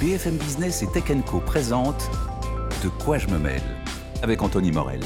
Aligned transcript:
BFM 0.00 0.38
Business 0.38 0.82
et 0.82 0.86
Tech 0.86 1.04
Co 1.26 1.40
présente 1.40 2.10
De 2.82 2.88
quoi 2.88 3.18
je 3.18 3.28
me 3.28 3.38
mêle 3.38 3.60
avec 4.22 4.40
Anthony 4.40 4.72
Morel. 4.72 5.00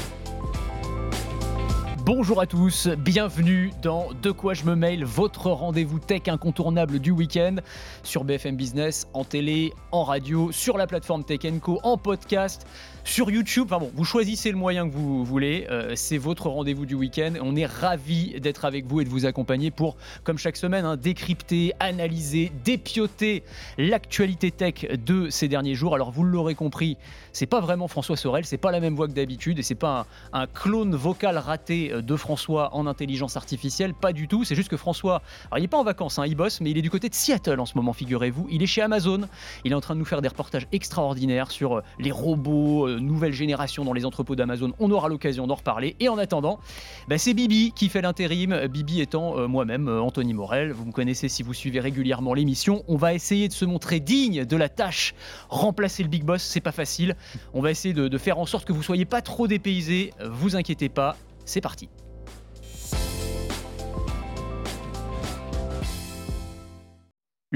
Bonjour 2.05 2.39
à 2.39 2.45
tous, 2.45 2.87
bienvenue 2.99 3.73
dans 3.81 4.07
De 4.21 4.31
quoi 4.31 4.53
je 4.53 4.63
me 4.63 4.73
mail, 4.73 5.03
votre 5.03 5.51
rendez-vous 5.51 5.99
tech 5.99 6.21
incontournable 6.27 6.99
du 6.99 7.11
week-end 7.11 7.57
sur 8.03 8.23
BFM 8.23 8.55
Business, 8.55 9.05
en 9.13 9.25
télé, 9.25 9.73
en 9.91 10.05
radio, 10.05 10.53
sur 10.53 10.77
la 10.77 10.87
plateforme 10.87 11.25
Tech 11.25 11.41
Co, 11.61 11.81
en 11.83 11.97
podcast, 11.97 12.65
sur 13.05 13.29
YouTube. 13.29 13.67
Enfin 13.67 13.79
bon, 13.79 13.91
vous 13.95 14.03
choisissez 14.03 14.51
le 14.51 14.57
moyen 14.57 14.89
que 14.89 14.93
vous 14.93 15.23
voulez, 15.23 15.67
euh, 15.69 15.93
c'est 15.95 16.17
votre 16.17 16.49
rendez-vous 16.49 16.85
du 16.85 16.95
week-end. 16.95 17.33
On 17.41 17.55
est 17.55 17.65
ravis 17.65 18.39
d'être 18.41 18.65
avec 18.65 18.85
vous 18.85 18.99
et 18.99 19.05
de 19.05 19.09
vous 19.09 19.25
accompagner 19.25 19.71
pour, 19.71 19.95
comme 20.23 20.37
chaque 20.37 20.57
semaine, 20.57 20.83
hein, 20.83 20.97
décrypter, 20.97 21.73
analyser, 21.79 22.51
dépioter 22.65 23.43
l'actualité 23.77 24.51
tech 24.51 24.85
de 25.05 25.29
ces 25.29 25.47
derniers 25.47 25.75
jours. 25.75 25.95
Alors 25.95 26.11
vous 26.11 26.23
l'aurez 26.23 26.55
compris, 26.55 26.97
c'est 27.31 27.45
pas 27.45 27.61
vraiment 27.61 27.87
François 27.87 28.17
Sorel, 28.17 28.43
c'est 28.43 28.57
pas 28.57 28.71
la 28.71 28.79
même 28.79 28.95
voix 28.95 29.07
que 29.07 29.13
d'habitude 29.13 29.59
et 29.59 29.63
c'est 29.63 29.75
pas 29.75 30.07
un, 30.33 30.47
clone 30.47 30.95
vocal 30.95 31.37
raté 31.37 31.91
de 32.01 32.15
François 32.15 32.75
en 32.75 32.87
intelligence 32.87 33.37
artificielle, 33.37 33.93
pas 33.93 34.13
du 34.13 34.27
tout. 34.27 34.43
C'est 34.43 34.55
juste 34.55 34.69
que 34.69 34.77
François, 34.77 35.21
il 35.55 35.61
n'est 35.61 35.67
pas 35.67 35.77
en 35.77 35.83
vacances, 35.83 36.17
hein, 36.17 36.25
il 36.25 36.35
bosse, 36.35 36.59
mais 36.59 36.71
il 36.71 36.77
est 36.77 36.81
du 36.81 36.89
côté 36.89 37.09
de 37.09 37.15
Seattle 37.15 37.59
en 37.59 37.65
ce 37.65 37.75
moment, 37.75 37.93
figurez-vous. 37.93 38.47
Il 38.49 38.63
est 38.63 38.67
chez 38.67 38.81
Amazon. 38.81 39.21
Il 39.63 39.71
est 39.71 39.75
en 39.75 39.81
train 39.81 39.93
de 39.93 39.99
nous 39.99 40.05
faire 40.05 40.21
des 40.21 40.27
reportages 40.27 40.67
extraordinaires 40.71 41.51
sur 41.51 41.77
euh, 41.77 41.81
les 41.99 42.11
robots, 42.11 42.87
euh, 42.87 42.94
nouvelle 42.99 43.33
génération 43.33 43.83
dans 43.83 43.93
les 43.93 44.05
entrepôts 44.05 44.35
d'Amazon. 44.35 44.73
On 44.79 44.91
aura 44.91 45.09
l'occasion 45.09 45.47
d'en 45.47 45.55
reparler. 45.55 45.95
Et 45.99 46.09
en 46.09 46.17
attendant, 46.17 46.59
bah, 47.07 47.17
c'est 47.17 47.33
Bibi 47.33 47.71
qui 47.75 47.89
fait 47.89 48.01
l'intérim. 48.01 48.67
Bibi 48.67 49.01
étant 49.01 49.37
euh, 49.37 49.47
moi-même, 49.47 49.87
Anthony 49.87 50.33
Morel. 50.33 50.71
Vous 50.71 50.85
me 50.85 50.91
connaissez 50.91 51.29
si 51.29 51.43
vous 51.43 51.53
suivez 51.53 51.79
régulièrement 51.79 52.33
l'émission. 52.33 52.83
On 52.87 52.97
va 52.97 53.13
essayer 53.13 53.47
de 53.47 53.53
se 53.53 53.65
montrer 53.65 53.99
digne 53.99 54.45
de 54.45 54.57
la 54.57 54.69
tâche. 54.69 55.13
Remplacer 55.49 56.03
le 56.03 56.09
Big 56.09 56.23
Boss, 56.23 56.43
c'est 56.43 56.61
pas 56.61 56.71
facile. 56.71 57.15
On 57.53 57.61
va 57.61 57.71
essayer 57.71 57.93
de, 57.93 58.07
de 58.07 58.17
faire 58.17 58.39
en 58.39 58.45
sorte 58.45 58.65
que 58.65 58.73
vous 58.73 58.83
soyez 58.83 59.05
pas 59.05 59.21
trop 59.21 59.47
dépaysés. 59.47 60.13
Vous 60.31 60.55
inquiétez 60.55 60.89
pas, 60.89 61.17
c'est 61.45 61.61
parti. 61.61 61.89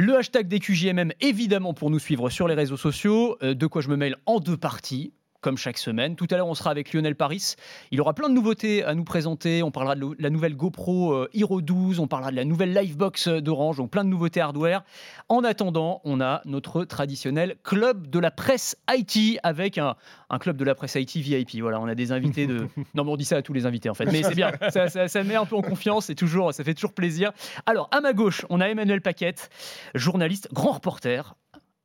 Le 0.02 0.16
hashtag 0.16 0.48
des 0.48 0.60
QJMM, 0.60 1.12
évidemment, 1.20 1.74
pour 1.74 1.90
nous 1.90 2.00
suivre 2.00 2.30
sur 2.30 2.48
les 2.48 2.54
réseaux 2.54 2.78
sociaux. 2.78 3.36
Euh, 3.44 3.54
de 3.54 3.68
quoi 3.68 3.82
je 3.82 3.90
me 3.90 3.98
mêle 3.98 4.16
en 4.26 4.40
deux 4.40 4.56
parties 4.56 5.12
comme 5.42 5.58
chaque 5.58 5.78
semaine. 5.78 6.16
Tout 6.16 6.28
à 6.32 6.38
l'heure, 6.38 6.48
on 6.48 6.54
sera 6.54 6.72
avec 6.72 6.94
Lionel 6.94 7.16
Paris. 7.16 7.56
Il 7.92 8.02
aura 8.02 8.14
plein 8.14 8.30
de 8.30 8.34
nouveautés 8.34 8.84
à 8.84 8.94
nous 8.96 9.04
présenter. 9.04 9.64
On 9.64 9.72
parlera 9.72 9.96
de 9.96 10.16
la 10.20 10.30
nouvelle 10.30 10.56
GoPro 10.56 11.14
euh, 11.14 11.30
Hero 11.34 11.62
12, 11.62 12.00
on 12.00 12.08
parlera 12.08 12.32
de 12.32 12.36
la 12.36 12.46
nouvelle 12.46 12.74
Livebox 12.74 13.28
euh, 13.28 13.42
d'Orange, 13.42 13.78
donc 13.78 13.92
plein 13.92 14.04
de 14.04 14.10
nouveautés 14.10 14.42
hardware. 14.42 14.84
En 15.30 15.44
attendant, 15.44 16.02
on 16.04 16.22
a 16.22 16.42
notre 16.46 16.84
traditionnel 16.84 17.56
club 17.64 18.08
de 18.08 18.20
la 18.20 18.32
presse 18.32 18.76
IT 18.92 19.40
avec 19.44 19.78
un, 19.78 19.96
club 20.40 20.58
de 20.58 20.66
la 20.66 20.76
presse 20.76 20.96
IT 20.96 21.16
VIP. 21.16 21.62
Voilà, 21.62 21.80
on 21.80 21.88
a 21.88 21.96
des 21.96 22.12
invités 22.12 22.48
de. 22.48 22.68
Non, 22.96 23.04
mais 23.04 23.12
on 23.12 23.18
dit 23.18 23.26
ça 23.26 23.38
à 23.38 23.42
tous 23.42 23.54
les 23.54 23.66
invités 23.66 23.90
en 23.90 23.94
fait, 23.94 24.06
mais 24.06 24.24
c'est 24.24 24.36
bien. 24.36 24.52
Ça, 24.70 24.90
ça, 24.90 25.24
met 25.24 25.36
un 25.36 25.46
peu 25.46 25.56
en 25.56 25.62
confiance 25.62 26.10
et 26.10 26.16
toujours, 26.16 26.54
ça 26.54 26.64
fait 26.64 26.74
toujours 26.74 26.94
plaisir. 26.94 27.32
Alors, 27.66 27.88
à 27.92 28.02
ma 28.02 28.14
gauche, 28.14 28.46
on 28.50 28.60
a 28.62 28.66
Emmanuel 28.66 29.02
Paquette, 29.02 29.50
journaliste, 29.96 30.50
grand 30.52 30.72
reporter 30.72 31.36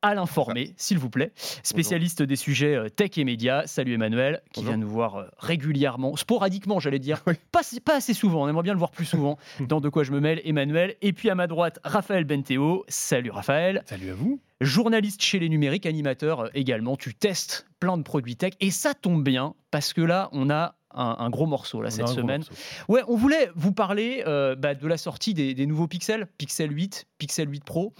à 0.04 0.14
l'informer, 0.14 0.74
s'il 0.76 0.98
vous 0.98 1.08
plaît. 1.08 1.32
Spécialiste 1.62 2.22
des 2.22 2.36
sujets 2.36 2.74
euh, 2.74 2.90
tech 2.90 3.16
et 3.16 3.24
médias. 3.24 3.66
Salut 3.66 3.94
Emmanuel, 3.94 4.42
qui 4.52 4.62
vient 4.62 4.76
nous 4.76 4.88
voir 4.88 5.16
euh, 5.16 5.24
régulièrement, 5.38 6.14
sporadiquement, 6.14 6.78
j'allais 6.78 6.98
dire. 6.98 7.22
Pas, 7.52 7.62
pas, 7.82 7.96
assez 7.96 8.12
souvent, 8.12 8.44
on 8.44 8.48
aimerait 8.48 8.64
bien 8.64 8.74
le 8.74 8.78
voir 8.78 8.90
plus 8.90 9.06
souvent 9.06 9.38
dans 9.60 9.80
De 9.80 9.88
quoi 9.88 10.04
je 10.04 10.12
me 10.12 10.20
mêle, 10.20 10.42
Emmanuel. 10.44 10.96
Et 11.00 11.14
puis 11.14 11.30
à 11.30 11.34
ma 11.34 11.46
droite, 11.46 11.78
Raphaël 11.84 12.24
Benteo. 12.24 12.84
Salut 12.86 13.30
Raphaël. 13.30 13.82
Salut 13.86 14.10
à 14.10 14.14
vous. 14.14 14.40
Journaliste 14.60 15.22
chez 15.22 15.38
les 15.38 15.48
numériques, 15.48 15.86
animateur 15.86 16.40
euh, 16.40 16.48
également. 16.52 16.96
Tu 16.98 17.14
testes 17.14 17.66
plein 17.80 17.96
de 17.96 18.02
produits 18.02 18.36
tech 18.36 18.52
et 18.60 18.70
ça 18.70 18.92
tombe 18.92 19.24
bien 19.24 19.54
parce 19.70 19.94
que 19.94 20.02
là, 20.02 20.28
on 20.32 20.50
a 20.50 20.74
un, 20.96 21.30
gros 21.30 21.46
morceau 21.46 21.80
là, 21.80 21.90
cette 21.90 22.08
semaine. 22.08 22.44
Ouais, 22.88 23.00
on 23.08 23.16
voulait 23.16 23.50
vous 23.56 23.72
parler 23.72 24.22
bah, 24.24 24.76
de 24.76 24.86
la 24.86 24.96
sortie 24.96 25.34
des, 25.34 25.52
des, 25.52 25.66
nouveaux 25.66 25.88
Pixel, 25.88 26.28
Pixel 26.38 26.70
8, 26.70 27.06
Pixel 27.18 27.50
8 27.50 27.64
Pro. 27.64 27.94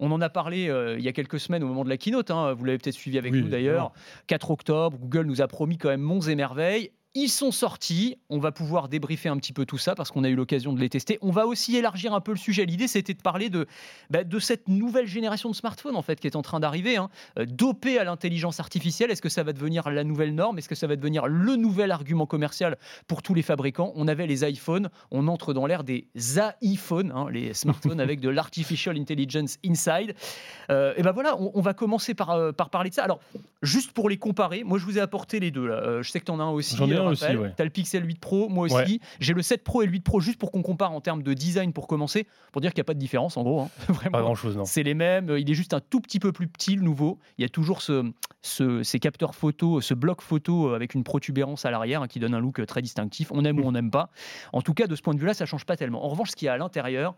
On 0.00 0.12
en 0.12 0.20
a 0.20 0.28
parlé 0.28 0.68
euh, 0.68 0.96
il 0.98 1.04
y 1.04 1.08
a 1.08 1.12
quelques 1.12 1.40
semaines 1.40 1.62
au 1.64 1.66
moment 1.66 1.84
de 1.84 1.88
la 1.88 1.96
keynote. 1.96 2.30
Hein. 2.30 2.54
vous 2.54 2.64
l'avez 2.64 2.78
peut-être 2.78 2.94
suivi 2.94 3.18
avec 3.18 3.32
nous 3.32 3.48
d'ailleurs. 3.48 3.92
4 4.26 4.50
octobre, 4.50 4.98
Google 4.98 5.26
nous 5.26 5.42
a 5.42 5.48
promis 5.48 5.78
quand 5.78 5.88
même 5.88 6.00
monts 6.00 6.20
et 6.20 6.34
merveilles. 6.34 6.92
Ils 7.20 7.28
sont 7.28 7.50
sortis. 7.50 8.16
On 8.30 8.38
va 8.38 8.52
pouvoir 8.52 8.88
débriefer 8.88 9.28
un 9.28 9.36
petit 9.38 9.52
peu 9.52 9.66
tout 9.66 9.76
ça 9.76 9.96
parce 9.96 10.12
qu'on 10.12 10.22
a 10.22 10.28
eu 10.28 10.36
l'occasion 10.36 10.72
de 10.72 10.78
les 10.78 10.88
tester. 10.88 11.18
On 11.20 11.32
va 11.32 11.48
aussi 11.48 11.76
élargir 11.76 12.14
un 12.14 12.20
peu 12.20 12.30
le 12.30 12.38
sujet. 12.38 12.64
L'idée, 12.64 12.86
c'était 12.86 13.12
de 13.12 13.20
parler 13.20 13.50
de, 13.50 13.66
bah, 14.08 14.22
de 14.22 14.38
cette 14.38 14.68
nouvelle 14.68 15.08
génération 15.08 15.50
de 15.50 15.56
smartphones 15.56 15.96
en 15.96 16.02
fait 16.02 16.20
qui 16.20 16.28
est 16.28 16.36
en 16.36 16.42
train 16.42 16.60
d'arriver, 16.60 16.96
hein. 16.96 17.10
euh, 17.40 17.44
dopée 17.44 17.98
à 17.98 18.04
l'intelligence 18.04 18.60
artificielle. 18.60 19.10
Est-ce 19.10 19.20
que 19.20 19.28
ça 19.28 19.42
va 19.42 19.52
devenir 19.52 19.90
la 19.90 20.04
nouvelle 20.04 20.32
norme? 20.32 20.58
Est-ce 20.58 20.68
que 20.68 20.76
ça 20.76 20.86
va 20.86 20.94
devenir 20.94 21.26
le 21.26 21.56
nouvel 21.56 21.90
argument 21.90 22.24
commercial 22.24 22.78
pour 23.08 23.20
tous 23.20 23.34
les 23.34 23.42
fabricants? 23.42 23.92
On 23.96 24.06
avait 24.06 24.28
les 24.28 24.48
iPhones. 24.48 24.88
On 25.10 25.26
entre 25.26 25.54
dans 25.54 25.66
l'ère 25.66 25.82
des 25.82 26.06
iPhones, 26.62 27.10
hein, 27.12 27.26
les 27.32 27.52
smartphones 27.52 27.98
avec 28.08 28.20
de 28.20 28.28
l'artificial 28.28 28.96
intelligence 28.96 29.58
inside. 29.66 30.14
Euh, 30.70 30.94
et 30.96 31.02
ben 31.02 31.10
voilà, 31.10 31.36
on, 31.36 31.60
va 31.62 31.74
commencer 31.74 32.14
par, 32.14 32.30
euh, 32.30 32.52
par 32.52 32.70
parler 32.70 32.90
de 32.90 32.94
ça. 32.94 33.02
Alors, 33.02 33.18
juste 33.62 33.90
pour 33.90 34.08
les 34.08 34.18
comparer, 34.18 34.62
moi 34.62 34.78
je 34.78 34.84
vous 34.84 34.98
ai 34.98 35.00
apporté 35.00 35.40
les 35.40 35.50
deux 35.50 35.66
là. 35.66 36.00
je 36.00 36.08
sais 36.08 36.20
que 36.20 36.24
tu 36.24 36.30
en 36.30 36.38
as 36.38 36.44
un 36.44 36.50
aussi. 36.50 36.76
Tu 37.14 37.62
as 37.62 37.64
le 37.64 37.70
Pixel 37.70 38.04
8 38.06 38.20
Pro, 38.20 38.48
moi 38.48 38.66
aussi. 38.66 39.00
J'ai 39.20 39.34
le 39.34 39.42
7 39.42 39.64
Pro 39.64 39.82
et 39.82 39.86
le 39.86 39.92
8 39.92 40.00
Pro 40.00 40.20
juste 40.20 40.38
pour 40.38 40.50
qu'on 40.50 40.62
compare 40.62 40.92
en 40.92 41.00
termes 41.00 41.22
de 41.22 41.34
design 41.34 41.72
pour 41.72 41.86
commencer, 41.86 42.26
pour 42.52 42.60
dire 42.60 42.72
qu'il 42.72 42.78
n'y 42.78 42.82
a 42.82 42.84
pas 42.84 42.94
de 42.94 42.98
différence 42.98 43.36
en 43.36 43.42
gros. 43.42 43.60
Hein. 43.62 43.70
Pas 44.12 44.20
grand 44.22 44.34
chose, 44.34 44.56
non. 44.56 44.64
C'est 44.64 44.82
les 44.82 44.94
mêmes. 44.94 45.34
Il 45.38 45.50
est 45.50 45.54
juste 45.54 45.74
un 45.74 45.80
tout 45.80 46.00
petit 46.00 46.18
peu 46.20 46.32
plus 46.32 46.48
petit, 46.48 46.76
le 46.76 46.82
nouveau. 46.82 47.18
Il 47.38 47.42
y 47.42 47.44
a 47.44 47.48
toujours 47.48 47.82
ce, 47.82 48.12
ces 48.42 48.98
capteurs 48.98 49.34
photo, 49.34 49.80
ce 49.80 49.94
bloc 49.94 50.22
photo 50.22 50.74
avec 50.74 50.94
une 50.94 51.04
protubérance 51.04 51.64
à 51.64 51.70
l'arrière 51.70 52.02
hein, 52.02 52.08
qui 52.08 52.18
donne 52.18 52.34
un 52.34 52.40
look 52.40 52.64
très 52.66 52.82
distinctif. 52.82 53.30
On 53.32 53.44
aime 53.44 53.58
ou 53.58 53.64
on 53.64 53.72
n'aime 53.72 53.90
pas. 53.90 54.10
En 54.52 54.62
tout 54.62 54.74
cas, 54.74 54.86
de 54.86 54.96
ce 54.96 55.02
point 55.02 55.14
de 55.14 55.20
vue-là, 55.20 55.34
ça 55.34 55.46
change 55.46 55.64
pas 55.64 55.76
tellement. 55.76 56.04
En 56.04 56.08
revanche, 56.08 56.30
ce 56.30 56.36
qu'il 56.36 56.46
y 56.46 56.48
a 56.48 56.52
à 56.52 56.58
l'intérieur, 56.58 57.14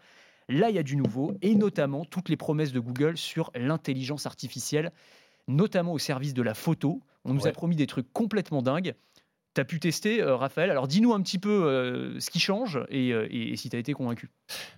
là, 0.48 0.70
il 0.70 0.76
y 0.76 0.78
a 0.78 0.82
du 0.82 0.96
nouveau 0.96 1.32
et 1.42 1.54
notamment 1.54 2.04
toutes 2.04 2.28
les 2.28 2.36
promesses 2.36 2.72
de 2.72 2.80
Google 2.80 3.16
sur 3.16 3.50
l'intelligence 3.54 4.26
artificielle, 4.26 4.92
notamment 5.48 5.92
au 5.92 5.98
service 5.98 6.34
de 6.34 6.42
la 6.42 6.54
photo. 6.54 7.00
On 7.24 7.34
nous 7.34 7.46
a 7.46 7.52
promis 7.52 7.76
des 7.76 7.86
trucs 7.86 8.10
complètement 8.12 8.62
dingues 8.62 8.94
tu 9.54 9.60
as 9.60 9.64
pu 9.64 9.80
tester, 9.80 10.22
euh, 10.22 10.36
Raphaël. 10.36 10.70
Alors 10.70 10.86
dis-nous 10.86 11.12
un 11.12 11.20
petit 11.22 11.38
peu 11.38 11.50
euh, 11.50 12.20
ce 12.20 12.30
qui 12.30 12.40
change 12.40 12.80
et, 12.88 13.12
euh, 13.12 13.26
si 13.56 13.68
tu 13.68 13.76
as 13.76 13.78
été 13.78 13.92
convaincu. 13.92 14.30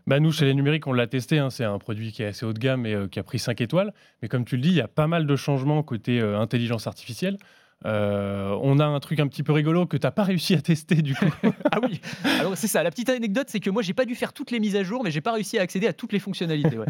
Bah 0.07 0.21
nous, 0.21 0.33
chez 0.33 0.45
les 0.45 0.55
numériques, 0.55 0.87
on 0.87 0.93
l'a 0.93 1.07
testé. 1.07 1.39
Hein. 1.39 1.51
C'est 1.51 1.65
un 1.65 1.79
produit 1.79 2.13
qui 2.13 2.23
est 2.23 2.27
assez 2.27 2.47
haut 2.47 2.53
de 2.53 2.59
gamme 2.59 2.87
et 2.87 3.09
qui 3.11 3.19
a 3.19 3.23
pris 3.23 3.39
5 3.39 3.61
étoiles. 3.61 3.93
Mais 4.23 4.29
comme 4.29 4.45
tu 4.45 4.57
le 4.57 4.63
dis, 4.63 4.71
il 4.71 4.77
y 4.77 4.81
a 4.81 4.89
pas 4.89 5.07
mal 5.07 5.27
de 5.27 5.37
changements 5.37 5.83
côté 5.83 6.21
intelligence 6.21 6.87
artificielle. 6.87 7.39
Euh, 7.85 8.57
on 8.63 8.79
a 8.79 8.85
un 8.85 9.01
truc 9.01 9.21
un 9.21 9.27
petit 9.29 9.43
peu 9.43 9.53
rigolo 9.53 9.87
que 9.87 9.97
tu 9.97 10.07
n'as 10.07 10.11
pas 10.11 10.25
réussi 10.25 10.55
à 10.55 10.63
tester 10.63 10.97
du 10.97 11.15
coup. 11.15 11.27
ah 11.71 11.79
oui, 11.83 12.01
alors 12.41 12.57
c'est 12.57 12.67
ça. 12.67 12.83
La 12.83 12.91
petite 12.91 13.09
anecdote, 13.09 13.47
c'est 13.49 13.61
que 13.61 13.71
moi, 13.71 13.83
j'ai 13.83 13.95
pas 13.95 14.05
dû 14.05 14.15
faire 14.15 14.33
toutes 14.33 14.51
les 14.51 14.61
mises 14.61 14.77
à 14.77 14.83
jour, 14.83 15.03
mais 15.05 15.11
j'ai 15.11 15.21
pas 15.21 15.33
réussi 15.33 15.59
à 15.59 15.63
accéder 15.63 15.87
à 15.87 15.93
toutes 15.93 16.13
les 16.13 16.19
fonctionnalités. 16.19 16.79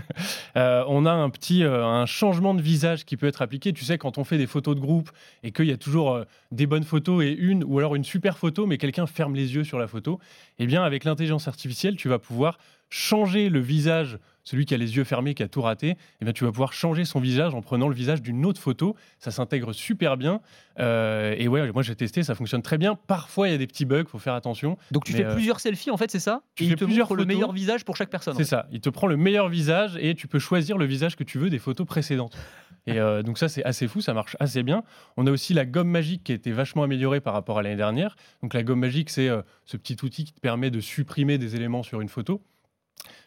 Euh, 0.57 0.85
on 0.89 1.07
a 1.07 1.11
un 1.11 1.31
petit 1.31 1.65
euh, 1.65 1.85
un 1.85 2.05
changement 2.05 2.55
de 2.55 2.61
visage 2.61 3.05
qui 3.05 3.17
peut 3.17 3.27
être 3.27 3.43
appliqué. 3.43 3.73
Tu 3.73 3.85
sais, 3.85 3.97
quand 3.97 4.19
on 4.19 4.25
fait 4.25 4.39
des 4.39 4.47
photos 4.47 4.75
de 4.75 4.81
groupe 4.81 5.11
et 5.43 5.51
qu'il 5.51 5.67
y 5.67 5.73
a 5.73 5.77
toujours 5.77 6.25
des 6.51 6.67
bonnes 6.67 6.85
photos 6.85 7.25
et 7.25 7.33
une 7.33 7.65
ou 7.65 7.79
alors 7.79 7.95
une 7.95 8.05
super 8.05 8.37
photo, 8.37 8.67
mais 8.67 8.77
quelqu'un 8.77 9.07
ferme 9.07 9.35
les 9.35 9.55
yeux 9.55 9.65
sur 9.65 9.79
la 9.79 9.87
photo, 9.87 10.21
eh 10.59 10.67
bien, 10.67 10.83
avec 10.85 11.05
l'intelligence 11.05 11.49
artificielle, 11.49 11.97
tu 11.97 12.09
vas 12.09 12.19
pouvoir 12.19 12.59
changer 12.93 13.49
le 13.49 13.59
visage 13.59 14.19
celui 14.45 14.67
qui 14.67 14.75
a 14.75 14.77
les 14.77 14.97
yeux 14.97 15.05
fermés, 15.05 15.35
qui 15.35 15.43
a 15.43 15.49
tout 15.49 15.63
raté, 15.63 15.97
eh 16.21 16.25
bien, 16.25 16.33
tu 16.33 16.45
vas 16.45 16.51
pouvoir 16.51 16.73
changer 16.73 17.05
son 17.05 17.21
visage 17.21 17.55
en 17.55 17.63
prenant 17.63 17.89
le 17.89 17.95
visage 17.95 18.23
d'une 18.23 18.45
autre 18.45 18.61
photo. 18.61 18.97
Ça 19.19 19.31
s'intègre 19.31 19.73
super 19.73 20.17
bien. 20.17 20.41
Euh, 20.81 21.35
et 21.39 21.49
ouais, 21.49 21.71
moi 21.73 21.83
j'ai 21.83 21.95
testé, 21.95 22.23
ça 22.23 22.35
fonctionne 22.35 22.63
très 22.63 22.79
bien. 22.79 22.97
Parfois, 23.07 23.49
il 23.49 23.53
y 23.53 23.55
a 23.55 23.59
des 23.59 23.67
petits 23.67 23.85
bugs, 23.85 24.05
faut 24.07 24.19
faire 24.19 24.35
attention. 24.35 24.79
Donc 24.91 25.05
tu 25.05 25.13
fais 25.13 25.25
euh, 25.25 25.35
plusieurs 25.35 25.61
selfies, 25.61 25.91
en 25.91 25.97
fait, 25.97 26.11
c'est 26.11 26.19
ça? 26.19 26.43
Tu 26.55 26.67
fais 26.67 26.75
te 26.75 26.85
plusieurs 26.85 27.15
le 27.15 27.25
meilleur 27.25 27.53
visage 27.53 27.85
pour 27.85 27.97
chaque 27.97 28.11
personne. 28.11 28.35
C'est 28.37 28.45
ça. 28.45 28.67
Il 28.73 28.81
te 28.81 28.89
prend 28.89 29.07
le 29.07 29.17
meilleur 29.17 29.49
visage 29.49 29.97
et 30.01 30.15
tu 30.15 30.27
peux 30.27 30.39
choisir 30.39 30.79
le 30.79 30.87
visage 30.87 31.17
que 31.17 31.25
tu 31.25 31.39
veux 31.39 31.51
des 31.51 31.59
photos 31.59 31.87
précédentes. 31.87 32.37
Et 32.87 32.99
euh, 32.99 33.23
donc 33.23 33.39
ça, 33.39 33.49
c'est 33.49 33.63
assez 33.63 33.87
fou, 33.87 34.01
ça 34.01 34.13
marche 34.13 34.37
assez 34.41 34.65
bien. 34.65 34.83
On 35.17 35.27
a 35.29 35.31
aussi 35.31 35.55
la 35.55 35.67
gomme 35.67 35.89
magique 35.89 36.25
qui 36.25 36.33
a 36.33 36.35
été 36.35 36.51
vachement 36.51 36.83
améliorée 36.83 37.21
par 37.21 37.33
rapport 37.33 37.61
à 37.61 37.63
l'année 37.63 37.77
dernière. 37.77 38.17
Donc 38.43 38.55
la 38.55 38.65
gomme 38.65 38.81
magique, 38.81 39.09
c'est 39.09 39.29
ce 39.67 39.77
petit 39.77 39.97
outil 40.03 40.25
qui 40.25 40.33
te 40.33 40.41
permet 40.41 40.71
de 40.71 40.81
supprimer 40.81 41.39
des 41.39 41.55
éléments 41.55 41.85
sur 41.85 42.01
une 42.01 42.09
photo. 42.09 42.43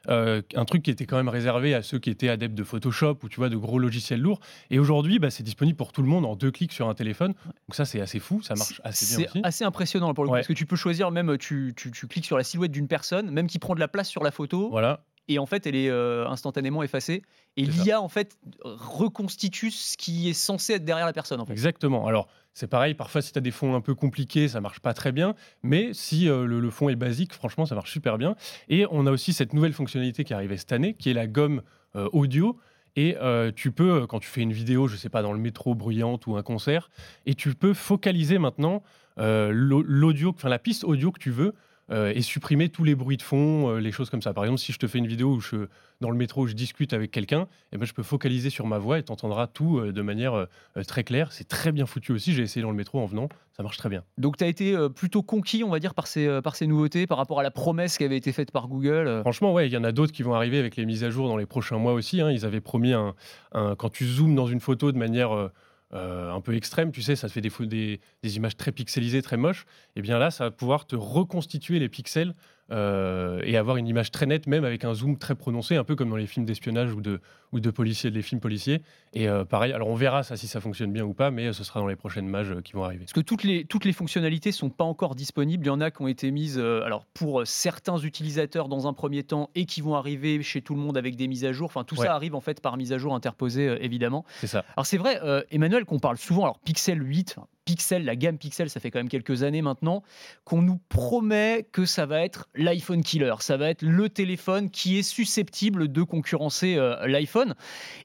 Euh, 0.10 0.42
un 0.56 0.66
truc 0.66 0.84
qui 0.84 0.92
était 0.92 1.06
quand 1.06 1.18
même 1.18 1.30
réservé 1.30 1.74
à 1.74 1.82
ceux 1.82 2.00
qui 2.00 2.10
étaient 2.10 2.30
adeptes 2.30 2.56
de 2.56 2.64
Photoshop 2.64 3.18
ou 3.24 3.30
tu 3.30 3.38
vois 3.38 3.50
de 3.50 3.58
gros 3.58 3.80
logiciels 3.80 4.22
lourds. 4.22 4.40
Et 4.70 4.80
aujourd'hui, 4.80 5.20
bah, 5.20 5.30
c'est 5.30 5.44
disponible 5.44 5.78
pour 5.78 5.92
tout 5.92 6.02
le 6.02 6.08
monde 6.08 6.26
en 6.26 6.36
deux 6.36 6.52
clics 6.52 6.74
sur 6.74 6.90
un 6.90 6.94
téléphone. 6.94 7.34
Donc 7.46 7.76
ça, 7.76 7.86
c'est 7.86 8.02
assez 8.02 8.20
fou, 8.20 8.42
ça 8.42 8.56
marche 8.56 8.82
assez 8.84 9.18
bien. 9.18 9.28
C'est 9.32 9.46
assez 9.46 9.64
impressionnant 9.64 10.14
pour 10.14 10.24
le 10.24 10.30
coup, 10.30 10.36
parce 10.36 10.48
que 10.48 10.54
tu 10.54 10.66
peux 10.66 10.76
choisir 10.76 11.12
même, 11.12 11.38
tu, 11.38 11.74
tu, 11.76 11.92
tu 11.92 12.08
cliques 12.08 12.26
sur 12.26 12.38
la 12.38 12.44
silhouette 12.44 12.72
d'une 12.72 12.88
personne, 12.88 13.32
même 13.32 13.48
qui 13.48 13.60
prend 13.60 13.76
de 13.76 13.80
la 13.80 13.88
place 13.88 14.10
sur 14.10 14.24
la 14.24 14.32
photo. 14.32 14.70
Voilà 14.70 15.02
et 15.28 15.40
en 15.40 15.46
fait 15.46 15.66
elle 15.66 15.76
est 15.76 15.90
euh, 15.90 16.28
instantanément 16.28 16.84
effacée 16.84 17.24
et 17.58 17.66
l'IA 17.66 18.02
en 18.02 18.10
fait 18.10 18.38
reconstitue 18.64 19.72
ce 19.72 19.98
qui 19.98 20.30
est 20.30 20.34
censé 20.34 20.74
être 20.74 20.86
derrière 20.86 21.06
la 21.06 21.14
personne 21.14 21.40
en 21.40 21.46
fait. 21.46 21.54
Exactement. 21.54 22.06
Alors 22.08 22.28
c'est 22.54 22.68
pareil, 22.68 22.94
parfois 22.94 23.22
si 23.22 23.32
tu 23.32 23.38
as 23.38 23.42
des 23.42 23.52
fonds 23.52 23.76
un 23.76 23.82
peu 23.82 23.96
compliqués, 23.96 24.48
ça 24.48 24.62
marche 24.62 24.80
pas 24.80 24.94
très 24.94 25.12
bien, 25.12 25.36
mais 25.64 25.94
si 25.94 26.30
euh, 26.30 26.46
le, 26.46 26.70
fond 26.70 26.90
est 26.90 26.96
basique, 26.96 27.34
franchement 27.34 27.66
ça 27.66 27.76
marche 27.76 27.92
super 27.92 28.18
bien. 28.18 28.36
Et 28.70 28.86
on 28.92 29.06
a 29.08 29.12
aussi 29.12 29.34
cette 29.34 29.54
nouvelle 29.54 29.74
fonctionnalité 29.74 30.24
qui 30.24 30.34
est 30.34 30.36
arrivée 30.36 30.58
cette 30.58 30.72
année, 30.72 30.94
qui 30.94 31.10
est 31.10 31.14
la 31.14 31.28
gomme 31.28 31.62
euh, 31.96 32.10
audio 32.12 32.60
Et 32.96 33.16
tu 33.56 33.72
peux, 33.72 34.08
quand 34.08 34.20
tu 34.20 34.28
fais 34.28 34.42
une 34.42 34.54
vidéo, 34.54 34.88
je 34.88 34.96
sais 34.96 35.10
pas, 35.10 35.22
dans 35.22 35.34
le 35.34 35.40
métro 35.40 35.76
bruyante 35.76 36.28
ou 36.28 36.38
un 36.38 36.44
concert, 36.44 36.90
et 37.26 37.36
tu 37.36 37.54
peux 37.54 37.74
focaliser 37.74 38.38
maintenant 38.38 38.84
l'audio, 39.18 40.30
enfin 40.30 40.50
la 40.50 40.60
piste 40.60 40.84
audio 40.84 41.12
que 41.12 41.20
tu 41.20 41.32
veux 41.32 41.54
euh, 41.92 42.12
et 42.16 42.22
supprimer 42.22 42.70
tous 42.70 42.84
les 42.84 42.96
bruits 42.96 43.18
de 43.18 43.22
fond, 43.22 43.70
euh, 43.70 43.80
les 43.80 43.92
choses 43.92 44.10
comme 44.10 44.22
ça. 44.22 44.34
Par 44.34 44.44
exemple, 44.44 44.60
si 44.60 44.72
je 44.72 44.80
te 44.80 44.88
fais 44.88 44.98
une 44.98 45.06
vidéo 45.06 45.36
où 45.36 45.40
je, 45.40 45.68
dans 46.02 46.10
le 46.10 46.18
métro 46.18 46.44
où 46.44 46.48
je 46.48 46.54
discute 46.54 46.94
avec 46.94 47.12
quelqu'un, 47.12 47.48
eh 47.72 47.78
ben, 47.78 47.86
je 47.86 47.94
peux 47.94 48.02
focaliser 48.02 48.50
sur 48.50 48.66
ma 48.66 48.80
voix 48.80 48.98
et 48.98 49.04
tu 49.04 49.12
entendras 49.12 49.46
tout 49.46 49.78
euh, 49.78 49.94
de 49.94 50.02
manière 50.02 50.48
très 50.88 51.04
claire. 51.04 51.32
C'est 51.32 51.48
très 51.48 51.72
bien 51.72 51.86
foutu 51.86 52.12
aussi. 52.12 52.34
J'ai 52.34 52.42
essayé 52.42 52.64
dans 52.64 52.72
le 52.72 52.76
métro 52.76 53.00
en 53.00 53.06
venant, 53.06 53.30
ça 53.56 53.62
marche 53.62 53.78
très 53.78 53.90
bien. 53.90 54.04
Donc 54.18 54.38
tu 54.38 54.44
as 54.44 54.48
été 54.48 54.76
plutôt 54.96 55.22
conquis, 55.22 55.64
on 55.64 55.70
va 55.70 55.80
dire, 55.80 55.94
par 55.94 56.08
ces, 56.08 56.42
par 56.44 56.56
ces 56.56 56.66
nouveautés, 56.66 57.06
par 57.06 57.18
rapport 57.18 57.40
à 57.40 57.44
la 57.44 57.52
promesse 57.52 57.98
qui 57.98 58.04
avait 58.04 58.18
été 58.18 58.32
faite 58.32 58.52
par 58.52 58.68
Google 58.68 59.22
Franchement, 59.22 59.54
ouais, 59.54 59.68
il 59.68 59.74
y 59.74 59.78
en 59.78 59.84
a 59.84 59.92
d'autres 59.92 60.12
qui 60.12 60.24
vont 60.24 60.34
arriver 60.34 60.58
avec 60.58 60.76
les 60.76 60.86
mises 60.86 61.04
à 61.04 61.10
jour 61.10 61.28
dans 61.28 61.38
les 61.38 61.46
prochains 61.46 61.78
mois 61.78 61.94
aussi. 61.94 62.20
Hein. 62.20 62.32
Ils 62.32 62.46
avaient 62.46 62.62
promis 62.62 62.94
un, 62.94 63.14
quand 63.52 63.90
tu 63.90 64.06
zoomes 64.06 64.36
dans 64.36 64.48
une 64.48 64.60
photo 64.60 64.92
de 64.92 64.98
manière 64.98 65.52
euh, 65.96 66.32
un 66.32 66.42
peu 66.42 66.56
extrême, 66.56 66.92
tu 66.92 67.02
sais, 67.02 67.16
ça 67.16 67.30
fait 67.30 67.42
des, 67.42 68.00
des, 68.22 68.36
images 68.36 68.58
très 68.58 68.72
pixelisées, 68.72 69.22
très 69.22 69.38
moches, 69.38 69.64
et 69.96 70.00
eh 70.00 70.02
bien 70.02 70.20
là, 70.20 70.30
ça 70.30 70.46
va 70.46 70.52
pouvoir 70.52 70.86
te 70.86 70.96
reconstituer 70.96 71.80
les 71.80 71.90
pixels 71.90 72.36
euh, 72.72 73.42
et 73.44 73.58
avoir 73.58 73.78
une 73.78 73.88
image 73.88 74.10
très 74.10 74.26
nette, 74.26 74.48
même 74.48 74.66
avec 74.66 74.86
un 74.86 74.94
zoom 74.94 75.18
très 75.18 75.36
prononcé, 75.36 75.76
un 75.76 75.84
peu 75.84 75.96
comme 75.96 76.10
dans 76.10 76.16
les 76.16 76.26
films 76.26 76.46
d'espionnage 76.46 76.94
ou 76.94 77.02
de, 77.02 77.22
ou 77.52 77.60
de 77.60 77.70
policiers, 77.70 78.10
les 78.10 78.22
films 78.22 78.42
policiers. 78.42 78.82
Et 79.14 79.30
euh, 79.30 79.46
pareil, 79.46 79.72
alors 79.72 79.88
on 79.88 79.96
verra 79.96 80.24
ça 80.24 80.36
si 80.36 80.48
ça 80.48 80.60
fonctionne 80.62 80.92
bien 80.92 81.04
ou 81.04 81.14
pas, 81.14 81.30
mais 81.30 81.54
ce 81.54 81.64
sera 81.64 81.80
dans 81.80 81.88
les 81.88 81.96
prochaines 81.96 82.28
mages 82.28 82.56
qui 82.64 82.74
vont 82.74 82.84
arriver. 82.84 83.06
Parce 83.06 83.14
que 83.14 83.22
toutes 83.22 83.44
les, 83.44 83.66
toutes 83.66 83.86
les 83.86 83.94
fonctionnalités 83.94 84.52
sont 84.52 84.70
pas 84.70 84.84
encore 84.84 85.16
disponibles. 85.16 85.66
Il 85.66 85.68
y 85.68 85.72
en 85.72 85.82
a 85.82 85.92
qui 85.92 86.02
ont 86.02 86.08
été 86.08 86.32
mises, 86.32 86.58
alors 86.58 87.06
pour 87.14 87.46
certains 87.46 87.98
utilisateurs 87.98 88.68
dans 88.68 88.88
un 88.88 88.94
premier 88.94 89.24
temps, 89.24 89.50
et 89.54 89.66
qui 89.66 89.82
vont 89.82 89.96
arriver 89.96 90.42
chez 90.42 90.62
tout 90.62 90.74
le 90.74 90.82
monde 90.82 90.98
avec 90.98 91.16
des 91.16 91.28
mises 91.28 91.46
à 91.46 91.52
jour. 91.52 91.66
Enfin, 91.68 91.84
tout 91.84 91.96
ça 91.96 92.16
arrive 92.16 92.36
en 92.36 92.42
fait 92.42 92.62
par 92.62 92.78
mise 92.78 92.94
à 92.94 92.98
jour 92.98 93.14
interposée, 93.14 93.78
évidemment. 93.82 94.26
C'est 94.40 94.48
ça. 94.48 94.66
Alors 94.76 94.86
c'est 94.86 94.98
vrai, 94.98 95.20
Emmanuel, 95.52 95.86
qu'on 95.86 96.00
parle 96.00 96.18
souvent. 96.18 96.44
Alors 96.44 96.60
Pixel 96.60 97.02
8, 97.02 97.38
Pixel, 97.66 98.06
la 98.06 98.16
gamme 98.16 98.38
Pixel, 98.38 98.70
ça 98.70 98.80
fait 98.80 98.92
quand 98.92 99.00
même 99.00 99.10
quelques 99.10 99.44
années 99.44 99.64
maintenant, 99.64 100.04
qu'on 100.44 100.62
nous 100.62 100.80
promet 100.90 101.68
que 101.72 101.86
ça 101.86 102.06
va 102.06 102.24
être 102.24 102.48
l'iPhone 102.56 103.04
killer. 103.04 103.34
Ça 103.40 103.58
va 103.58 103.70
être 103.70 103.82
le 103.82 104.08
téléphone 104.08 104.70
qui 104.70 105.00
est 105.00 105.04
susceptible 105.04 105.92
de 105.92 106.04
concurrencer 106.04 106.76
euh, 106.78 107.08
l'iPhone. 107.08 107.56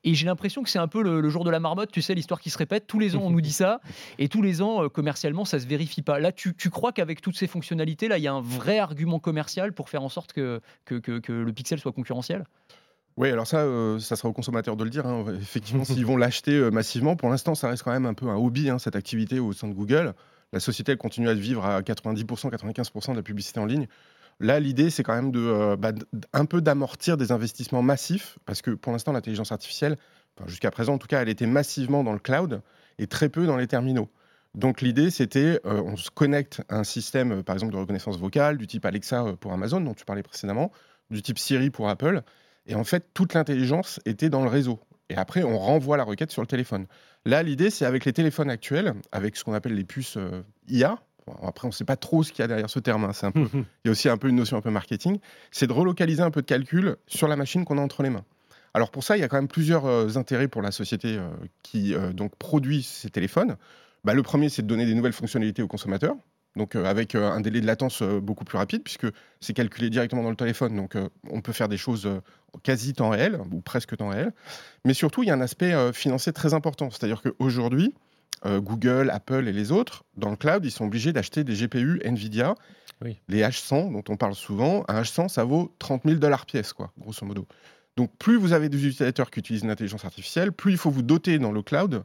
Et 0.02 0.14
j'ai 0.14 0.26
l'impression 0.26 0.62
que 0.62 0.70
c'est 0.70 0.78
un 0.78 0.88
peu 0.88 1.02
le, 1.02 1.28
jour 1.28 1.44
de 1.44 1.50
la 1.50 1.60
marmotte, 1.60 1.92
tu 1.92 2.02
sais, 2.02 2.14
l'histoire 2.14 2.40
qui 2.40 2.50
se 2.50 2.58
répète. 2.58 2.86
Tous 2.86 2.98
les 2.98 3.16
ans, 3.16 3.22
on 3.22 3.30
nous 3.30 3.42
dit 3.42 3.52
ça. 3.52 3.80
Et 4.18 4.28
tous 4.28 4.42
les 4.42 4.62
ans, 4.62 4.84
euh, 4.84 4.88
commercialement, 4.88 5.44
ça 5.44 5.60
se 5.60 5.66
vérifie 5.66 6.02
pas. 6.02 6.18
Là, 6.18 6.32
tu, 6.32 6.54
crois 6.70 6.92
qu'avec 6.92 7.20
toutes 7.20 7.36
ces 7.36 7.46
fonctionnalités, 7.46 8.08
là, 8.08 8.16
il 8.16 8.24
y 8.24 8.28
a 8.28 8.32
un 8.32 8.40
vrai 8.40 8.78
argument 8.78 9.18
commercial 9.18 9.72
pour 9.74 9.90
faire 9.90 10.02
en 10.02 10.08
sorte 10.08 10.32
que, 10.32 10.60
que 10.84 11.32
le 11.32 11.52
Pixel 11.52 11.78
soit 11.78 11.92
concurrentiel? 11.92 12.44
Oui, 13.20 13.28
alors 13.30 13.46
ça, 13.46 13.58
euh, 13.58 13.98
ça 13.98 14.16
sera 14.16 14.30
aux 14.30 14.32
consommateurs 14.32 14.76
de 14.76 14.84
le 14.84 14.88
dire. 14.88 15.06
Hein. 15.06 15.26
Effectivement, 15.42 15.84
s'ils 15.84 16.06
vont 16.06 16.16
l'acheter 16.16 16.52
euh, 16.52 16.70
massivement, 16.70 17.16
pour 17.16 17.28
l'instant, 17.28 17.54
ça 17.54 17.68
reste 17.68 17.82
quand 17.82 17.92
même 17.92 18.06
un 18.06 18.14
peu 18.14 18.26
un 18.28 18.36
hobby, 18.36 18.70
hein, 18.70 18.78
cette 18.78 18.96
activité 18.96 19.38
au 19.38 19.52
sein 19.52 19.68
de 19.68 19.74
Google. 19.74 20.14
La 20.54 20.58
société, 20.58 20.92
elle 20.92 20.98
continue 20.98 21.28
à 21.28 21.34
vivre 21.34 21.62
à 21.66 21.82
90%, 21.82 22.50
95% 22.50 23.10
de 23.10 23.16
la 23.16 23.22
publicité 23.22 23.60
en 23.60 23.66
ligne. 23.66 23.88
Là, 24.40 24.58
l'idée, 24.58 24.88
c'est 24.88 25.02
quand 25.02 25.14
même 25.14 25.32
de, 25.32 25.38
euh, 25.38 25.76
bah, 25.76 25.92
un 26.32 26.46
peu 26.46 26.62
d'amortir 26.62 27.18
des 27.18 27.30
investissements 27.30 27.82
massifs, 27.82 28.38
parce 28.46 28.62
que 28.62 28.70
pour 28.70 28.90
l'instant, 28.90 29.12
l'intelligence 29.12 29.52
artificielle, 29.52 29.98
jusqu'à 30.46 30.70
présent 30.70 30.94
en 30.94 30.98
tout 30.98 31.06
cas, 31.06 31.20
elle 31.20 31.28
était 31.28 31.46
massivement 31.46 32.02
dans 32.02 32.14
le 32.14 32.20
cloud 32.20 32.62
et 32.98 33.06
très 33.06 33.28
peu 33.28 33.44
dans 33.44 33.58
les 33.58 33.66
terminaux. 33.66 34.08
Donc 34.54 34.80
l'idée, 34.80 35.10
c'était, 35.10 35.60
on 35.64 35.96
se 35.96 36.08
connecte 36.10 36.62
à 36.70 36.78
un 36.78 36.84
système, 36.84 37.42
par 37.42 37.54
exemple, 37.54 37.74
de 37.74 37.78
reconnaissance 37.78 38.18
vocale, 38.18 38.56
du 38.56 38.66
type 38.66 38.86
Alexa 38.86 39.34
pour 39.38 39.52
Amazon, 39.52 39.82
dont 39.82 39.92
tu 39.92 40.06
parlais 40.06 40.22
précédemment, 40.22 40.72
du 41.10 41.20
type 41.20 41.38
Siri 41.38 41.68
pour 41.68 41.90
Apple, 41.90 42.22
et 42.66 42.74
en 42.74 42.84
fait, 42.84 43.08
toute 43.14 43.34
l'intelligence 43.34 44.00
était 44.04 44.28
dans 44.28 44.42
le 44.42 44.48
réseau. 44.48 44.80
Et 45.08 45.16
après, 45.16 45.42
on 45.42 45.58
renvoie 45.58 45.96
la 45.96 46.04
requête 46.04 46.30
sur 46.30 46.40
le 46.40 46.46
téléphone. 46.46 46.86
Là, 47.24 47.42
l'idée, 47.42 47.70
c'est 47.70 47.84
avec 47.84 48.04
les 48.04 48.12
téléphones 48.12 48.48
actuels, 48.48 48.94
avec 49.12 49.36
ce 49.36 49.44
qu'on 49.44 49.52
appelle 49.52 49.74
les 49.74 49.84
puces 49.84 50.16
euh, 50.16 50.42
IA. 50.68 50.98
après, 51.42 51.66
on 51.66 51.70
ne 51.70 51.74
sait 51.74 51.84
pas 51.84 51.96
trop 51.96 52.22
ce 52.22 52.32
qu'il 52.32 52.42
y 52.42 52.44
a 52.44 52.46
derrière 52.46 52.70
ce 52.70 52.78
terme. 52.78 53.04
Hein. 53.04 53.12
Un 53.22 53.32
peu... 53.32 53.48
Il 53.52 53.64
y 53.86 53.88
a 53.88 53.90
aussi 53.90 54.08
un 54.08 54.16
peu 54.16 54.28
une 54.28 54.36
notion 54.36 54.56
un 54.56 54.60
peu 54.60 54.70
marketing. 54.70 55.18
C'est 55.50 55.66
de 55.66 55.72
relocaliser 55.72 56.22
un 56.22 56.30
peu 56.30 56.42
de 56.42 56.46
calcul 56.46 56.96
sur 57.08 57.26
la 57.26 57.36
machine 57.36 57.64
qu'on 57.64 57.78
a 57.78 57.80
entre 57.80 58.02
les 58.02 58.10
mains. 58.10 58.24
Alors 58.72 58.92
pour 58.92 59.02
ça, 59.02 59.16
il 59.16 59.20
y 59.20 59.24
a 59.24 59.28
quand 59.28 59.36
même 59.36 59.48
plusieurs 59.48 59.86
euh, 59.86 60.14
intérêts 60.14 60.46
pour 60.46 60.62
la 60.62 60.70
société 60.70 61.16
euh, 61.18 61.28
qui 61.64 61.94
donc 62.14 62.36
produit 62.36 62.84
ces 62.84 63.10
téléphones. 63.10 63.56
Bah, 64.04 64.14
le 64.14 64.22
premier, 64.22 64.48
c'est 64.48 64.62
de 64.62 64.68
donner 64.68 64.86
des 64.86 64.94
nouvelles 64.94 65.12
fonctionnalités 65.12 65.60
aux 65.60 65.68
consommateurs 65.68 66.14
donc 66.56 66.74
euh, 66.74 66.84
avec 66.84 67.14
euh, 67.14 67.30
un 67.30 67.40
délai 67.40 67.60
de 67.60 67.66
latence 67.66 68.02
euh, 68.02 68.20
beaucoup 68.20 68.44
plus 68.44 68.58
rapide, 68.58 68.82
puisque 68.82 69.06
c'est 69.40 69.54
calculé 69.54 69.90
directement 69.90 70.22
dans 70.22 70.30
le 70.30 70.36
téléphone, 70.36 70.76
donc 70.76 70.96
on 71.28 71.40
peut 71.40 71.52
faire 71.52 71.68
des 71.68 71.76
choses 71.76 72.08
quasi 72.62 72.92
temps 72.92 73.10
réel, 73.10 73.40
ou 73.52 73.60
presque 73.60 73.96
temps 73.96 74.08
réel. 74.08 74.32
Mais 74.84 74.94
surtout, 74.94 75.22
il 75.22 75.26
y 75.26 75.30
a 75.30 75.34
un 75.34 75.40
aspect 75.40 75.74
financier 75.92 76.32
très 76.32 76.52
important, 76.52 76.90
c'est-à-dire 76.90 77.22
qu'aujourd'hui, 77.22 77.94
Google, 78.44 79.10
Apple 79.10 79.48
et 79.48 79.52
les 79.52 79.70
autres, 79.72 80.04
dans 80.16 80.30
le 80.30 80.36
cloud, 80.36 80.64
ils 80.64 80.70
sont 80.70 80.86
obligés 80.86 81.12
d'acheter 81.12 81.44
des 81.44 81.54
GPU 81.54 82.00
NVIDIA, 82.04 82.54
les 83.28 83.42
H100 83.42 83.92
dont 83.92 84.04
on 84.08 84.16
parle 84.16 84.34
souvent. 84.34 84.84
Un 84.88 85.00
H100, 85.00 85.28
ça 85.28 85.44
vaut 85.44 85.74
30 85.78 86.02
000 86.04 86.16
dollars 86.16 86.44
pièce, 86.44 86.72
quoi, 86.72 86.92
grosso 86.98 87.24
modo. 87.24 87.46
Donc 87.96 88.10
plus 88.18 88.36
vous 88.36 88.52
avez 88.52 88.68
des 88.68 88.78
utilisateurs 88.78 89.30
qui 89.30 89.40
utilisent 89.40 89.64
l'intelligence 89.64 90.04
artificielle, 90.04 90.52
plus 90.52 90.72
il 90.72 90.78
faut 90.78 90.90
vous 90.90 91.02
doter 91.02 91.38
dans 91.38 91.52
le 91.52 91.62
cloud 91.62 92.04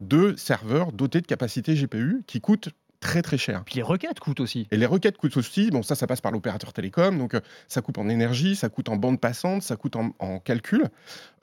de 0.00 0.34
serveurs 0.36 0.92
dotés 0.92 1.20
de 1.20 1.26
capacités 1.26 1.74
GPU 1.74 2.24
qui 2.26 2.40
coûtent 2.40 2.70
très 3.04 3.20
très 3.20 3.36
cher. 3.36 3.62
Puis 3.66 3.76
les 3.76 3.82
requêtes 3.82 4.18
coûtent 4.18 4.40
aussi. 4.40 4.66
Et 4.70 4.76
les 4.78 4.86
requêtes 4.86 5.18
coûtent 5.18 5.36
aussi. 5.36 5.70
Bon, 5.70 5.82
ça, 5.82 5.94
ça 5.94 6.06
passe 6.06 6.22
par 6.22 6.32
l'opérateur 6.32 6.72
télécom. 6.72 7.18
Donc, 7.18 7.34
euh, 7.34 7.40
ça 7.68 7.82
coûte 7.82 7.98
en 7.98 8.08
énergie, 8.08 8.56
ça 8.56 8.70
coûte 8.70 8.88
en 8.88 8.96
bande 8.96 9.20
passante, 9.20 9.62
ça 9.62 9.76
coûte 9.76 9.96
en, 9.96 10.38
calcul. 10.38 10.88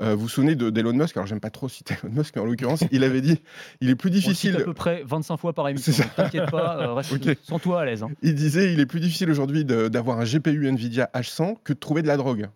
Euh, 0.02 0.16
vous 0.16 0.24
vous 0.24 0.30
souvenez 0.30 0.56
d'Elon 0.56 0.94
Musk? 0.94 1.16
Alors, 1.16 1.28
j'aime 1.28 1.40
pas 1.40 1.52
trop 1.52 1.70
citer 1.70 1.96
Elon 2.04 2.14
Musk, 2.14 2.36
mais 2.36 2.42
en 2.42 2.46
l'occurrence, 2.46 2.84
il 2.92 3.04
avait 3.04 3.22
dit 3.22 3.42
il 3.80 3.92
est 3.92 3.96
plus 3.96 4.10
difficile. 4.10 4.58
à 4.58 4.62
peu 4.62 4.74
près 4.74 5.04
25 5.06 5.38
fois 5.38 5.54
par 5.54 5.70
émission. 5.70 6.04
T'inquiète 6.16 6.50
pas, 6.50 6.82
euh, 6.82 6.94
reste 6.94 7.16
sans 7.44 7.60
toi 7.60 7.82
à 7.82 7.86
l'aise. 7.86 8.02
Hein. 8.02 8.10
Il 8.24 8.34
disait 8.34 8.74
il 8.74 8.80
est 8.80 8.88
plus 8.88 9.00
difficile 9.00 9.30
aujourd'hui 9.30 9.64
d'avoir 9.64 10.20
un 10.20 10.26
GPU 10.26 10.68
Nvidia 10.68 11.12
H100 11.14 11.58
que 11.64 11.74
de 11.74 11.80
trouver 11.80 12.02
de 12.02 12.08
la 12.08 12.18
drogue. 12.18 12.50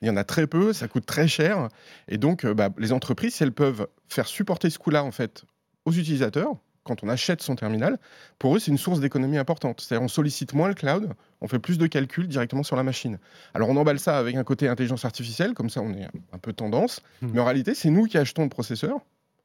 il 0.00 0.08
y 0.08 0.10
en 0.10 0.16
a 0.16 0.24
très 0.24 0.46
peu, 0.46 0.72
ça 0.72 0.88
coûte 0.88 1.04
très 1.04 1.28
cher. 1.28 1.68
Et 2.08 2.16
donc, 2.16 2.46
bah, 2.46 2.70
les 2.78 2.92
entreprises, 2.92 3.34
si 3.34 3.42
elles 3.42 3.52
peuvent 3.52 3.86
faire 4.08 4.26
supporter 4.26 4.70
ce 4.70 4.78
coût-là, 4.78 5.04
en 5.04 5.10
fait, 5.10 5.44
aux 5.84 5.92
utilisateurs, 5.92 6.56
quand 6.88 7.04
on 7.04 7.08
achète 7.08 7.42
son 7.42 7.54
terminal, 7.54 7.98
pour 8.38 8.56
eux, 8.56 8.58
c'est 8.58 8.70
une 8.70 8.78
source 8.78 8.98
d'économie 8.98 9.38
importante. 9.38 9.80
C'est-à-dire, 9.80 10.04
on 10.04 10.08
sollicite 10.08 10.54
moins 10.54 10.68
le 10.68 10.74
cloud, 10.74 11.10
on 11.40 11.46
fait 11.46 11.58
plus 11.58 11.78
de 11.78 11.86
calculs 11.86 12.26
directement 12.26 12.62
sur 12.62 12.74
la 12.74 12.82
machine. 12.82 13.18
Alors, 13.54 13.68
on 13.68 13.76
emballe 13.76 14.00
ça 14.00 14.18
avec 14.18 14.34
un 14.34 14.44
côté 14.44 14.68
intelligence 14.68 15.04
artificielle, 15.04 15.54
comme 15.54 15.70
ça, 15.70 15.80
on 15.80 15.92
est 15.92 16.08
un 16.32 16.38
peu 16.38 16.52
tendance. 16.52 17.00
Hmm. 17.22 17.28
Mais 17.32 17.40
en 17.40 17.44
réalité, 17.44 17.74
c'est 17.74 17.90
nous 17.90 18.06
qui 18.06 18.18
achetons 18.18 18.42
le 18.42 18.48
processeur. 18.48 18.98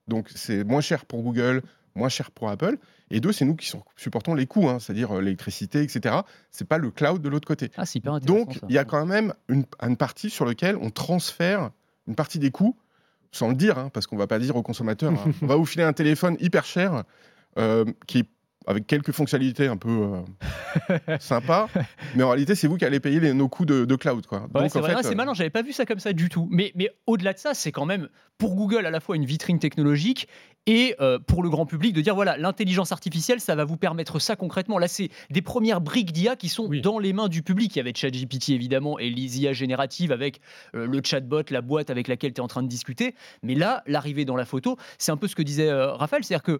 Donc, 0.08 0.30
c'est 0.34 0.64
moins 0.64 0.82
cher 0.82 1.06
pour 1.06 1.22
Google, 1.22 1.62
moins 1.96 2.10
cher 2.10 2.32
pour 2.32 2.50
Apple. 2.50 2.78
Et 3.12 3.20
deux, 3.20 3.32
c'est 3.32 3.46
nous 3.46 3.56
qui 3.56 3.72
supportons 3.96 4.34
les 4.34 4.48
coûts, 4.48 4.70
hein, 4.70 4.80
c'est-à-dire 4.80 5.12
euh, 5.12 5.22
l'électricité, 5.22 5.84
etc. 5.84 6.16
C'est 6.50 6.68
pas 6.68 6.78
le 6.80 6.90
cloud 6.90 7.22
de 7.22 7.30
l'autre 7.30 7.48
côté. 7.48 7.70
Ah, 7.78 7.84
Donc, 8.22 8.60
il 8.68 8.74
y 8.74 8.80
a 8.80 8.86
quand 8.86 9.06
même 9.06 9.34
une, 9.50 9.66
une 9.82 9.98
partie 9.98 10.30
sur 10.30 10.46
laquelle 10.46 10.78
on 10.78 10.90
transfère 10.90 11.70
une 12.08 12.16
partie 12.16 12.40
des 12.40 12.52
coûts 12.52 12.76
sans 13.34 13.50
le 13.50 13.56
dire, 13.56 13.78
hein, 13.78 13.90
parce 13.92 14.08
qu'on 14.08 14.16
va 14.16 14.28
pas 14.28 14.40
dire 14.40 14.56
au 14.56 14.62
consommateur, 14.62 15.12
hein, 15.12 15.32
on 15.42 15.48
va 15.48 15.56
vous 15.56 15.66
filer 15.66 15.84
un 15.84 15.94
téléphone 15.94 16.38
hyper 16.40 16.64
cher 16.64 17.04
qui 18.08 18.24
avec 18.68 18.88
quelques 18.88 19.12
fonctionnalités 19.12 19.68
un 19.68 19.78
peu 19.78 19.90
euh, 19.90 21.18
sympas, 21.20 21.68
mais 22.16 22.24
en 22.24 22.30
réalité, 22.30 22.56
c'est 22.56 22.68
vous 22.68 22.78
qui 22.78 22.86
allez 22.86 23.00
payer 23.00 23.34
nos 23.34 23.50
coûts 23.50 23.66
de, 23.66 23.96
cloud. 23.96 24.26
Quoi. 24.26 24.48
c'est 24.70 24.80
en 24.80 24.84
fait, 24.84 25.16
malin, 25.16 25.34
j'avais 25.34 25.50
pas 25.50 25.62
vu 25.62 25.74
ça 25.74 25.86
comme 25.86 26.00
ça 26.00 26.14
du 26.14 26.30
tout. 26.30 26.48
Mais, 26.52 26.72
mais 26.76 26.90
au-delà 27.08 27.34
de 27.34 27.40
ça, 27.40 27.54
c'est 27.54 27.72
quand 27.72 27.86
même 27.86 28.10
pour 28.38 28.56
Google 28.56 28.86
à 28.86 28.92
la 28.92 29.00
fois 29.00 29.16
une 29.16 29.26
vitrine 29.26 29.60
technologique 29.60 30.28
et 30.66 30.96
euh, 31.00 31.20
pour 31.20 31.44
le 31.44 31.50
grand 31.50 31.66
public 31.66 31.94
de 31.94 32.02
dire 32.02 32.16
voilà, 32.16 32.38
l'intelligence 32.38 32.92
artificielle, 32.92 33.40
ça 33.40 33.56
va 33.56 33.66
vous 33.66 33.78
permettre 33.78 34.20
ça 34.20 34.36
concrètement. 34.36 34.80
Là, 34.80 34.88
c'est 34.88 35.10
des 35.30 35.42
premières 35.42 35.82
briques 35.82 36.12
d'IA 36.12 36.36
qui 36.36 36.50
sont 36.50 36.70
dans 36.82 37.00
les 37.00 37.14
mains 37.14 37.28
du 37.28 37.44
public. 37.44 37.76
Il 37.76 37.80
y 37.80 37.82
avait 37.82 37.94
ChatGPT 37.94 38.50
évidemment 38.50 38.98
et 38.98 39.10
l'IA 39.10 39.54
générative 39.54 40.12
avec 40.12 40.40
le 40.74 41.02
chatbot, 41.04 41.44
la 41.50 41.62
boîte 41.62 41.90
avec 41.90 42.08
laquelle 42.08 42.34
tu 42.34 42.40
es 42.40 42.44
en 42.44 42.48
train 42.48 42.64
de 42.64 42.68
discuter. 42.68 43.14
Mais 43.44 43.56
là, 43.56 43.84
l'arrivée 43.88 44.26
dans 44.26 44.36
la 44.36 44.46
photo, 44.46 44.78
c'est 44.98 45.12
un 45.12 45.18
peu 45.18 45.28
ce 45.28 45.36
que 45.36 45.44
disait 45.44 45.72
Raphaël, 45.72 46.24
c'est-à-dire 46.24 46.44
que 46.44 46.60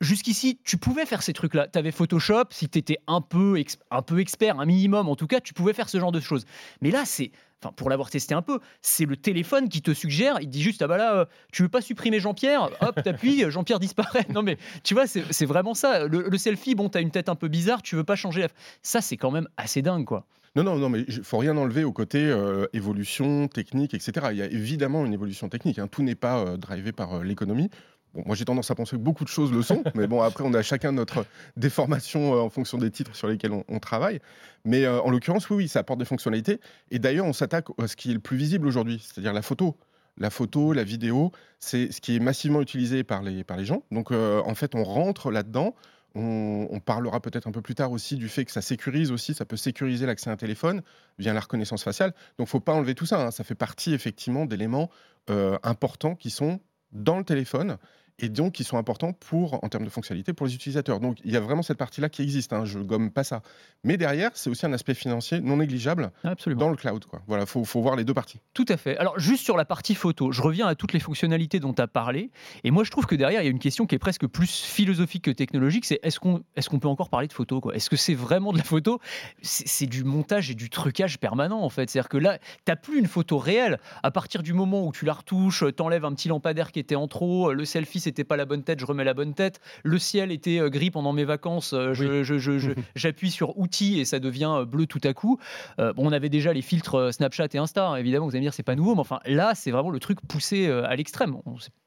jusqu'ici, 0.00 0.58
tu 0.64 0.76
pouvais 0.76 1.06
faire 1.06 1.22
ces 1.22 1.32
trucs-là. 1.32 1.68
Tu 1.68 1.78
avais 1.78 1.90
Photoshop, 1.90 2.44
si 2.50 2.68
tu 2.68 2.78
étais 2.78 2.98
un 3.06 3.20
peu, 3.20 3.60
un 3.90 4.02
peu 4.02 4.20
expert, 4.20 4.60
un 4.60 4.66
minimum 4.66 5.08
en 5.08 5.16
tout 5.16 5.26
cas, 5.26 5.40
tu 5.40 5.54
pouvais 5.54 5.72
faire 5.72 5.88
ce 5.88 5.98
genre 5.98 6.12
de 6.12 6.20
choses. 6.20 6.44
Mais 6.80 6.90
là, 6.90 7.04
c'est, 7.04 7.32
enfin, 7.62 7.72
pour 7.72 7.90
l'avoir 7.90 8.10
testé 8.10 8.34
un 8.34 8.42
peu, 8.42 8.60
c'est 8.82 9.04
le 9.04 9.16
téléphone 9.16 9.68
qui 9.68 9.82
te 9.82 9.92
suggère, 9.92 10.38
il 10.40 10.48
dit 10.48 10.62
juste, 10.62 10.82
ah 10.82 10.86
bah 10.86 10.96
là, 10.96 11.14
euh, 11.14 11.24
tu 11.52 11.62
veux 11.62 11.68
pas 11.68 11.80
supprimer 11.80 12.20
Jean-Pierre 12.20 12.70
Hop, 12.80 13.02
t'appuies, 13.02 13.44
Jean-Pierre 13.50 13.80
disparaît. 13.80 14.26
Non 14.32 14.42
mais, 14.42 14.56
tu 14.84 14.94
vois, 14.94 15.06
c'est 15.06 15.46
vraiment 15.46 15.74
ça. 15.74 16.06
Le, 16.06 16.38
selfie, 16.38 16.74
bon, 16.74 16.88
t'as 16.88 17.00
une 17.00 17.10
tête 17.10 17.28
un 17.28 17.34
peu 17.34 17.48
bizarre, 17.48 17.82
tu 17.82 17.96
veux 17.96 18.04
pas 18.04 18.16
changer. 18.16 18.46
Ça, 18.82 19.00
c'est 19.00 19.16
quand 19.16 19.30
même 19.30 19.48
assez 19.56 19.82
dingue, 19.82 20.04
quoi. 20.04 20.26
Non, 20.56 20.64
non, 20.64 20.76
non, 20.76 20.88
mais 20.88 21.04
il 21.06 21.22
faut 21.22 21.38
rien 21.38 21.56
enlever 21.56 21.84
au 21.84 21.92
côté 21.92 22.18
euh, 22.18 22.66
évolution 22.72 23.48
technique, 23.48 23.94
etc. 23.94 24.28
Il 24.30 24.38
y 24.38 24.42
a 24.42 24.46
évidemment 24.46 25.04
une 25.04 25.12
évolution 25.12 25.48
technique. 25.48 25.78
Hein. 25.78 25.88
Tout 25.88 26.02
n'est 26.02 26.14
pas 26.14 26.38
euh, 26.38 26.56
drivé 26.56 26.90
par 26.90 27.22
l'économie 27.22 27.70
moi, 28.14 28.34
j'ai 28.34 28.44
tendance 28.44 28.70
à 28.70 28.74
penser 28.74 28.96
que 28.96 29.02
beaucoup 29.02 29.24
de 29.24 29.28
choses 29.28 29.52
le 29.52 29.62
sont, 29.62 29.82
mais 29.94 30.06
bon, 30.06 30.22
après, 30.22 30.44
on 30.44 30.54
a 30.54 30.62
chacun 30.62 30.92
notre 30.92 31.26
déformation 31.56 32.34
euh, 32.34 32.40
en 32.40 32.50
fonction 32.50 32.78
des 32.78 32.90
titres 32.90 33.14
sur 33.14 33.28
lesquels 33.28 33.52
on, 33.52 33.78
travaille. 33.78 34.20
Mais 34.64 34.84
euh, 34.84 35.00
en 35.00 35.10
l'occurrence, 35.10 35.48
oui, 35.50 35.56
oui, 35.56 35.68
ça 35.68 35.80
apporte 35.80 35.98
des 35.98 36.04
fonctionnalités. 36.04 36.60
Et 36.90 36.98
d'ailleurs, 36.98 37.26
on 37.26 37.32
s'attaque 37.32 37.66
à 37.80 37.86
ce 37.86 37.96
qui 37.96 38.10
est 38.10 38.14
le 38.14 38.20
plus 38.20 38.36
visible 38.36 38.66
aujourd'hui, 38.66 39.00
c'est-à-dire 39.02 39.32
la 39.32 39.42
photo. 39.42 39.76
la 40.16 40.30
photo, 40.30 40.72
la 40.72 40.84
vidéo, 40.84 41.30
c'est 41.60 41.92
ce 41.92 42.00
qui 42.00 42.16
est 42.16 42.18
massivement 42.18 42.60
utilisé 42.60 43.04
par 43.04 43.22
les, 43.22 43.44
par 43.44 43.56
les 43.56 43.64
gens. 43.64 43.84
Donc, 43.92 44.10
euh, 44.10 44.42
en 44.44 44.54
fait, 44.54 44.74
on 44.74 44.82
rentre 44.82 45.30
là-dedans. 45.30 45.74
On, 46.14 46.80
parlera 46.84 47.20
peut-être 47.20 47.46
un 47.46 47.52
peu 47.52 47.62
plus 47.62 47.76
tard 47.76 47.92
aussi 47.92 48.16
du 48.16 48.28
fait 48.28 48.44
que 48.44 48.50
ça 48.50 48.62
sécurise 48.62 49.12
aussi, 49.12 49.34
ça 49.34 49.44
peut 49.44 49.56
sécuriser 49.56 50.04
l'accès 50.04 50.30
à 50.30 50.32
un 50.32 50.36
téléphone 50.36 50.82
via 51.18 51.32
la 51.32 51.38
reconnaissance 51.38 51.84
faciale. 51.84 52.12
Donc, 52.38 52.48
faut 52.48 52.58
pas 52.58 52.72
enlever 52.72 52.96
tout 52.96 53.06
ça. 53.06 53.26
hein. 53.26 53.30
Ça 53.30 53.44
fait 53.44 53.54
partie 53.54 53.94
effectivement 53.94 54.44
d'éléments 54.46 54.90
importants 55.62 56.16
qui 56.16 56.30
sont 56.30 56.58
dans 56.92 57.18
le 57.18 57.24
téléphone 57.24 57.78
et 58.18 58.28
donc 58.28 58.52
qui 58.52 58.64
sont 58.64 58.76
importants 58.76 59.12
pour, 59.12 59.62
en 59.62 59.68
termes 59.68 59.84
de 59.84 59.90
fonctionnalité 59.90 60.32
pour 60.32 60.46
les 60.46 60.54
utilisateurs. 60.54 61.00
Donc 61.00 61.18
il 61.24 61.32
y 61.32 61.36
a 61.36 61.40
vraiment 61.40 61.62
cette 61.62 61.78
partie-là 61.78 62.08
qui 62.08 62.22
existe, 62.22 62.52
hein, 62.52 62.64
je 62.64 62.78
gomme 62.78 63.10
pas 63.10 63.24
ça. 63.24 63.42
Mais 63.84 63.96
derrière, 63.96 64.30
c'est 64.34 64.50
aussi 64.50 64.66
un 64.66 64.72
aspect 64.72 64.94
financier 64.94 65.40
non 65.40 65.56
négligeable 65.56 66.10
Absolument. 66.24 66.60
dans 66.60 66.70
le 66.70 66.76
cloud. 66.76 67.04
Quoi. 67.04 67.22
Voilà, 67.26 67.46
faut, 67.46 67.64
faut 67.64 67.80
voir 67.80 67.96
les 67.96 68.04
deux 68.04 68.14
parties. 68.14 68.40
Tout 68.54 68.66
à 68.68 68.76
fait. 68.76 68.96
Alors, 68.98 69.18
juste 69.18 69.44
sur 69.44 69.56
la 69.56 69.64
partie 69.64 69.94
photo, 69.94 70.32
je 70.32 70.42
reviens 70.42 70.66
à 70.66 70.74
toutes 70.74 70.92
les 70.92 71.00
fonctionnalités 71.00 71.60
dont 71.60 71.72
tu 71.72 71.82
as 71.82 71.86
parlé. 71.86 72.30
Et 72.64 72.70
moi, 72.70 72.84
je 72.84 72.90
trouve 72.90 73.06
que 73.06 73.14
derrière, 73.14 73.40
il 73.42 73.44
y 73.44 73.48
a 73.48 73.50
une 73.50 73.58
question 73.58 73.86
qui 73.86 73.94
est 73.94 74.00
presque 74.00 74.26
plus 74.26 74.50
philosophique 74.50 75.24
que 75.24 75.30
technologique 75.30 75.84
c'est 75.84 76.00
est-ce 76.02 76.20
qu'on 76.20 76.42
est 76.56 76.68
qu'on 76.68 76.78
peut 76.78 76.88
encore 76.88 77.08
parler 77.08 77.28
de 77.28 77.32
photo 77.32 77.72
Est-ce 77.72 77.88
que 77.88 77.96
c'est 77.96 78.14
vraiment 78.14 78.52
de 78.52 78.58
la 78.58 78.64
photo? 78.64 79.00
C'est 79.40 79.78
c'est 79.78 79.86
du 79.86 80.02
montage 80.02 80.50
et 80.50 80.54
du 80.54 80.70
trucage 80.70 81.18
permanent, 81.18 81.60
en 81.62 81.68
fait. 81.68 81.88
C'est-à-dire 81.88 82.08
que 82.08 82.16
là, 82.16 82.38
tu 82.66 82.72
plus 82.82 82.98
une 82.98 83.06
photo 83.06 83.38
réelle. 83.38 83.78
À 84.02 84.10
partir 84.10 84.42
du 84.42 84.52
moment 84.52 84.84
où 84.84 84.92
tu 84.92 85.04
la 85.04 85.12
retouches, 85.12 85.64
t'enlèves 85.76 86.04
un 86.04 86.12
petit 86.14 86.28
lampadaire 86.28 86.72
qui 86.72 86.80
était 86.80 86.96
en 86.96 87.06
trop, 87.06 87.52
le 87.52 87.64
selfie, 87.64 88.00
c'était 88.08 88.24
pas 88.24 88.36
la 88.36 88.44
bonne 88.46 88.62
tête, 88.62 88.80
je 88.80 88.86
remets 88.86 89.04
la 89.04 89.14
bonne 89.14 89.34
tête. 89.34 89.60
Le 89.84 89.98
ciel 89.98 90.32
était 90.32 90.58
euh, 90.60 90.68
gris 90.70 90.90
pendant 90.90 91.12
mes 91.12 91.24
vacances, 91.24 91.72
euh, 91.74 91.92
je- 91.94 92.22
je- 92.24 92.38
je- 92.38 92.58
je- 92.58 92.70
j'appuie 92.96 93.30
sur 93.30 93.58
outils 93.58 94.00
et 94.00 94.04
ça 94.04 94.18
devient 94.18 94.50
euh, 94.60 94.64
bleu 94.64 94.86
tout 94.86 95.00
à 95.04 95.12
coup. 95.12 95.38
Euh, 95.78 95.92
bon, 95.92 96.08
on 96.08 96.12
avait 96.12 96.28
déjà 96.30 96.52
les 96.52 96.62
filtres 96.62 97.12
Snapchat 97.12 97.48
et 97.52 97.58
Insta, 97.58 97.88
hein, 97.88 97.96
évidemment, 97.96 98.26
vous 98.26 98.30
allez 98.32 98.40
me 98.40 98.44
dire 98.46 98.54
c'est 98.54 98.62
pas 98.62 98.74
nouveau, 98.76 98.94
mais 98.94 99.00
enfin 99.00 99.20
là, 99.26 99.52
c'est 99.54 99.70
vraiment 99.70 99.90
le 99.90 100.00
truc 100.00 100.18
poussé 100.26 100.68
à 100.70 100.96
l'extrême. 100.96 101.36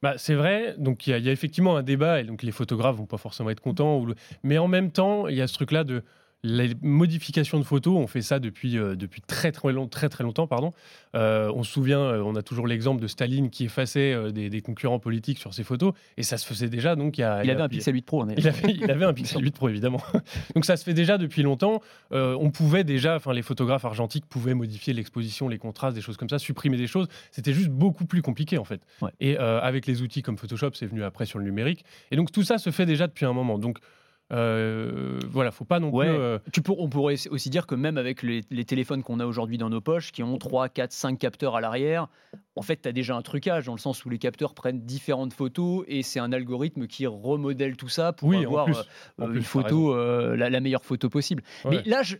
Bah, 0.01 0.13
c'est 0.18 0.36
vrai, 0.36 0.75
donc 0.78 1.08
il 1.08 1.18
y, 1.18 1.22
y 1.22 1.30
a 1.30 1.32
effectivement 1.32 1.75
un 1.78 1.84
débat, 1.84 2.22
et 2.22 2.24
donc 2.24 2.44
les 2.44 2.51
photographes 2.51 2.96
vont 2.96 3.06
pas 3.06 3.18
forcément 3.18 3.50
être 3.50 3.62
contents, 3.62 4.06
mais 4.44 4.58
en 4.58 4.68
même 4.68 4.92
temps, 4.92 5.28
il 5.28 5.36
y 5.36 5.42
a 5.42 5.48
ce 5.48 5.54
truc-là 5.56 5.84
de 5.84 6.04
les 6.44 6.72
modifications 6.82 7.60
de 7.60 7.64
photos, 7.64 7.96
on 7.98 8.08
fait 8.08 8.22
ça 8.24 8.40
depuis, 8.40 8.78
euh, 8.78 8.96
depuis 8.96 9.22
très, 9.22 9.52
très, 9.52 9.72
long- 9.72 9.88
très 9.88 10.10
très 10.10 10.24
longtemps. 10.24 10.48
Pardon. 10.48 10.74
Euh, 11.16 11.52
on 11.56 11.64
se 11.64 11.72
souvient, 11.72 12.00
euh, 12.00 12.24
on 12.24 12.36
a 12.36 12.42
toujours 12.42 12.66
l'exemple 12.66 13.00
de 13.02 13.08
Staline 13.08 13.50
qui 13.52 13.66
effaçait 13.66 14.32
des, 14.32 14.50
des 14.50 14.62
concurrents 14.62 14.98
politiques 14.98 15.38
sur 15.38 15.54
ses 15.54 15.64
photos, 15.64 15.94
et 16.18 16.24
ça 16.24 16.38
se 16.38 16.46
faisait 16.48 16.68
déjà. 16.70 16.96
Donc 16.96 17.18
il, 17.18 17.22
y 17.22 17.24
a, 17.24 17.44
Il 17.44 17.48
y 17.48 17.52
a- 17.52 17.54
avait 17.54 17.62
un 17.64 17.70
Pixel 17.70 17.94
8 17.94 18.02
Pro. 18.06 18.24
on 18.24 18.30
est- 18.30 18.36
il 18.40 18.48
avait, 18.48 18.72
il 18.74 18.90
avait 18.90 19.06
un 19.06 19.14
Pixel 19.14 19.44
8 19.44 19.52
Pro 19.56 19.70
évidemment. 19.70 20.02
Donc 20.56 20.66
ça 20.66 20.78
se 20.78 20.84
fait 20.84 20.94
déjà 20.96 21.18
depuis 21.18 21.44
longtemps. 21.44 21.82
On 22.12 22.50
pouvait 22.50 22.84
déjà, 22.84 23.16
enfin 23.18 23.34
les 23.34 23.44
photographes 23.44 23.86
argentiques 23.86 24.26
pouvaient 24.26 24.54
modifier 24.56 24.94
l'exposition, 24.94 25.48
les 25.48 25.58
contrastes, 25.60 25.96
des 25.96 26.02
choses 26.02 26.18
comme 26.18 26.30
ça, 26.30 26.40
supprimer 26.40 26.78
des 26.78 26.88
choses. 26.88 27.08
C'était 27.32 27.54
juste 27.54 27.70
beaucoup 27.70 28.06
plus 28.06 28.22
compliqué 28.22 28.58
en 28.58 28.64
fait. 28.66 28.82
Ouais. 29.02 29.12
Et 29.20 29.38
avec 29.38 29.86
les 29.86 30.02
outils 30.02 30.22
comme 30.24 30.38
Photoshop, 30.38 30.72
c'est 30.74 30.88
venu 30.88 31.04
après 31.04 31.26
sur 31.26 31.38
le 31.40 31.46
numérique. 31.46 31.86
Et 32.10 32.16
donc 32.16 32.32
tout 32.32 32.44
ça 32.44 32.58
se 32.58 32.70
fait 32.72 32.86
déjà 32.86 33.06
depuis 33.08 33.26
un 33.26 33.34
moment. 33.34 33.60
Donc 33.60 33.78
euh, 34.32 35.20
voilà, 35.30 35.52
faut 35.52 35.66
pas 35.66 35.80
non 35.80 35.90
Ouais. 35.90 36.08
plus. 36.08 36.16
euh, 36.18 36.40
Tu 36.54 36.62
pour- 36.62 36.80
on 36.80 36.90
pourrait 36.90 37.16
aussi 37.30 37.50
dire 37.50 37.68
que 37.68 37.76
même 37.76 37.98
avec 37.98 38.24
les, 38.24 38.42
les 38.50 38.66
téléphones 38.66 39.04
qu'on 39.04 39.20
a 39.20 39.26
aujourd'hui 39.26 39.58
dans 39.58 39.70
nos 39.70 39.82
poches, 39.82 40.12
qui 40.12 40.24
ont 40.24 40.38
3, 40.38 40.70
4, 40.70 40.92
5 40.92 41.20
capteurs 41.20 41.56
à 41.56 41.62
l'arrière, 41.62 42.08
en 42.56 42.62
fait, 42.62 42.82
tu 42.82 42.90
as 42.90 42.92
déjà 42.92 43.16
un 43.16 43.22
trucage 43.22 43.66
dans 43.66 43.74
le 43.74 43.80
sens 43.80 44.06
où 44.06 44.10
les 44.10 44.18
capteurs 44.18 44.54
prennent 44.54 44.82
différentes 44.82 45.34
photos 45.34 45.84
et 45.88 46.02
c'est 46.04 46.20
un 46.20 46.32
algorithme 46.32 46.88
qui 46.88 47.06
remodèle 47.08 47.76
tout 47.78 47.90
ça 47.90 48.14
pour 48.14 48.30
oui, 48.30 48.46
avoir 48.46 48.66
plus. 48.66 48.76
euh, 49.20 49.34
une 49.34 49.42
photo, 49.44 49.94
euh, 49.96 50.36
la, 50.36 50.50
la 50.50 50.60
meilleure 50.60 50.86
photo 50.86 51.10
possible. 51.10 51.44
Ouais. 51.66 51.82
Mais 51.86 51.90
là, 51.90 52.02
j'ai 52.04 52.20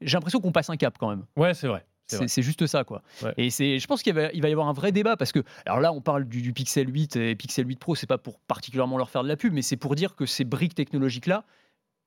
l'impression 0.00 0.40
qu'on 0.40 0.52
passe 0.52 0.70
un 0.70 0.76
cap 0.76 0.96
quand 0.98 1.08
même. 1.10 1.24
Ouais, 1.36 1.54
c'est 1.54 1.68
vrai. 1.68 1.84
C'est 2.26 2.42
juste 2.42 2.66
ça, 2.66 2.84
quoi. 2.84 3.02
Ouais. 3.22 3.34
Et 3.36 3.50
c'est, 3.50 3.78
je 3.78 3.86
pense 3.86 4.02
qu'il 4.02 4.14
va, 4.14 4.32
il 4.32 4.42
va 4.42 4.48
y 4.48 4.52
avoir 4.52 4.68
un 4.68 4.72
vrai 4.72 4.92
débat 4.92 5.16
parce 5.16 5.32
que, 5.32 5.40
alors 5.66 5.80
là, 5.80 5.92
on 5.92 6.00
parle 6.00 6.24
du, 6.24 6.42
du 6.42 6.52
Pixel 6.52 6.88
8 6.92 7.16
et 7.16 7.34
Pixel 7.34 7.66
8 7.66 7.78
Pro, 7.78 7.94
c'est 7.94 8.06
pas 8.06 8.18
pour 8.18 8.38
particulièrement 8.40 8.98
leur 8.98 9.10
faire 9.10 9.22
de 9.22 9.28
la 9.28 9.36
pub, 9.36 9.52
mais 9.52 9.62
c'est 9.62 9.76
pour 9.76 9.94
dire 9.94 10.14
que 10.14 10.26
ces 10.26 10.44
briques 10.44 10.74
technologiques-là, 10.74 11.44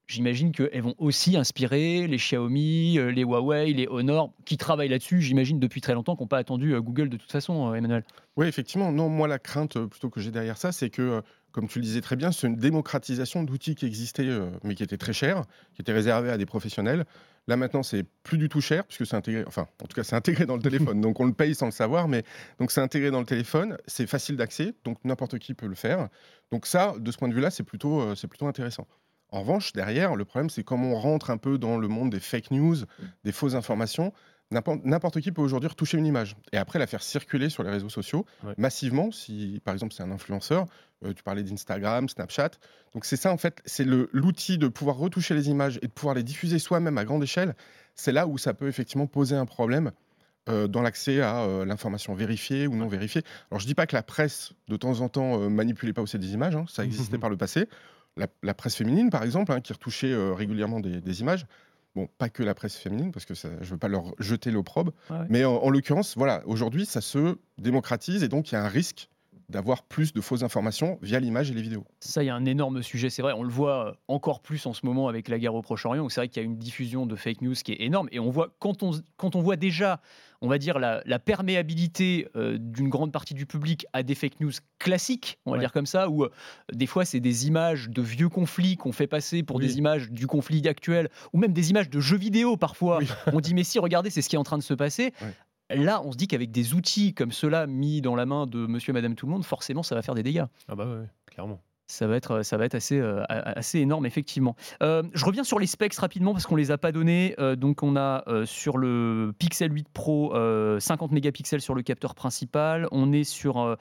j'imagine 0.07 0.51
qu'elles 0.51 0.81
vont 0.81 0.95
aussi 0.97 1.35
inspirer 1.37 2.07
les 2.07 2.17
Xiaomi, 2.17 2.97
euh, 2.99 3.11
les 3.11 3.23
Huawei, 3.23 3.73
les 3.73 3.87
Honor, 3.87 4.31
qui 4.45 4.57
travaillent 4.57 4.89
là-dessus, 4.89 5.21
j'imagine, 5.21 5.59
depuis 5.59 5.81
très 5.81 5.93
longtemps, 5.93 6.15
qui 6.15 6.23
n'ont 6.23 6.27
pas 6.27 6.37
attendu 6.37 6.73
euh, 6.73 6.81
Google 6.81 7.09
de 7.09 7.17
toute 7.17 7.31
façon, 7.31 7.71
euh, 7.71 7.75
Emmanuel. 7.75 8.03
Oui, 8.37 8.47
effectivement. 8.47 8.91
Non, 8.91 9.09
moi, 9.09 9.27
la 9.27 9.39
crainte 9.39 9.77
plutôt 9.85 10.09
que 10.09 10.19
j'ai 10.19 10.31
derrière 10.31 10.57
ça, 10.57 10.71
c'est 10.71 10.89
que, 10.89 11.01
euh, 11.01 11.21
comme 11.55 11.69
tu 11.69 11.79
le 11.79 11.85
disais 11.85 12.01
très 12.01 12.17
bien, 12.17 12.33
c'est 12.33 12.47
une 12.47 12.57
démocratisation 12.57 13.43
d'outils 13.43 13.75
qui 13.75 13.85
existaient, 13.85 14.27
euh, 14.27 14.49
mais 14.65 14.75
qui 14.75 14.83
étaient 14.83 14.97
très 14.97 15.13
chers, 15.13 15.45
qui 15.73 15.81
étaient 15.81 15.93
réservés 15.93 16.29
à 16.29 16.37
des 16.37 16.45
professionnels. 16.45 17.05
Là, 17.47 17.55
maintenant, 17.55 17.81
c'est 17.81 18.03
plus 18.23 18.37
du 18.37 18.49
tout 18.49 18.59
cher, 18.59 18.83
puisque 18.83 19.05
c'est 19.05 19.15
intégré, 19.15 19.45
enfin, 19.47 19.65
en 19.81 19.87
tout 19.87 19.95
cas, 19.95 20.03
c'est 20.03 20.17
intégré 20.17 20.45
dans 20.45 20.57
le 20.57 20.61
téléphone. 20.61 20.99
donc, 21.01 21.17
on 21.21 21.25
le 21.25 21.31
paye 21.31 21.55
sans 21.55 21.67
le 21.67 21.71
savoir, 21.71 22.09
mais 22.09 22.25
donc 22.59 22.71
c'est 22.71 22.81
intégré 22.81 23.09
dans 23.09 23.21
le 23.21 23.25
téléphone. 23.25 23.77
C'est 23.87 24.05
facile 24.05 24.35
d'accès, 24.35 24.73
donc 24.83 24.97
n'importe 25.05 25.39
qui 25.39 25.53
peut 25.53 25.67
le 25.67 25.75
faire. 25.75 26.09
Donc, 26.51 26.65
ça, 26.65 26.93
de 26.99 27.09
ce 27.09 27.17
point 27.17 27.29
de 27.29 27.33
vue-là, 27.33 27.51
c'est 27.51 27.63
plutôt, 27.63 28.01
euh, 28.01 28.15
c'est 28.15 28.27
plutôt 28.27 28.47
intéressant. 28.47 28.85
En 29.29 29.39
revanche, 29.39 29.71
derrière, 29.71 30.17
le 30.17 30.25
problème, 30.25 30.49
c'est 30.49 30.65
comme 30.65 30.83
on 30.83 30.95
rentre 30.95 31.29
un 31.29 31.37
peu 31.37 31.57
dans 31.57 31.77
le 31.77 31.87
monde 31.87 32.09
des 32.09 32.19
fake 32.19 32.51
news, 32.51 32.75
des 33.23 33.31
fausses 33.31 33.55
informations, 33.55 34.11
n'importe 34.51 35.19
qui 35.21 35.31
peut 35.31 35.41
aujourd'hui 35.41 35.69
retoucher 35.69 35.97
une 35.97 36.05
image 36.05 36.35
et 36.51 36.57
après 36.57 36.79
la 36.79 36.87
faire 36.87 37.01
circuler 37.01 37.49
sur 37.49 37.63
les 37.63 37.69
réseaux 37.71 37.89
sociaux 37.89 38.25
Ouais. 38.43 38.53
massivement. 38.57 39.11
Si, 39.11 39.59
par 39.65 39.73
exemple, 39.73 39.93
c'est 39.93 40.03
un 40.03 40.11
influenceur, 40.11 40.65
euh, 41.03 41.13
tu 41.13 41.23
parlais 41.23 41.43
d'Instagram, 41.43 42.07
Snapchat. 42.07 42.51
Donc, 42.93 43.05
c'est 43.05 43.15
ça, 43.17 43.31
en 43.31 43.37
fait, 43.37 43.61
c'est 43.65 43.85
l'outil 43.85 44.57
de 44.57 44.67
pouvoir 44.67 44.97
retoucher 44.97 45.33
les 45.33 45.49
images 45.49 45.77
et 45.81 45.87
de 45.87 45.91
pouvoir 45.91 46.15
les 46.15 46.23
diffuser 46.23 46.59
soi-même 46.59 46.97
à 46.97 47.05
grande 47.05 47.23
échelle. 47.23 47.55
C'est 47.95 48.11
là 48.11 48.27
où 48.27 48.37
ça 48.37 48.53
peut 48.53 48.67
effectivement 48.67 49.07
poser 49.07 49.35
un 49.35 49.45
problème. 49.45 49.91
euh, 50.47 50.67
dans 50.67 50.83
l'accès 50.83 51.21
à 51.21 51.39
euh, 51.41 51.65
l'information 51.65 52.13
vérifiée 52.13 52.67
ou 52.67 52.75
non 52.75 52.87
vérifiée. 52.87 53.23
Alors 53.49 53.59
je 53.59 53.65
dis 53.65 53.73
pas 53.73 53.87
que 53.87 53.95
la 53.95 54.03
presse 54.03 54.53
de 54.67 54.77
temps 54.77 54.99
en 55.01 55.09
temps 55.09 55.49
manipulait 55.49 55.91
pas 55.91 56.03
aussi 56.03 56.19
des 56.19 56.33
images, 56.33 56.55
hein, 56.55 56.65
ça 56.69 56.83
existait 56.85 57.17
par 57.17 57.31
le 57.31 57.35
passé. 57.37 57.67
La, 58.15 58.27
la 58.43 58.53
presse 58.53 58.75
féminine 58.75 59.09
par 59.09 59.23
exemple, 59.23 59.51
hein, 59.51 59.59
qui 59.59 59.73
retouchait 59.73 60.11
euh, 60.13 60.33
régulièrement 60.35 60.79
des, 60.81 61.01
des 61.01 61.21
images. 61.21 61.47
Bon, 61.95 62.09
pas 62.17 62.29
que 62.29 62.43
la 62.43 62.53
presse 62.53 62.75
féminine, 62.75 63.11
parce 63.11 63.25
que 63.25 63.33
ça, 63.33 63.49
je 63.61 63.71
veux 63.71 63.77
pas 63.77 63.87
leur 63.87 64.13
jeter 64.19 64.51
l'opprobre. 64.51 64.91
Ouais, 65.09 65.17
ouais. 65.17 65.25
Mais 65.29 65.45
en, 65.45 65.55
en 65.55 65.69
l'occurrence, 65.69 66.15
voilà, 66.17 66.43
aujourd'hui, 66.45 66.85
ça 66.85 66.99
se 67.01 67.37
démocratise 67.57 68.21
et 68.23 68.27
donc 68.27 68.51
il 68.51 68.55
y 68.55 68.57
a 68.57 68.63
un 68.63 68.67
risque 68.67 69.09
d'avoir 69.49 69.83
plus 69.83 70.13
de 70.13 70.21
fausses 70.21 70.43
informations 70.43 70.97
via 71.01 71.19
l'image 71.19 71.51
et 71.51 71.53
les 71.53 71.61
vidéos. 71.61 71.85
Ça, 71.99 72.23
il 72.23 72.27
y 72.27 72.29
a 72.29 72.35
un 72.35 72.45
énorme 72.45 72.81
sujet, 72.83 73.09
c'est 73.09 73.21
vrai. 73.21 73.33
On 73.33 73.43
le 73.43 73.49
voit 73.51 73.87
euh, 73.89 73.93
encore 74.07 74.41
plus 74.41 74.65
en 74.65 74.73
ce 74.73 74.85
moment 74.85 75.07
avec 75.07 75.27
la 75.29 75.37
guerre 75.39 75.55
au 75.55 75.61
Proche-Orient, 75.61 76.03
où 76.03 76.09
c'est 76.09 76.21
vrai 76.21 76.27
qu'il 76.29 76.41
y 76.41 76.45
a 76.45 76.47
une 76.47 76.57
diffusion 76.57 77.05
de 77.05 77.15
fake 77.15 77.41
news 77.41 77.53
qui 77.53 77.71
est 77.73 77.81
énorme. 77.81 78.07
Et 78.11 78.19
on 78.19 78.29
voit, 78.29 78.55
quand 78.59 78.83
on, 78.83 78.91
quand 79.17 79.35
on 79.35 79.41
voit 79.41 79.55
déjà, 79.55 80.01
on 80.41 80.47
va 80.47 80.57
dire, 80.57 80.79
la, 80.79 81.01
la 81.05 81.19
perméabilité 81.19 82.27
euh, 82.35 82.57
d'une 82.59 82.89
grande 82.89 83.11
partie 83.11 83.33
du 83.33 83.45
public 83.45 83.85
à 83.93 84.03
des 84.03 84.15
fake 84.15 84.39
news 84.41 84.51
classiques, 84.79 85.39
on 85.45 85.51
va 85.51 85.55
Ouais. 85.57 85.61
dire 85.61 85.71
comme 85.71 85.85
ça, 85.85 86.09
où 86.09 86.23
euh, 86.23 86.29
des 86.73 86.85
fois, 86.85 87.05
c'est 87.05 87.19
des 87.21 87.47
images 87.47 87.89
de 87.89 88.01
vieux 88.01 88.27
conflits 88.29 88.75
qu'on 88.75 88.91
fait 88.91 89.07
passer 89.07 89.41
pour 89.43 89.57
Oui. 89.57 89.65
des 89.65 89.77
images 89.77 90.11
du 90.11 90.27
conflit 90.27 90.67
actuel, 90.67 91.09
ou 91.33 91.37
même 91.37 91.53
des 91.53 91.69
images 91.69 91.89
de 91.89 91.99
jeux 91.99 92.17
vidéo 92.17 92.57
parfois. 92.57 92.97
Oui. 92.99 93.07
On 93.31 93.39
dit, 93.39 93.53
mais 93.53 93.63
si, 93.63 93.79
regardez, 93.79 94.09
c'est 94.09 94.21
ce 94.21 94.27
qui 94.29 94.35
est 94.35 94.39
en 94.39 94.43
train 94.43 94.57
de 94.57 94.63
se 94.63 94.73
passer. 94.73 95.13
Là, 95.69 96.01
on 96.03 96.11
se 96.11 96.17
dit 96.17 96.27
qu'avec 96.27 96.51
des 96.51 96.73
outils 96.73 97.13
comme 97.13 97.31
ceux-là 97.31 97.65
mis 97.67 98.01
dans 98.01 98.15
la 98.15 98.25
main 98.25 98.45
de 98.45 98.65
monsieur 98.67 98.91
et 98.91 98.93
madame 98.93 99.15
tout 99.15 99.25
le 99.25 99.31
monde, 99.31 99.45
forcément, 99.45 99.83
ça 99.83 99.95
va 99.95 100.01
faire 100.01 100.15
des 100.15 100.23
dégâts. 100.23 100.45
Ah 100.67 100.75
bah 100.75 100.85
ouais, 100.85 101.07
clairement. 101.25 101.61
Ça 101.87 102.07
va 102.07 102.15
être, 102.15 102.41
ça 102.41 102.57
va 102.57 102.65
être 102.65 102.73
assez, 102.73 102.99
euh, 102.99 103.23
assez 103.29 103.79
énorme, 103.79 104.07
effectivement. 104.07 104.55
Euh, 104.81 105.03
je 105.13 105.23
reviens 105.23 105.43
sur 105.43 105.59
les 105.59 105.67
specs 105.67 105.93
rapidement 105.93 106.33
parce 106.33 106.47
qu'on 106.47 106.55
les 106.55 106.71
a 106.71 106.79
pas 106.79 106.91
donnés. 106.91 107.35
Euh, 107.37 107.55
donc, 107.55 107.83
on 107.83 107.95
a 107.95 108.23
sur 108.45 108.79
le 108.79 109.33
Pixel 109.37 109.71
8 109.71 109.89
Pro 109.93 110.35
euh, 110.35 110.79
50 110.79 111.11
mégapixels 111.11 111.61
sur 111.61 111.75
le 111.75 111.83
capteur 111.83 112.15
principal. 112.15 112.87
On 112.91 113.11
est 113.11 113.23
sur, 113.23 113.77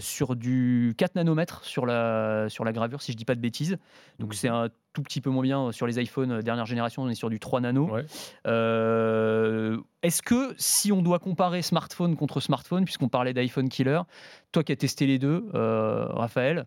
sur 0.00 0.36
du 0.36 0.94
4 0.98 1.14
nanomètres 1.14 1.64
sur 1.64 1.86
la, 1.86 2.48
sur 2.48 2.64
la 2.64 2.72
gravure, 2.72 3.00
si 3.00 3.12
je 3.12 3.16
dis 3.16 3.24
pas 3.24 3.36
de 3.36 3.40
bêtises. 3.40 3.78
Donc, 4.18 4.34
c'est 4.34 4.48
un 4.48 4.68
tout 4.96 5.02
petit 5.02 5.20
peu 5.20 5.28
moins 5.28 5.42
bien 5.42 5.72
sur 5.72 5.86
les 5.86 6.00
iPhones 6.00 6.32
euh, 6.32 6.42
dernière 6.42 6.64
génération. 6.64 7.02
On 7.02 7.08
est 7.10 7.14
sur 7.14 7.28
du 7.28 7.38
3 7.38 7.60
nano. 7.60 7.90
Ouais. 7.90 8.06
Euh, 8.46 9.76
Est-ce 10.02 10.22
que 10.22 10.54
si 10.56 10.90
on 10.90 11.02
doit 11.02 11.18
comparer 11.18 11.60
smartphone 11.60 12.16
contre 12.16 12.40
smartphone, 12.40 12.86
puisqu'on 12.86 13.10
parlait 13.10 13.34
d'iPhone 13.34 13.68
killer, 13.68 14.00
toi 14.52 14.64
qui 14.64 14.72
as 14.72 14.76
testé 14.76 15.06
les 15.06 15.18
deux, 15.18 15.50
euh, 15.54 16.06
Raphaël, 16.06 16.64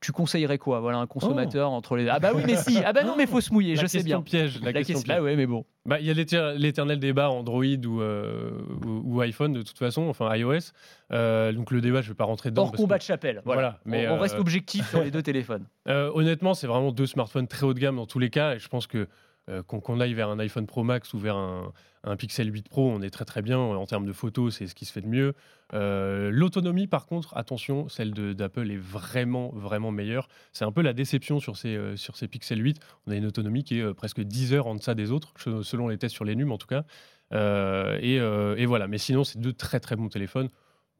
tu 0.00 0.12
conseillerais 0.12 0.58
quoi? 0.58 0.80
Voilà 0.80 0.98
un 0.98 1.06
consommateur 1.06 1.70
entre 1.70 1.96
les. 1.96 2.08
Ah 2.08 2.18
bah 2.20 2.30
oui, 2.34 2.42
mais 2.46 2.56
si. 2.56 2.78
Ah 2.84 2.92
bah 2.92 3.02
non, 3.04 3.14
mais 3.16 3.26
faut 3.26 3.40
se 3.40 3.52
mouiller. 3.52 3.74
La 3.74 3.82
je 3.82 3.86
sais 3.86 4.02
bien. 4.02 4.22
piège. 4.22 4.60
La, 4.62 4.72
question, 4.72 5.00
piège. 5.00 5.16
Bah 5.16 5.22
ouais, 5.22 5.34
mais 5.36 5.46
bon. 5.46 5.64
Bah, 5.86 5.98
il 6.00 6.06
y 6.06 6.10
a 6.10 6.12
l'éter- 6.12 6.54
l'éternel 6.56 6.98
débat 6.98 7.30
Android 7.30 7.64
ou, 7.64 8.00
euh, 8.00 8.50
ou, 8.84 9.16
ou 9.16 9.20
iPhone 9.22 9.52
de 9.52 9.62
toute 9.62 9.78
façon, 9.78 10.02
enfin 10.08 10.34
iOS. 10.36 10.72
Euh, 11.12 11.52
donc 11.52 11.70
le 11.70 11.80
débat, 11.80 12.02
je 12.02 12.08
vais 12.08 12.14
pas 12.14 12.24
rentrer 12.24 12.50
dedans. 12.50 12.62
Hors 12.62 12.70
parce 12.70 12.76
que- 12.76 12.82
combat 12.82 12.98
de 12.98 13.02
chapelle. 13.02 13.42
Voilà. 13.44 13.60
Voilà, 13.60 13.80
mais, 13.86 14.08
on, 14.08 14.14
on 14.14 14.18
reste 14.18 14.34
euh, 14.36 14.40
objectif 14.40 14.88
sur 14.90 15.02
les 15.02 15.10
deux 15.10 15.22
téléphones. 15.22 15.64
Euh, 15.88 16.10
honnêtement, 16.12 16.52
c'est 16.52 16.66
vraiment 16.66 16.92
deux 16.92 17.06
smartphones 17.06 17.48
très 17.48 17.64
haut 17.64 17.72
de 17.72 17.78
gamme 17.78 17.96
dans 17.96 18.04
tous 18.04 18.18
les 18.18 18.28
cas. 18.28 18.54
Et 18.54 18.58
je 18.58 18.68
pense 18.68 18.86
que 18.86 19.08
euh, 19.48 19.62
qu'on 19.62 20.00
aille 20.00 20.14
vers 20.14 20.28
un 20.28 20.38
iPhone 20.38 20.66
Pro 20.66 20.84
Max 20.84 21.14
ou 21.14 21.18
vers 21.18 21.36
un, 21.36 21.72
un 22.04 22.16
Pixel 22.16 22.52
8 22.52 22.68
Pro, 22.68 22.90
on 22.90 23.02
est 23.02 23.10
très 23.10 23.24
très 23.24 23.42
bien. 23.42 23.58
En 23.58 23.86
termes 23.86 24.06
de 24.06 24.12
photos, 24.12 24.56
c'est 24.56 24.66
ce 24.66 24.74
qui 24.74 24.84
se 24.84 24.92
fait 24.92 25.00
de 25.00 25.08
mieux. 25.08 25.34
Euh, 25.74 26.30
L'autonomie, 26.32 26.86
par 26.86 27.06
contre, 27.06 27.36
attention, 27.36 27.88
celle 27.88 28.12
d'Apple 28.12 28.70
est 28.70 28.76
vraiment 28.76 29.50
vraiment 29.54 29.90
meilleure. 29.90 30.28
C'est 30.52 30.64
un 30.64 30.72
peu 30.72 30.82
la 30.82 30.92
déception 30.92 31.40
sur 31.40 31.56
ces, 31.56 31.76
euh, 31.76 31.96
sur 31.96 32.16
ces 32.16 32.28
Pixel 32.28 32.62
8. 32.62 32.78
On 33.06 33.12
a 33.12 33.16
une 33.16 33.26
autonomie 33.26 33.64
qui 33.64 33.78
est 33.78 33.82
euh, 33.82 33.94
presque 33.94 34.20
10 34.20 34.54
heures 34.54 34.66
en 34.66 34.74
deçà 34.74 34.94
des 34.94 35.10
autres, 35.10 35.32
selon 35.62 35.88
les 35.88 35.98
tests 35.98 36.14
sur 36.14 36.24
les 36.24 36.36
NUM 36.36 36.52
en 36.52 36.58
tout 36.58 36.66
cas. 36.66 36.84
Euh, 37.32 37.98
et, 38.00 38.18
euh, 38.18 38.56
et 38.56 38.66
voilà, 38.66 38.88
mais 38.88 38.98
sinon, 38.98 39.24
c'est 39.24 39.38
deux 39.38 39.52
très 39.52 39.80
très 39.80 39.96
bons 39.96 40.08
téléphones. 40.08 40.48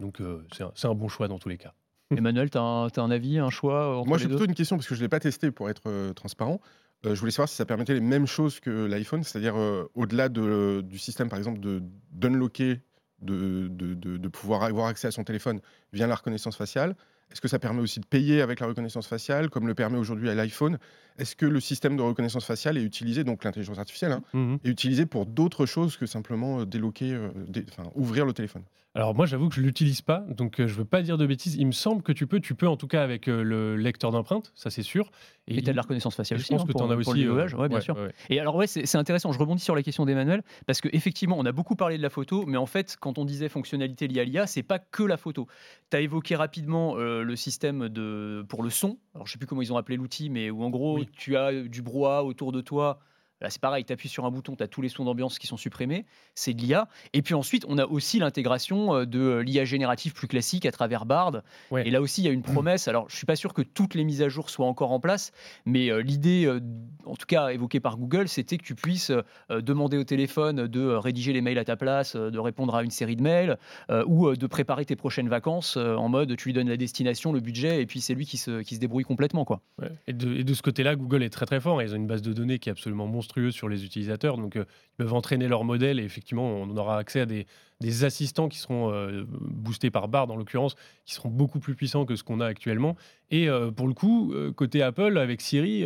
Donc 0.00 0.20
euh, 0.20 0.44
c'est 0.52 0.86
un, 0.86 0.94
bon 0.94 1.08
choix 1.08 1.28
dans 1.28 1.38
tous 1.38 1.48
les 1.48 1.58
cas. 1.58 1.74
Emmanuel, 2.16 2.50
tu 2.50 2.58
as, 2.58 2.60
un 2.60 3.10
avis, 3.10 3.38
un 3.38 3.50
choix 3.50 3.98
entre 3.98 4.08
Moi, 4.08 4.18
j'ai 4.18 4.28
plutôt 4.28 4.44
une 4.44 4.54
question 4.54 4.76
parce 4.76 4.86
que 4.86 4.94
je 4.94 5.00
ne 5.00 5.04
l'ai 5.04 5.08
pas 5.08 5.20
testé 5.20 5.50
pour 5.50 5.68
être 5.68 5.82
euh, 5.86 6.12
transparent. 6.14 6.60
Euh, 7.06 7.14
je 7.14 7.20
voulais 7.20 7.30
savoir 7.32 7.48
si 7.48 7.54
ça 7.56 7.64
permettait 7.64 7.94
les 7.94 8.00
mêmes 8.00 8.26
choses 8.26 8.58
que 8.60 8.86
l'iPhone, 8.86 9.22
c'est-à-dire 9.22 9.56
euh, 9.56 9.88
au-delà 9.94 10.28
de- 10.28 10.82
du 10.84 10.98
système, 10.98 11.28
par 11.28 11.38
exemple, 11.38 11.60
de 11.60 11.82
d'unlocker, 12.12 12.80
de, 13.22 13.68
de, 13.68 13.94
de- 13.94 14.16
de 14.16 14.28
pouvoir 14.28 14.62
avoir 14.64 14.86
accès 14.88 15.06
à 15.08 15.10
son 15.12 15.24
téléphone 15.24 15.60
via 15.92 16.06
la 16.06 16.14
reconnaissance 16.16 16.56
faciale. 16.56 16.96
Est-ce 17.30 17.40
que 17.40 17.48
ça 17.48 17.58
permet 17.58 17.80
aussi 17.82 18.00
de 18.00 18.06
payer 18.06 18.40
avec 18.40 18.58
la 18.60 18.66
reconnaissance 18.66 19.06
faciale, 19.06 19.50
comme 19.50 19.66
le 19.66 19.74
permet 19.74 19.98
aujourd'hui 19.98 20.30
à 20.30 20.34
l'iPhone? 20.34 20.78
Est-ce 21.18 21.36
que 21.36 21.44
le 21.46 21.60
système 21.60 21.96
de 21.96 22.02
reconnaissance 22.02 22.44
faciale 22.44 22.78
est 22.78 22.82
utilisé, 22.82 23.22
donc 23.22 23.44
l'intelligence 23.44 23.78
artificielle, 23.78 24.12
hein, 24.12 24.22
Mhm. 24.32 24.58
est 24.64 24.68
utilisé 24.68 25.04
pour 25.06 25.26
d'autres 25.26 25.66
choses 25.66 25.96
que 25.96 26.06
simplement 26.06 26.60
euh, 26.60 26.64
déloquer, 26.66 27.12
euh, 27.12 27.28
dé- 27.46 27.66
ouvrir 27.94 28.24
le 28.24 28.32
téléphone? 28.32 28.62
Alors 28.98 29.14
moi 29.14 29.26
j'avoue 29.26 29.48
que 29.48 29.54
je 29.54 29.60
l'utilise 29.60 30.02
pas, 30.02 30.24
donc 30.28 30.58
euh, 30.58 30.66
je 30.66 30.74
veux 30.74 30.84
pas 30.84 31.02
dire 31.02 31.16
de 31.18 31.24
bêtises. 31.24 31.54
Il 31.54 31.66
me 31.68 31.72
semble 31.72 32.02
que 32.02 32.10
tu 32.10 32.26
peux, 32.26 32.40
tu 32.40 32.56
peux 32.56 32.66
en 32.66 32.76
tout 32.76 32.88
cas 32.88 33.04
avec 33.04 33.28
euh, 33.28 33.44
le 33.44 33.76
lecteur 33.76 34.10
d'empreintes, 34.10 34.50
ça 34.56 34.70
c'est 34.70 34.82
sûr. 34.82 35.12
Et 35.46 35.62
tu 35.62 35.68
as 35.68 35.72
de 35.72 35.76
la 35.76 35.82
reconnaissance 35.82 36.16
faciale 36.16 36.40
je 36.40 36.42
aussi. 36.42 36.52
pense 36.52 36.62
hein, 36.62 36.66
que 36.66 36.72
tu 36.72 36.82
en 36.82 36.90
as 36.90 36.96
aussi. 36.96 37.24
euh. 37.24 37.32
Ouais, 37.32 37.68
bien 37.68 37.76
ouais, 37.76 37.80
sûr. 37.80 37.96
ouais. 37.96 38.12
Et 38.28 38.40
alors 38.40 38.56
ouais, 38.56 38.66
c'est 38.66 38.96
intéressant, 38.96 39.30
je 39.30 39.38
rebondis 39.38 39.62
sur 39.62 39.76
la 39.76 39.84
question 39.84 40.04
d'Emmanuel, 40.04 40.42
parce 40.66 40.80
qu'effectivement, 40.80 41.36
on 41.38 41.46
a 41.46 41.52
beaucoup 41.52 41.76
parlé 41.76 41.96
de 41.96 42.02
la 42.02 42.10
photo, 42.10 42.44
mais 42.44 42.56
en 42.56 42.66
fait, 42.66 42.96
quand 42.98 43.18
on 43.18 43.24
disait 43.24 43.48
fonctionnalité 43.48 44.08
liée 44.08 44.18
à 44.18 44.24
l'IA, 44.24 44.46
c'est 44.48 44.64
pas 44.64 44.80
que 44.80 45.04
la 45.04 45.16
photo. 45.16 45.46
Tu 45.92 45.96
as 45.96 46.00
évoqué 46.00 46.34
rapidement 46.34 46.96
euh, 46.96 47.22
le 47.22 47.36
système 47.36 47.88
de, 47.88 48.44
pour 48.48 48.64
le 48.64 48.70
son, 48.70 48.98
alors 49.14 49.28
je 49.28 49.32
sais 49.32 49.38
plus 49.38 49.46
comment 49.46 49.62
ils 49.62 49.72
ont 49.72 49.76
appelé 49.76 49.96
l'outil, 49.96 50.28
mais 50.28 50.50
où 50.50 50.64
en 50.64 50.70
gros, 50.70 50.96
Oui. 50.98 51.08
tu 51.16 51.36
as 51.36 51.52
du 51.52 51.82
brouhaha 51.82 52.24
autour 52.24 52.50
de 52.50 52.60
toi. 52.60 52.98
Là, 53.40 53.50
c'est 53.50 53.60
pareil, 53.60 53.84
tu 53.84 53.92
appuies 53.92 54.08
sur 54.08 54.24
un 54.24 54.30
bouton, 54.30 54.56
tu 54.56 54.62
as 54.62 54.68
tous 54.68 54.82
les 54.82 54.88
sons 54.88 55.04
d'ambiance 55.04 55.38
qui 55.38 55.46
sont 55.46 55.56
supprimés, 55.56 56.06
c'est 56.34 56.54
de 56.54 56.60
l'IA. 56.60 56.88
Et 57.12 57.22
puis 57.22 57.34
ensuite, 57.34 57.64
on 57.68 57.78
a 57.78 57.86
aussi 57.86 58.18
l'intégration 58.18 58.94
euh, 58.94 59.06
de 59.06 59.38
l'IA 59.38 59.64
générative 59.64 60.12
plus 60.12 60.28
classique 60.28 60.66
à 60.66 60.72
travers 60.72 61.06
Bard. 61.06 61.42
Ouais. 61.70 61.86
Et 61.86 61.90
là 61.90 62.00
aussi, 62.00 62.22
il 62.22 62.24
y 62.24 62.28
a 62.28 62.32
une 62.32 62.42
promesse. 62.42 62.88
Alors, 62.88 63.08
je 63.08 63.16
suis 63.16 63.26
pas 63.26 63.36
sûr 63.36 63.54
que 63.54 63.62
toutes 63.62 63.94
les 63.94 64.04
mises 64.04 64.22
à 64.22 64.28
jour 64.28 64.50
soient 64.50 64.66
encore 64.66 64.92
en 64.92 65.00
place, 65.00 65.32
mais 65.64 65.90
euh, 65.90 66.02
l'idée, 66.02 66.46
euh, 66.46 66.60
en 67.04 67.14
tout 67.14 67.26
cas 67.26 67.48
évoquée 67.48 67.80
par 67.80 67.96
Google, 67.96 68.28
c'était 68.28 68.58
que 68.58 68.64
tu 68.64 68.74
puisses 68.74 69.10
euh, 69.10 69.60
demander 69.60 69.96
au 69.96 70.04
téléphone 70.04 70.66
de 70.66 70.80
euh, 70.80 70.98
rédiger 70.98 71.32
les 71.32 71.40
mails 71.40 71.58
à 71.58 71.64
ta 71.64 71.76
place, 71.76 72.16
euh, 72.16 72.30
de 72.30 72.38
répondre 72.38 72.74
à 72.74 72.82
une 72.82 72.90
série 72.90 73.16
de 73.16 73.22
mails, 73.22 73.58
euh, 73.90 74.04
ou 74.06 74.28
euh, 74.28 74.36
de 74.36 74.46
préparer 74.46 74.84
tes 74.84 74.96
prochaines 74.96 75.28
vacances 75.28 75.76
euh, 75.76 75.94
en 75.94 76.08
mode 76.08 76.36
tu 76.36 76.48
lui 76.48 76.52
donnes 76.52 76.68
la 76.68 76.76
destination, 76.76 77.32
le 77.32 77.40
budget, 77.40 77.82
et 77.82 77.86
puis 77.86 78.00
c'est 78.00 78.14
lui 78.14 78.26
qui 78.26 78.36
se, 78.36 78.62
qui 78.62 78.74
se 78.74 78.80
débrouille 78.80 79.04
complètement. 79.04 79.44
Quoi. 79.44 79.60
Ouais. 79.80 79.90
Et, 80.06 80.12
de, 80.12 80.34
et 80.34 80.44
de 80.44 80.54
ce 80.54 80.62
côté-là, 80.62 80.96
Google 80.96 81.22
est 81.22 81.30
très 81.30 81.46
très 81.46 81.60
fort. 81.60 81.82
Ils 81.82 81.92
ont 81.92 81.96
une 81.96 82.06
base 82.06 82.22
de 82.22 82.32
données 82.32 82.58
qui 82.58 82.68
est 82.68 82.72
absolument 82.72 83.06
sur 83.50 83.68
les 83.68 83.84
utilisateurs. 83.84 84.36
Donc, 84.36 84.56
euh, 84.56 84.64
ils 84.92 84.96
peuvent 85.04 85.14
entraîner 85.14 85.48
leur 85.48 85.64
modèle 85.64 86.00
et 86.00 86.04
effectivement, 86.04 86.46
on 86.46 86.76
aura 86.76 86.98
accès 86.98 87.20
à 87.20 87.26
des, 87.26 87.46
des 87.80 88.04
assistants 88.04 88.48
qui 88.48 88.58
seront 88.58 88.92
euh, 88.92 89.24
boostés 89.28 89.90
par 89.90 90.08
Bard, 90.08 90.30
en 90.30 90.36
l'occurrence, 90.36 90.74
qui 91.04 91.14
seront 91.14 91.28
beaucoup 91.28 91.60
plus 91.60 91.74
puissants 91.74 92.04
que 92.04 92.16
ce 92.16 92.24
qu'on 92.24 92.40
a 92.40 92.46
actuellement. 92.46 92.96
Et 93.30 93.48
euh, 93.48 93.70
pour 93.70 93.86
le 93.86 93.94
coup, 93.94 94.34
côté 94.56 94.82
Apple, 94.82 95.18
avec 95.18 95.40
Siri, 95.40 95.84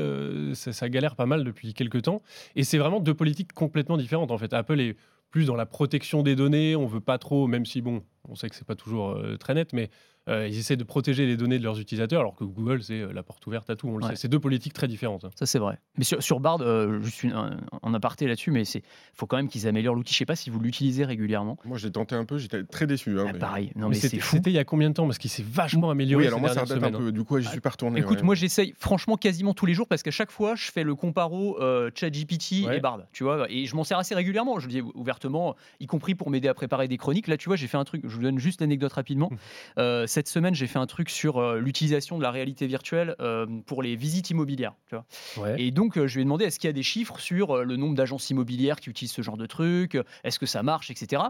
ça, 0.54 0.72
ça 0.72 0.88
galère 0.88 1.16
pas 1.16 1.26
mal 1.26 1.44
depuis 1.44 1.74
quelques 1.74 2.02
temps. 2.02 2.22
Et 2.56 2.64
c'est 2.64 2.78
vraiment 2.78 3.00
deux 3.00 3.14
politiques 3.14 3.52
complètement 3.52 3.96
différentes. 3.96 4.30
En 4.30 4.38
fait, 4.38 4.52
Apple 4.52 4.80
est 4.80 4.96
plus 5.30 5.46
dans 5.46 5.56
la 5.56 5.66
protection 5.66 6.22
des 6.22 6.36
données. 6.36 6.76
On 6.76 6.86
veut 6.86 7.00
pas 7.00 7.18
trop, 7.18 7.46
même 7.46 7.66
si 7.66 7.80
bon, 7.80 8.02
on 8.28 8.34
sait 8.34 8.48
que 8.48 8.56
c'est 8.56 8.66
pas 8.66 8.74
toujours 8.76 9.10
euh, 9.10 9.36
très 9.36 9.54
net, 9.54 9.72
mais 9.72 9.90
euh, 10.28 10.46
ils 10.46 10.56
essaient 10.56 10.76
de 10.76 10.84
protéger 10.84 11.26
les 11.26 11.36
données 11.36 11.58
de 11.58 11.64
leurs 11.64 11.80
utilisateurs, 11.80 12.20
alors 12.20 12.36
que 12.36 12.44
Google, 12.44 12.80
c'est 12.84 13.00
euh, 13.00 13.12
la 13.12 13.24
porte 13.24 13.44
ouverte 13.48 13.68
à 13.70 13.74
tout. 13.74 13.88
On 13.88 13.96
le 13.96 14.04
Ouais. 14.04 14.10
sait. 14.10 14.16
C'est 14.16 14.28
deux 14.28 14.38
politiques 14.38 14.72
très 14.72 14.86
différentes. 14.86 15.24
hein. 15.24 15.30
Ça, 15.34 15.46
c'est 15.46 15.58
vrai. 15.58 15.78
Mais 15.98 16.04
sur, 16.04 16.22
sur 16.22 16.38
Bard, 16.38 16.60
euh, 16.60 17.00
juste 17.00 17.24
une, 17.24 17.32
un, 17.32 17.56
un 17.82 17.94
aparté 17.94 18.28
là-dessus, 18.28 18.52
mais 18.52 18.62
il 18.62 18.82
faut 19.14 19.26
quand 19.26 19.36
même 19.36 19.48
qu'ils 19.48 19.66
améliorent 19.66 19.96
l'outil. 19.96 20.12
Je 20.14 20.18
sais 20.18 20.24
pas 20.24 20.36
si 20.36 20.48
vous 20.48 20.60
l'utilisez 20.60 21.04
régulièrement. 21.04 21.58
Moi, 21.64 21.76
j'ai 21.76 21.90
tenté 21.90 22.14
un 22.14 22.24
peu, 22.24 22.38
j'étais 22.38 22.62
très 22.62 22.86
déçu. 22.86 23.18
hein, 23.18 23.24
Ah, 23.28 23.32
mais- 23.32 23.38
pareil, 23.40 23.72
non 23.74 23.88
Mais 23.88 23.96
mais 23.96 24.00
c'était 24.00 24.20
fou. 24.20 24.36
c'était 24.36 24.50
il 24.50 24.54
y 24.54 24.58
a 24.60 24.64
combien 24.64 24.90
de 24.90 24.94
temps? 24.94 25.06
Parce 25.06 25.18
qu'il 25.18 25.30
s'est 25.30 25.42
vachement 25.44 25.90
amélioré. 25.90 26.22
Oui, 26.22 26.28
alors 26.28 26.38
ces 26.38 26.40
moi, 26.42 26.48
ça 26.50 26.60
date 26.60 26.70
un 26.70 26.74
semaines, 26.76 26.94
hein. 26.94 26.98
peu. 26.98 27.10
Du 27.10 27.24
coup, 27.24 27.40
j'y 27.40 27.48
suis 27.48 27.60
pas 27.60 27.70
retourné. 27.70 27.98
Écoute, 27.98 28.18
ouais. 28.18 28.22
moi 28.24 28.36
j'essaye 28.36 28.74
franchement 28.78 29.16
quasiment 29.16 29.54
tous 29.54 29.66
les 29.66 29.74
jours 29.74 29.88
parce 29.88 30.04
qu'à 30.04 30.10
chaque 30.12 30.30
fois 30.30 30.54
je 30.54 30.70
fais 30.70 30.84
le 30.84 30.94
comparo 30.94 31.60
euh, 31.60 31.90
ChatGPT 31.96 32.64
Ouais. 32.66 32.76
et 32.76 32.80
Bard, 32.80 33.00
tu 33.12 33.24
vois, 33.24 33.50
et 33.50 33.66
je 33.66 33.74
m'en 33.74 33.82
sers 33.82 33.98
assez 33.98 34.14
régulièrement, 34.14 34.60
je 34.60 34.66
le 34.68 34.72
dis 34.72 34.80
ouvertement, 34.94 35.56
y 35.80 35.86
compris 35.86 36.14
pour 36.14 36.30
m'aider 36.30 36.46
à 36.48 36.54
préparer 36.54 36.86
des 36.86 36.96
chroniques. 36.96 37.26
Là, 37.26 37.36
tu 37.36 37.48
vois, 37.48 37.56
j'ai 37.56 37.66
fait 37.66 37.76
un 37.76 37.84
truc, 37.84 38.02
je 38.12 38.16
vous 38.16 38.22
donne 38.22 38.38
juste 38.38 38.60
l'anecdote 38.60 38.92
rapidement. 38.92 39.30
Mmh. 39.30 39.36
Euh, 39.78 40.06
cette 40.06 40.28
semaine, 40.28 40.54
j'ai 40.54 40.66
fait 40.66 40.78
un 40.78 40.86
truc 40.86 41.10
sur 41.10 41.38
euh, 41.38 41.58
l'utilisation 41.58 42.18
de 42.18 42.22
la 42.22 42.30
réalité 42.30 42.66
virtuelle 42.66 43.16
euh, 43.20 43.46
pour 43.66 43.82
les 43.82 43.96
visites 43.96 44.30
immobilières, 44.30 44.74
tu 44.86 44.94
vois. 44.94 45.04
Ouais. 45.44 45.60
Et 45.60 45.70
donc, 45.70 45.94
je 45.94 46.14
lui 46.14 46.20
ai 46.20 46.24
demandé 46.24 46.44
est-ce 46.44 46.58
qu'il 46.58 46.68
y 46.68 46.70
a 46.70 46.74
des 46.74 46.82
chiffres 46.82 47.18
sur 47.18 47.64
le 47.64 47.76
nombre 47.76 47.94
d'agences 47.94 48.30
immobilières 48.30 48.78
qui 48.78 48.90
utilisent 48.90 49.12
ce 49.12 49.22
genre 49.22 49.36
de 49.36 49.46
truc, 49.46 49.98
est-ce 50.24 50.38
que 50.38 50.46
ça 50.46 50.62
marche, 50.62 50.90
etc. 50.90 51.22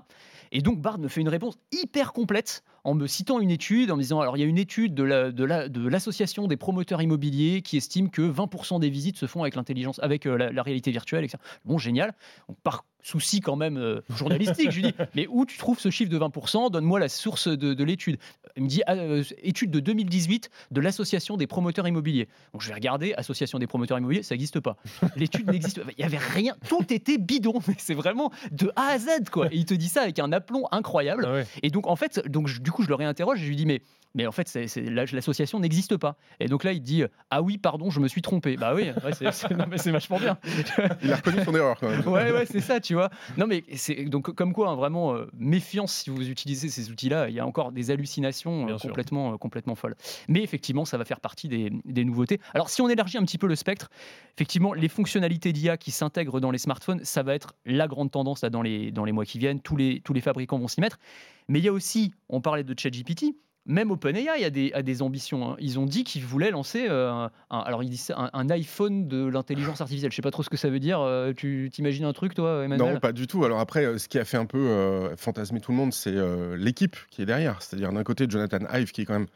Et 0.50 0.60
donc, 0.60 0.80
Bard 0.80 0.98
me 0.98 1.08
fait 1.08 1.20
une 1.20 1.28
réponse 1.28 1.58
hyper 1.72 2.12
complète 2.12 2.62
en 2.84 2.94
me 2.94 3.06
citant 3.06 3.38
une 3.40 3.50
étude, 3.50 3.90
en 3.90 3.96
me 3.96 4.02
disant 4.02 4.20
alors 4.20 4.36
il 4.36 4.40
y 4.40 4.42
a 4.42 4.46
une 4.46 4.58
étude 4.58 4.94
de 4.94 5.02
la- 5.04 5.30
de 5.30 5.44
la- 5.44 5.68
de 5.68 5.86
l'association 5.88 6.46
des 6.48 6.56
promoteurs 6.56 7.00
immobiliers 7.02 7.62
qui 7.62 7.76
estime 7.76 8.10
que 8.10 8.22
20% 8.22 8.78
des 8.80 8.90
visites 8.90 9.16
se 9.16 9.26
font 9.26 9.42
avec 9.42 9.54
l'intelligence, 9.54 9.98
avec 10.00 10.26
euh, 10.26 10.36
la, 10.36 10.50
la 10.52 10.62
réalité 10.62 10.90
virtuelle, 10.90 11.24
etc. 11.24 11.38
Bon, 11.64 11.78
génial. 11.78 12.14
Donc, 12.48 12.56
par 12.62 12.84
souci 13.04 13.40
quand 13.40 13.56
même 13.56 13.78
euh, 13.78 14.00
journalistique, 14.16 14.70
je 14.70 14.76
lui 14.76 14.82
dis 14.84 14.94
mais 15.16 15.26
où 15.28 15.44
tu 15.44 15.58
trouves 15.58 15.80
ce 15.80 15.90
chiffre 15.90 16.10
de 16.10 16.18
20% 16.18 16.70
Donne-moi 16.70 17.00
la 17.00 17.08
source 17.08 17.48
de, 17.48 17.74
de 17.74 17.84
l'étude. 17.84 18.16
Il 18.56 18.62
me 18.62 18.68
dit 18.68 18.82
ah, 18.86 18.94
euh, 18.94 19.24
étude 19.42 19.70
de 19.72 19.80
2018 19.80 20.50
de 20.70 20.80
l'association 20.80 21.36
des 21.36 21.48
promoteurs 21.48 21.88
immobiliers. 21.88 22.28
Donc 22.52 22.62
je 22.62 22.68
vais 22.68 22.74
regarder 22.74 23.12
association 23.14 23.58
des 23.58 23.66
promoteurs 23.66 23.98
immobiliers, 23.98 24.22
ça 24.22 24.34
n'existe 24.34 24.60
pas. 24.60 24.76
L'étude 25.16 25.50
n'existe 25.50 25.82
pas. 25.82 25.90
Il 25.98 26.00
y 26.02 26.04
avait 26.04 26.18
rien, 26.18 26.54
tout 26.68 26.92
était 26.92 27.18
bidon. 27.18 27.54
Mais 27.68 27.74
c'est 27.78 27.94
vraiment 27.94 28.30
de 28.52 28.70
A 28.76 28.86
à 28.92 28.98
Z 28.98 29.08
quoi. 29.32 29.46
Et 29.52 29.56
il 29.56 29.64
te 29.64 29.74
dit 29.74 29.88
ça 29.88 30.02
avec 30.02 30.18
un 30.20 30.30
aplomb 30.32 30.66
incroyable. 30.70 31.24
Ah 31.26 31.32
ouais. 31.32 31.46
Et 31.64 31.70
donc, 31.70 31.86
en 31.88 31.96
fait, 31.96 32.22
donc, 32.28 32.46
je- 32.46 32.60
du 32.72 32.76
coup, 32.76 32.82
je 32.82 32.88
le 32.88 32.94
réinterroge 32.94 33.38
et 33.40 33.44
je 33.44 33.48
lui 33.48 33.56
dis, 33.56 33.66
mais, 33.66 33.82
mais 34.14 34.26
en 34.26 34.32
fait, 34.32 34.48
c'est- 34.48 34.66
c'est- 34.66 34.80
la- 34.82 35.04
l'association 35.04 35.60
n'existe 35.60 35.96
pas. 35.98 36.16
Et 36.40 36.46
donc 36.46 36.64
là, 36.64 36.72
il 36.72 36.80
dit, 36.82 37.04
ah 37.30 37.42
oui, 37.42 37.58
pardon, 37.58 37.90
je 37.90 38.00
me 38.00 38.08
suis 38.08 38.22
trompé. 38.22 38.56
Bah 38.56 38.72
oui, 38.74 38.84
ouais, 39.04 39.12
c'est- 39.12 39.30
c'est 39.32 39.50
non, 39.50 39.66
mais 39.68 39.76
c'est 39.76 39.90
vachement 39.90 40.18
bien. 40.18 40.38
Il 41.02 41.12
a 41.12 41.16
reconnu 41.16 41.44
son 41.44 41.54
erreur 41.54 41.78
quand 41.78 41.88
même. 41.90 42.06
Ouais, 42.08 42.32
ouais, 42.32 42.46
c'est 42.46 42.60
ça, 42.60 42.80
tu 42.80 42.94
vois. 42.94 43.10
Non, 43.36 43.46
mais 43.46 43.62
c'est 43.74 44.04
donc 44.06 44.34
comme 44.34 44.52
quoi, 44.54 44.70
hein, 44.70 44.74
vraiment, 44.76 45.14
euh, 45.14 45.26
méfiance 45.38 45.92
si 45.92 46.08
vous 46.10 46.28
utilisez 46.30 46.68
ces 46.70 46.90
outils-là. 46.90 47.28
Il 47.28 47.34
y 47.34 47.40
a 47.40 47.46
encore 47.46 47.72
des 47.72 47.90
hallucinations 47.90 48.68
euh, 48.68 48.76
complètement, 48.78 49.34
euh, 49.34 49.36
complètement 49.36 49.74
folles. 49.74 49.96
Mais 50.28 50.42
effectivement, 50.42 50.86
ça 50.86 50.96
va 50.96 51.04
faire 51.04 51.20
partie 51.20 51.48
des, 51.48 51.70
des 51.84 52.04
nouveautés. 52.06 52.40
Alors, 52.54 52.70
si 52.70 52.80
on 52.80 52.88
élargit 52.88 53.18
un 53.18 53.24
petit 53.24 53.38
peu 53.38 53.46
le 53.46 53.54
spectre, 53.56 53.90
effectivement, 54.36 54.72
les 54.72 54.88
fonctionnalités 54.88 55.52
d'IA 55.52 55.76
qui 55.76 55.90
s'intègrent 55.90 56.40
dans 56.40 56.50
les 56.50 56.58
smartphones, 56.58 57.00
ça 57.04 57.22
va 57.22 57.34
être 57.34 57.54
la 57.66 57.86
grande 57.86 58.10
tendance 58.10 58.42
là, 58.42 58.48
dans, 58.50 58.62
les, 58.62 58.90
dans 58.92 59.04
les 59.04 59.12
mois 59.12 59.24
qui 59.26 59.38
viennent. 59.38 59.60
Tous 59.60 59.76
les, 59.76 60.00
tous 60.00 60.12
les 60.14 60.20
fabricants 60.22 60.58
vont 60.58 60.68
s'y 60.68 60.80
mettre. 60.80 60.98
Mais 61.48 61.58
il 61.58 61.64
y 61.64 61.68
a 61.68 61.72
aussi, 61.72 62.12
on 62.28 62.40
parlait 62.40 62.61
de 62.64 62.78
ChatGPT. 62.78 63.36
Même 63.64 63.92
OpenAI 63.92 64.44
a 64.44 64.50
des, 64.50 65.02
ambitions. 65.02 65.52
hein. 65.52 65.56
Ils 65.60 65.78
ont 65.78 65.86
dit 65.86 66.02
qu'ils 66.02 66.24
voulaient 66.24 66.50
lancer, 66.50 66.86
euh, 66.88 67.12
un, 67.12 67.30
alors 67.50 67.84
ils 67.84 67.90
disent 67.90 68.12
un, 68.16 68.50
iPhone 68.50 69.06
de 69.06 69.24
l'intelligence 69.24 69.80
artificielle. 69.80 70.10
Je 70.10 70.16
sais 70.16 70.22
pas 70.22 70.32
trop 70.32 70.42
ce 70.42 70.50
que 70.50 70.56
ça 70.56 70.68
veut 70.68 70.80
dire. 70.80 71.00
Euh, 71.00 71.32
tu 71.32 71.70
t'imagines 71.72 72.04
un 72.04 72.12
truc, 72.12 72.34
toi, 72.34 72.64
Emmanuel? 72.64 72.94
Non, 72.94 73.00
pas 73.00 73.12
du 73.12 73.28
tout. 73.28 73.44
Alors 73.44 73.60
après, 73.60 73.84
euh, 73.84 73.98
ce 73.98 74.08
qui 74.08 74.18
a 74.18 74.24
fait 74.24 74.36
un 74.36 74.46
peu 74.46 75.10
fantasmer 75.16 75.60
tout 75.60 75.70
le 75.70 75.76
monde, 75.76 75.92
c'est 75.92 76.14
l'équipe 76.56 76.96
qui 77.10 77.22
est 77.22 77.26
derrière. 77.26 77.62
C'est-à-dire 77.62 77.92
d'un 77.92 78.02
côté, 78.02 78.26
Jonathan 78.28 78.66
Ive, 78.72 78.90
qui 78.90 79.02
est 79.02 79.04
quand 79.04 79.12
même 79.12 79.28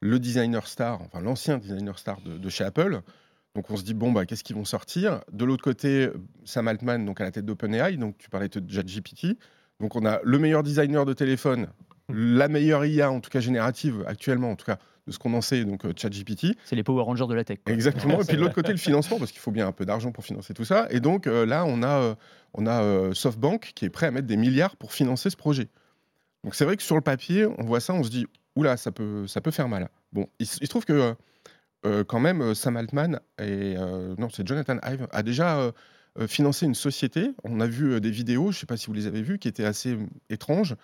le 0.00 0.18
designer 0.18 0.66
star, 0.66 1.00
enfin 1.00 1.20
l'ancien 1.20 1.56
designer 1.58 1.98
star 1.98 2.20
de, 2.20 2.36
de 2.36 2.48
chez 2.50 2.64
Apple. 2.64 3.00
Donc 3.54 3.70
on 3.70 3.76
se 3.76 3.82
dit, 3.82 3.94
bon, 3.94 4.12
bah, 4.12 4.26
qu'est-ce 4.26 4.44
qu'ils 4.44 4.56
vont 4.56 4.64
sortir? 4.64 5.22
De 5.32 5.44
l'autre 5.44 5.64
côté, 5.64 6.10
Sam 6.44 6.68
Altman, 6.68 7.04
donc 7.04 7.20
à 7.20 7.24
la 7.24 7.30
tête 7.30 7.46
d'OpenAI, 7.46 7.96
donc 7.96 8.18
tu 8.18 8.28
parlais 8.28 8.48
de 8.48 8.70
ChatGPT. 8.70 9.38
Donc 9.80 9.96
on 9.96 10.04
a 10.04 10.20
le 10.22 10.38
meilleur 10.38 10.62
designer 10.62 11.06
de 11.06 11.14
téléphone, 11.14 11.68
la 12.14 12.48
meilleure 12.48 12.84
IA, 12.84 13.10
en 13.10 13.20
tout 13.20 13.30
cas 13.30 13.40
générative 13.40 14.04
actuellement, 14.06 14.50
en 14.50 14.56
tout 14.56 14.66
cas 14.66 14.78
de 15.06 15.12
ce 15.12 15.18
qu'on 15.18 15.32
en 15.34 15.40
sait, 15.40 15.64
donc 15.64 15.84
euh, 15.84 15.92
ChatGPT. 15.96 16.48
C'est 16.64 16.76
les 16.76 16.82
Power 16.84 17.02
Rangers 17.02 17.26
de 17.26 17.34
la 17.34 17.42
tech. 17.42 17.58
quoi. 17.64 17.72
Exactement. 17.72 18.20
Et 18.22 18.24
puis 18.24 18.36
de 18.36 18.40
l'autre 18.42 18.54
côté, 18.54 18.70
le 18.70 18.76
financement, 18.78 19.18
parce 19.18 19.32
qu'il 19.32 19.40
faut 19.40 19.50
bien 19.50 19.66
un 19.66 19.72
peu 19.72 19.84
d'argent 19.86 20.12
pour 20.12 20.24
financer 20.24 20.52
tout 20.54 20.64
ça. 20.64 20.86
Et 20.90 21.00
donc 21.00 21.26
euh, 21.26 21.46
là, 21.46 21.64
on 21.64 21.82
a, 21.82 21.98
euh, 22.00 22.14
on 22.54 22.66
a 22.66 22.82
euh, 22.82 23.14
SoftBank 23.14 23.72
qui 23.74 23.86
est 23.86 23.90
prêt 23.90 24.06
à 24.06 24.10
mettre 24.10 24.26
des 24.26 24.36
milliards 24.36 24.76
pour 24.76 24.92
financer 24.92 25.30
ce 25.30 25.36
projet. 25.36 25.68
Donc 26.44 26.54
c'est 26.54 26.64
vrai 26.64 26.76
que 26.76 26.82
sur 26.82 26.94
le 26.96 27.00
papier, 27.02 27.46
on 27.46 27.64
voit 27.64 27.80
ça, 27.80 27.94
on 27.94 28.02
se 28.02 28.10
dit, 28.10 28.26
oula, 28.56 28.76
ça 28.76 28.92
peut, 28.92 29.26
ça 29.26 29.40
peut 29.40 29.50
faire 29.50 29.68
mal. 29.68 29.88
Bon, 30.12 30.26
il, 30.38 30.46
se- 30.46 30.58
il 30.60 30.66
se 30.66 30.70
trouve 30.70 30.84
que 30.84 31.14
quand 32.06 32.20
même, 32.20 32.54
Sam 32.54 32.76
Altman 32.76 33.20
et 33.40 33.74
non, 34.18 34.28
c'est 34.30 34.46
Jonathan 34.46 34.76
Ive 34.86 35.06
a 35.12 35.22
déjà 35.22 35.72
financé 36.28 36.66
une 36.66 36.74
société. 36.74 37.30
On 37.42 37.58
a 37.60 37.66
vu 37.66 38.00
des 38.02 38.10
vidéos, 38.10 38.52
je 38.52 38.56
ne 38.58 38.60
sais 38.60 38.66
pas 38.66 38.76
si 38.76 38.86
vous 38.88 38.92
les 38.92 39.06
avez 39.06 39.22
vues, 39.22 39.38
qui 39.38 39.48
étaient 39.48 39.64
assez 39.64 39.96
étranges, 40.28 40.76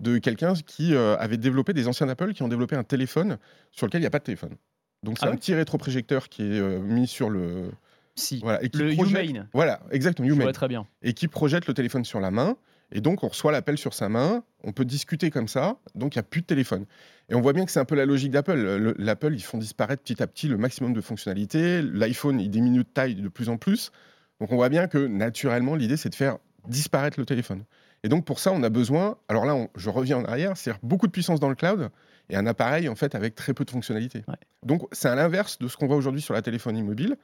de 0.00 0.18
quelqu'un 0.18 0.54
qui 0.54 0.94
euh, 0.94 1.16
avait 1.18 1.36
développé 1.36 1.72
des 1.72 1.86
anciens 1.88 2.08
Apple 2.08 2.32
qui 2.32 2.42
ont 2.42 2.48
développé 2.48 2.74
un 2.76 2.84
téléphone 2.84 3.38
sur 3.70 3.86
lequel 3.86 4.00
il 4.00 4.04
n'y 4.04 4.06
a 4.08 4.10
pas 4.10 4.18
de 4.18 4.24
téléphone. 4.24 4.56
Donc 5.02 5.18
c'est 5.18 5.24
Ah 5.24 5.28
un 5.28 5.32
ouais 5.32 5.36
petit 5.38 5.54
rétroprojecteur 5.54 6.28
qui 6.28 6.42
est 6.42 6.58
euh, 6.60 6.78
mis 6.80 7.06
sur 7.06 7.30
le 7.30 7.70
Si. 8.16 8.40
voilà 8.40 8.62
et 8.62 8.68
qui 8.70 8.78
Le 8.78 8.94
projette 8.94 9.30
voilà 9.52 9.80
exactement 9.90 10.28
Je 10.28 10.34
vois 10.34 10.52
très 10.52 10.68
bien. 10.68 10.86
et 11.02 11.12
qui 11.14 11.28
projette 11.28 11.66
le 11.66 11.74
téléphone 11.74 12.04
sur 12.04 12.20
la 12.20 12.30
main. 12.30 12.56
Et 12.92 13.00
donc, 13.00 13.22
on 13.22 13.28
reçoit 13.28 13.52
l'appel 13.52 13.78
sur 13.78 13.94
sa 13.94 14.08
main, 14.08 14.42
on 14.64 14.72
peut 14.72 14.84
discuter 14.84 15.30
comme 15.30 15.46
ça, 15.46 15.76
donc 15.94 16.16
il 16.16 16.18
n'y 16.18 16.20
a 16.20 16.24
plus 16.24 16.40
de 16.40 16.46
téléphone. 16.46 16.86
Et 17.28 17.36
on 17.36 17.40
voit 17.40 17.52
bien 17.52 17.64
que 17.64 17.70
c'est 17.70 17.78
un 17.78 17.84
peu 17.84 17.94
la 17.94 18.04
logique 18.04 18.32
d'Apple. 18.32 18.54
Le- 18.54 18.96
L'Apple, 18.98 19.32
ils 19.32 19.44
font 19.44 19.58
disparaître 19.58 20.02
petit 20.02 20.20
à 20.20 20.26
petit 20.26 20.48
le 20.48 20.56
maximum 20.56 20.92
de 20.92 21.00
fonctionnalités. 21.00 21.82
L'iPhone, 21.82 22.40
il 22.40 22.50
diminue 22.50 22.78
de 22.80 22.88
taille 22.92 23.14
de 23.14 23.28
plus 23.28 23.48
en 23.48 23.58
plus. 23.58 23.92
Donc, 24.40 24.50
on 24.50 24.56
voit 24.56 24.70
bien 24.70 24.88
que 24.88 24.98
naturellement, 25.06 25.76
l'idée, 25.76 25.96
c'est 25.96 26.08
de 26.08 26.16
faire 26.16 26.38
disparaître 26.66 27.20
le 27.20 27.26
téléphone. 27.26 27.62
Et 28.02 28.08
donc 28.08 28.24
pour 28.24 28.38
ça, 28.38 28.52
on 28.52 28.62
a 28.62 28.68
besoin, 28.70 29.16
alors 29.28 29.44
là, 29.44 29.54
on- 29.54 29.68
je 29.76 29.90
reviens 29.90 30.18
en 30.18 30.24
arrière, 30.24 30.56
c'est 30.56 30.72
beaucoup 30.82 31.06
de 31.06 31.12
puissance 31.12 31.38
dans 31.40 31.48
le 31.48 31.54
cloud 31.54 31.90
et 32.30 32.36
un 32.36 32.46
appareil 32.46 32.88
en 32.88 32.94
fait 32.94 33.14
avec 33.14 33.34
très 33.34 33.52
peu 33.54 33.64
de 33.64 33.70
fonctionnalités. 33.70 34.22
Ouais. 34.28 34.36
Donc 34.64 34.82
c'est 34.92 35.08
à 35.08 35.14
l'inverse 35.14 35.58
de 35.58 35.68
ce 35.68 35.76
qu'on 35.76 35.86
voit 35.86 35.96
aujourd'hui 35.96 36.22
sur 36.22 36.32
la 36.34 36.42
téléphonie 36.42 36.82
mobile, 36.82 37.16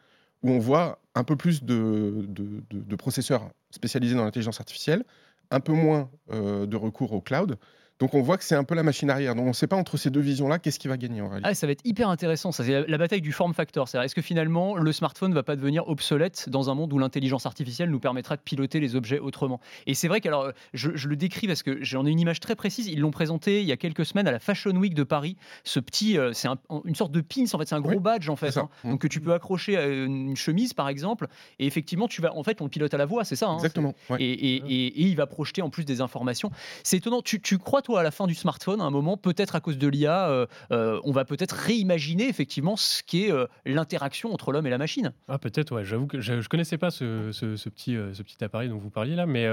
où 0.43 0.51
on 0.51 0.59
voit 0.59 0.99
un 1.15 1.25
peu 1.25 1.35
plus 1.37 1.63
de, 1.65 2.27
de- 2.29 2.63
de- 2.71 2.81
de 2.81 2.97
processeurs 2.97 3.49
spécialisés 3.71 4.15
dans 4.17 4.25
l'intelligence 4.25 4.61
artificielle, 4.61 5.05
un 5.51 5.61
peu 5.61 5.73
moins 5.73 6.11
euh, 6.33 6.67
de 6.67 6.77
recours 6.77 7.13
au 7.13 7.21
cloud. 7.23 7.57
Donc 7.99 8.13
on 8.15 8.21
voit 8.21 8.37
que 8.37 8.45
c'est 8.45 8.55
un 8.55 8.65
peu 8.65 8.75
la 8.75 8.83
machine 8.83 9.09
arrière. 9.09 9.35
Donc 9.35 9.45
on 9.47 9.49
ne 9.49 9.53
sait 9.55 9.67
pas 9.67 9.77
entre 9.77 9.97
ces 9.97 10.11
deux 10.11 10.21
visions-là 10.21 10.59
qu'est-ce 10.59 10.79
qui 10.79 10.87
va 10.89 10.97
gagner 10.99 11.23
en 11.23 11.29
réalité. 11.29 11.49
Ah, 11.51 11.55
ça 11.55 11.67
va 11.67 11.73
être 11.73 11.81
hyper 11.85 12.09
intéressant. 12.11 12.53
Ça, 12.53 12.63
c'est 12.63 12.87
la, 12.87 12.99
bataille 12.99 13.23
du 13.23 13.33
form 13.33 13.55
factor. 13.55 13.89
C'est-à-dire, 13.89 14.05
Est-ce 14.05 14.15
que 14.15 14.21
finalement 14.23 14.77
le 14.77 14.93
smartphone 14.93 15.33
va 15.33 15.43
pas 15.43 15.57
devenir 15.57 15.89
obsolète 15.89 16.49
dans 16.51 16.69
un 16.71 16.75
monde 16.75 16.93
où 16.93 16.99
l'intelligence 16.99 17.47
artificielle 17.47 17.89
nous 17.91 17.99
permettra 18.01 18.37
de 18.37 18.43
piloter 18.43 18.81
les 18.81 18.97
objets 18.97 19.19
autrement? 19.19 19.61
Et 19.87 19.95
c'est 19.95 20.09
vrai 20.09 20.21
que 20.21 20.29
alors, 20.29 20.51
je, 20.75 20.91
je 20.95 21.09
le 21.09 21.17
décris 21.17 21.47
parce 21.47 21.63
que 21.63 21.83
j'en 21.83 22.05
ai 22.05 22.11
une 22.11 22.21
image 22.21 22.41
très 22.41 22.55
précise. 22.55 22.87
Ils 22.87 23.01
l'ont 23.01 23.11
présenté 23.11 23.61
il 23.63 23.67
y 23.67 23.73
a 23.73 23.77
quelques 23.79 24.05
semaines 24.05 24.29
à 24.29 24.33
la 24.33 24.41
Fashion 24.41 24.73
Week 24.77 24.93
de 24.95 25.03
Paris. 25.05 25.37
Ce 25.65 25.81
petit, 25.81 26.19
euh, 26.19 26.33
c'est 26.35 26.49
un- 26.49 26.59
une 26.85 26.95
sorte 26.95 27.13
de 27.13 27.23
pin. 27.23 27.45
En 27.53 27.59
fait, 27.59 27.67
c'est 27.67 27.75
un 27.75 27.81
gros 27.81 27.93
Oui, 27.93 27.99
badge 27.99 28.29
en 28.29 28.37
fait. 28.37 28.57
hein. 28.59 28.69
Mm. 28.85 28.91
Donc 28.91 29.01
que 29.01 29.09
tu 29.09 29.21
peux 29.21 29.33
accrocher 29.33 29.77
à 29.79 29.87
une 29.87 30.37
chemise 30.37 30.75
par 30.75 30.89
exemple. 30.91 31.29
Et 31.59 31.67
effectivement, 31.67 32.09
tu 32.09 32.21
vas, 32.21 32.35
en 32.37 32.43
fait, 32.43 32.61
on 32.61 32.65
le 32.65 32.71
pilote 32.71 32.93
à 32.93 32.99
la 32.99 33.07
voix. 33.07 33.25
C'est 33.25 33.37
ça. 33.37 33.49
hein. 33.49 33.57
Exactement. 33.57 33.95
ouais. 34.11 34.23
Et, 34.23 34.33
et- 34.33 34.57
et- 34.67 34.87
et 34.87 35.03
il 35.03 35.17
va 35.17 35.27
projeter 35.27 35.63
en 35.63 35.71
plus 35.71 35.85
des 35.87 36.03
informations. 36.03 36.51
C'est 36.85 36.99
étonnant. 36.99 37.23
Tu, 37.23 37.41
tu 37.41 37.57
crois, 37.59 37.81
à 37.95 38.03
la 38.03 38.11
fin 38.11 38.27
du 38.27 38.35
smartphone, 38.35 38.81
à 38.81 38.85
un 38.85 38.91
moment, 38.91 39.17
peut-être 39.17 39.55
à 39.55 39.61
cause 39.61 39.79
de 39.79 39.87
l'IA, 39.87 40.29
euh, 40.29 40.47
euh, 40.73 41.01
on 41.05 41.13
va 41.13 41.25
peut-être 41.25 41.53
réimaginer 41.53 42.29
effectivement 42.29 42.77
ce 42.77 43.03
qu'est 43.03 43.31
euh, 43.31 43.47
l'interaction 43.65 44.33
entre 44.33 44.51
l'homme 44.51 44.67
et 44.67 44.71
la 44.71 44.79
machine. 44.79 45.13
Ah 45.29 45.39
peut-être 45.39 45.75
ouais. 45.75 45.85
J'avoue 45.85 46.07
que 46.07 46.21
je, 46.21 46.33
ne 46.33 46.43
connaissais 46.43 46.79
pas 46.79 46.91
ce, 46.91 47.31
petit 47.69 48.45
appareil 48.45 48.69
dont 48.69 48.79
vous 48.79 48.91
parliez 48.91 49.15
là, 49.15 49.27
mais 49.27 49.47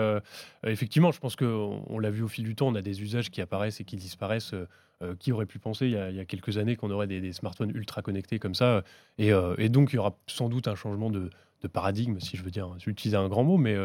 effectivement, 0.66 1.12
je 1.12 1.20
pense 1.20 1.36
que 1.36 1.46
on, 1.46 2.00
l'a 2.00 2.10
vu 2.10 2.24
au 2.24 2.28
fil 2.28 2.46
du 2.46 2.56
temps. 2.56 2.70
On 2.70 2.76
a 2.76 2.82
des 2.82 3.02
usages 3.02 3.30
qui 3.30 3.42
apparaissent 3.42 3.80
et 3.80 3.84
qui 3.84 3.96
disparaissent. 3.96 4.56
qui 5.20 5.32
aurait 5.32 5.46
pu 5.46 5.60
penser 5.60 5.88
il 5.88 5.92
y 5.92 6.20
a, 6.20 6.26
quelques 6.26 6.58
années 6.58 6.76
qu'on 6.76 6.90
aurait 6.90 7.08
des, 7.08 7.34
smartphones 7.34 7.72
ultra 7.76 8.02
connectés 8.02 8.40
comme 8.40 8.56
ça 8.56 8.84
et, 9.18 9.32
donc 9.70 9.94
il 9.94 9.98
y 9.98 10.00
aura 10.00 10.18
sans 10.28 10.50
doute 10.50 10.68
un 10.68 10.76
changement 10.76 11.10
de, 11.10 11.30
paradigme, 11.72 12.20
si 12.20 12.36
je 12.36 12.44
veux 12.44 12.52
dire, 12.52 12.76
utiliser 12.88 13.16
un 13.16 13.30
grand 13.30 13.44
mot, 13.44 13.58
mais 13.58 13.78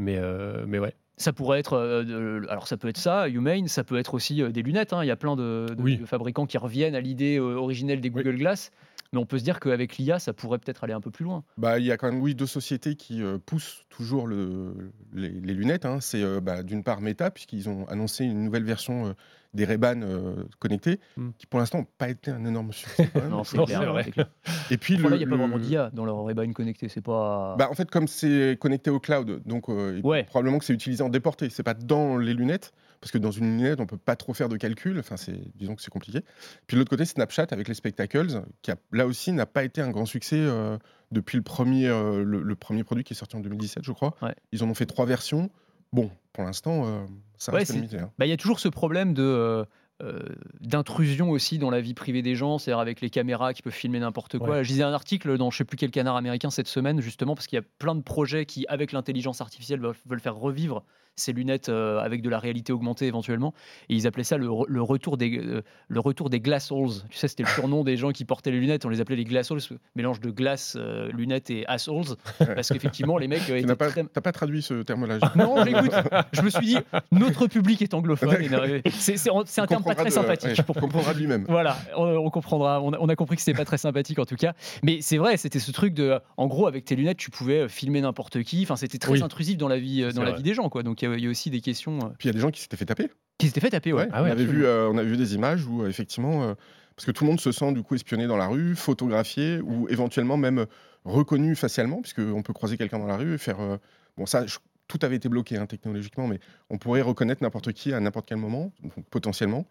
mais 0.00 0.16
euh, 0.16 0.64
mais 0.66 0.78
ouais. 0.78 0.94
Ça 1.20 1.34
pourrait 1.34 1.58
être, 1.58 1.74
euh, 1.74 2.40
alors 2.48 2.66
ça 2.66 2.78
peut 2.78 2.88
être 2.88 2.96
ça, 2.96 3.28
Humane, 3.28 3.68
ça 3.68 3.84
peut 3.84 3.98
être 3.98 4.14
aussi 4.14 4.40
euh, 4.42 4.48
des 4.50 4.62
lunettes. 4.62 4.94
hein. 4.94 5.04
Il 5.04 5.06
y 5.06 5.10
a 5.10 5.16
plein 5.16 5.36
de, 5.36 5.66
de- 5.68 5.82
Oui. 5.82 5.98
de 5.98 6.06
fabricants 6.06 6.46
qui 6.46 6.56
reviennent 6.56 6.94
à 6.94 7.00
l'idée 7.00 7.36
euh, 7.38 7.56
originelle 7.56 8.00
des 8.00 8.08
Oui. 8.08 8.22
Google 8.22 8.38
Glass. 8.38 8.70
Mais 9.12 9.18
on 9.18 9.26
peut 9.26 9.38
se 9.38 9.44
dire 9.44 9.58
qu'avec 9.58 9.98
l'IA, 9.98 10.20
ça 10.20 10.32
pourrait 10.32 10.58
peut-être 10.58 10.84
aller 10.84 10.92
un 10.92 11.00
peu 11.00 11.10
plus 11.10 11.24
loin. 11.24 11.42
Bah, 11.58 11.80
il 11.80 11.84
y 11.84 11.90
a 11.90 11.96
quand 11.96 12.10
même, 12.12 12.20
oui, 12.22 12.36
deux 12.36 12.46
sociétés 12.46 12.94
qui 12.94 13.22
euh, 13.24 13.38
poussent 13.44 13.82
toujours 13.88 14.28
le- 14.28 14.92
les, 15.12 15.30
les 15.30 15.52
lunettes. 15.54 15.84
hein. 15.84 15.98
C'est 16.00 16.22
euh, 16.22 16.40
bah, 16.40 16.62
d'une 16.62 16.84
part 16.84 17.00
Meta, 17.00 17.32
puisqu'ils 17.32 17.68
ont 17.68 17.86
annoncé 17.88 18.24
une 18.24 18.44
nouvelle 18.44 18.62
version 18.62 19.08
euh, 19.08 19.12
des 19.52 19.64
Ray-Ban 19.64 20.02
euh, 20.02 20.44
connectés, 20.60 21.00
Mm. 21.16 21.30
qui 21.38 21.46
pour 21.46 21.58
l'instant 21.58 21.78
n'ont 21.78 21.86
pas 21.98 22.08
été 22.08 22.30
un 22.30 22.44
énorme 22.44 22.72
succès. 22.72 23.10
quand 23.12 23.20
même. 23.22 23.30
Non, 23.30 23.42
c'est 23.42 23.56
Non, 23.56 23.64
clair. 23.64 23.80
c'est 23.80 23.86
vrai. 23.86 24.02
c'est 24.04 24.10
clair. 24.12 24.30
Et 24.70 24.76
puis, 24.76 24.94
Enfin, 24.94 25.02
le, 25.02 25.08
là, 25.10 25.16
il 25.16 25.18
n'y 25.18 25.24
a 25.24 25.28
pas 25.28 25.36
vraiment 25.36 25.58
d'IA 25.58 25.90
dans 25.92 26.04
leur 26.04 26.24
Ray-Ban 26.24 26.52
connecté. 26.52 26.88
C'est 26.88 27.00
pas. 27.02 27.56
Bah, 27.58 27.66
en 27.68 27.74
fait, 27.74 27.90
comme 27.90 28.06
c'est 28.06 28.56
connecté 28.60 28.90
au 28.90 29.00
cloud, 29.00 29.42
donc 29.44 29.68
euh, 29.70 30.00
Ouais. 30.04 30.22
probablement 30.22 30.60
que 30.60 30.64
c'est 30.64 30.72
utilisé 30.74 31.02
en 31.02 31.08
déporté. 31.08 31.50
C'est 31.50 31.64
pas 31.64 31.74
dans 31.74 32.16
les 32.16 32.32
lunettes, 32.32 32.72
parce 33.00 33.10
que 33.12 33.18
dans 33.18 33.30
une 33.30 33.56
lunette, 33.56 33.80
on 33.80 33.86
peut 33.86 33.96
pas 33.96 34.16
trop 34.16 34.34
faire 34.34 34.48
de 34.48 34.56
calcul. 34.56 34.98
Enfin, 34.98 35.16
c'est, 35.16 35.40
disons 35.56 35.74
que 35.74 35.82
c'est 35.82 35.90
compliqué. 35.90 36.20
Puis 36.66 36.74
de 36.74 36.80
l'autre 36.80 36.90
côté, 36.90 37.04
Snapchat 37.04 37.46
avec 37.50 37.66
les 37.68 37.74
spectacles, 37.74 38.42
qui 38.62 38.70
a, 38.70 38.76
là 38.92 39.06
aussi 39.06 39.32
n'a 39.32 39.46
pas 39.46 39.64
été 39.64 39.80
un 39.80 39.90
grand 39.90 40.06
succès 40.06 40.36
euh, 40.38 40.76
depuis 41.10 41.36
le 41.36 41.42
premier, 41.42 41.88
euh, 41.88 42.22
le, 42.22 42.42
le 42.42 42.54
premier 42.56 42.84
produit 42.84 43.04
qui 43.04 43.14
est 43.14 43.16
sorti 43.16 43.36
en 43.36 43.40
2017, 43.40 43.82
je 43.84 43.92
crois. 43.92 44.14
Ouais. 44.22 44.34
Ils 44.52 44.62
en 44.62 44.68
ont 44.68 44.74
fait 44.74 44.86
trois 44.86 45.06
versions. 45.06 45.50
Bon, 45.92 46.10
pour 46.32 46.44
l'instant, 46.44 46.86
euh, 46.86 47.04
ça 47.36 47.52
reste 47.52 47.72
limité. 47.74 47.98
hein. 47.98 48.12
Bah, 48.18 48.26
il 48.26 48.28
y 48.28 48.32
a 48.32 48.36
toujours 48.36 48.60
ce 48.60 48.68
problème 48.68 49.12
de 49.14 49.64
d'intrusion 50.60 51.30
aussi 51.30 51.58
dans 51.58 51.70
la 51.70 51.80
vie 51.80 51.94
privée 51.94 52.22
des 52.22 52.34
gens, 52.34 52.58
c'est-à-dire 52.58 52.80
avec 52.80 53.00
les 53.00 53.10
caméras 53.10 53.52
qui 53.54 53.62
peuvent 53.62 53.72
filmer 53.72 53.98
n'importe 54.00 54.38
quoi. 54.38 54.48
Ouais. 54.50 54.64
Je 54.64 54.68
lisais 54.70 54.82
un 54.82 54.92
article 54.92 55.36
dans 55.38 55.50
je 55.50 55.58
sais 55.58 55.64
plus 55.64 55.76
quel 55.76 55.90
canard 55.90 56.16
américain 56.16 56.50
cette 56.50 56.68
semaine 56.68 57.00
justement 57.00 57.34
parce 57.34 57.46
qu'il 57.46 57.56
y 57.56 57.60
a 57.60 57.64
plein 57.78 57.94
de 57.94 58.02
projets 58.02 58.46
qui, 58.46 58.66
avec 58.68 58.92
l'intelligence 58.92 59.40
artificielle, 59.40 59.80
veulent, 59.80 60.20
faire 60.20 60.36
revivre 60.36 60.82
ces 61.16 61.32
lunettes 61.32 61.68
euh, 61.68 61.98
avec 61.98 62.22
de 62.22 62.30
la 62.30 62.38
réalité 62.38 62.72
augmentée 62.72 63.06
éventuellement. 63.06 63.52
Et 63.90 63.94
ils 63.94 64.06
appelaient 64.06 64.24
ça 64.24 64.38
le, 64.38 64.46
re- 64.46 64.64
le 64.68 64.80
retour 64.80 65.18
des 65.18 65.38
euh, 65.38 65.60
le 65.88 66.00
retour 66.00 66.30
des 66.30 66.40
glass 66.40 66.70
holes. 66.72 66.88
Tu 67.10 67.18
sais, 67.18 67.28
c'était 67.28 67.42
le 67.42 67.48
surnom 67.50 67.84
des 67.84 67.96
gens 67.98 68.10
qui 68.12 68.24
portaient 68.24 68.50
les 68.52 68.60
lunettes. 68.60 68.86
On 68.86 68.88
les 68.88 69.00
appelait 69.02 69.16
les 69.16 69.24
glass 69.24 69.50
holes, 69.50 69.60
mélange 69.96 70.20
de 70.20 70.30
glace, 70.30 70.76
euh, 70.80 71.10
lunettes 71.12 71.50
et 71.50 71.66
assholes, 71.66 72.16
parce 72.38 72.70
qu'effectivement 72.70 73.18
les 73.18 73.28
mecs 73.28 73.50
euh, 73.50 73.60
n'as 73.60 73.76
pas, 73.76 73.88
très 73.90 74.04
t'as 74.04 74.20
pas 74.22 74.32
traduit 74.32 74.62
ce 74.62 74.82
terme-là. 74.82 75.18
non, 75.36 75.62
j'écoute. 75.64 75.92
Je 76.32 76.40
me 76.42 76.48
suis 76.48 76.64
dit, 76.66 76.76
notre 77.12 77.48
public 77.48 77.82
est 77.82 77.92
anglophone. 77.92 78.30
non, 78.50 78.62
C'est 78.90 79.28
un 79.28 79.66
terme 79.66 79.82
pas 79.94 80.02
très 80.02 80.10
de- 80.10 80.14
sympathique. 80.14 80.58
ouais, 80.68 81.14
de 81.14 81.18
lui-même. 81.18 81.44
Voilà, 81.48 81.76
on, 81.96 82.04
on 82.04 82.30
comprendra. 82.30 82.80
On 82.82 82.92
a, 82.92 82.98
on 82.98 83.08
a 83.08 83.16
compris 83.16 83.36
que 83.36 83.42
c'était 83.42 83.56
pas 83.56 83.64
très 83.64 83.78
sympathique 83.78 84.18
en 84.18 84.24
tout 84.24 84.36
cas. 84.36 84.54
Mais 84.82 85.00
c'est 85.02 85.18
vrai, 85.18 85.36
c'était 85.36 85.58
ce 85.60 85.70
truc 85.72 85.94
de, 85.94 86.18
en 86.36 86.46
gros, 86.46 86.66
avec 86.66 86.84
tes 86.84 86.96
lunettes, 86.96 87.18
tu 87.18 87.30
pouvais 87.30 87.60
euh, 87.60 87.68
filmer 87.68 88.00
n'importe 88.00 88.42
qui. 88.42 88.62
Enfin, 88.62 88.76
c'était 88.76 88.98
très 88.98 89.12
Oui. 89.12 89.22
intrusif 89.22 89.56
dans 89.56 89.68
la 89.68 89.78
vie, 89.78 90.02
euh, 90.02 90.12
dans 90.12 90.22
la 90.22 90.30
vrai. 90.30 90.38
vie 90.38 90.42
des 90.44 90.54
gens, 90.54 90.68
quoi. 90.68 90.82
Donc 90.82 91.02
il 91.02 91.12
y, 91.18 91.22
y 91.22 91.26
a 91.26 91.30
aussi 91.30 91.50
des 91.50 91.60
questions 91.60 91.98
euh, 91.98 92.08
Puis 92.18 92.26
il 92.28 92.28
y 92.28 92.30
a 92.30 92.34
des 92.34 92.40
gens 92.40 92.50
qui 92.50 92.60
s'étaient 92.60 92.76
fait 92.76 92.86
taper. 92.86 93.08
qui 93.38 93.46
s'étaient 93.46 93.60
fait 93.60 93.70
taper. 93.70 93.92
Ouais. 93.92 94.02
Ouais, 94.04 94.08
Ah 94.12 94.22
ouais, 94.22 94.28
on, 94.30 94.32
avait 94.32 94.44
vu, 94.44 94.64
euh, 94.64 94.88
on 94.90 94.98
a 94.98 95.02
vu 95.02 95.16
des 95.16 95.34
images 95.34 95.64
où, 95.66 95.82
euh, 95.82 95.88
effectivement, 95.88 96.42
euh, 96.44 96.54
parce 96.96 97.06
que 97.06 97.12
tout 97.12 97.24
le 97.24 97.30
monde 97.30 97.40
se 97.40 97.50
sent 97.52 97.72
du 97.72 97.82
coup 97.82 97.94
espionné 97.94 98.26
dans 98.26 98.36
la 98.36 98.46
rue, 98.46 98.76
photographié 98.76 99.60
ou 99.62 99.88
éventuellement 99.88 100.36
même 100.36 100.66
reconnu 101.04 101.54
facialement, 101.56 102.02
puisqu'on 102.02 102.42
peut 102.42 102.52
croiser 102.52 102.76
quelqu'un 102.76 102.98
dans 102.98 103.06
la 103.06 103.16
rue 103.16 103.34
et 103.34 103.38
faire. 103.38 103.60
euh, 103.60 103.78
bon, 104.18 104.26
ça, 104.26 104.46
je- 104.46 104.58
tout 104.86 104.98
avait 105.02 105.16
été 105.16 105.28
bloqué 105.28 105.56
hein, 105.56 105.66
technologiquement, 105.66 106.26
mais 106.26 106.40
on 106.68 106.76
pourrait 106.76 107.00
reconnaître 107.00 107.42
n'importe 107.42 107.72
qui 107.72 107.92
à 107.94 108.00
n'importe 108.00 108.26
quel 108.28 108.38
moment, 108.38 108.72
donc, 108.82 108.92
potentiellement, 109.08 109.64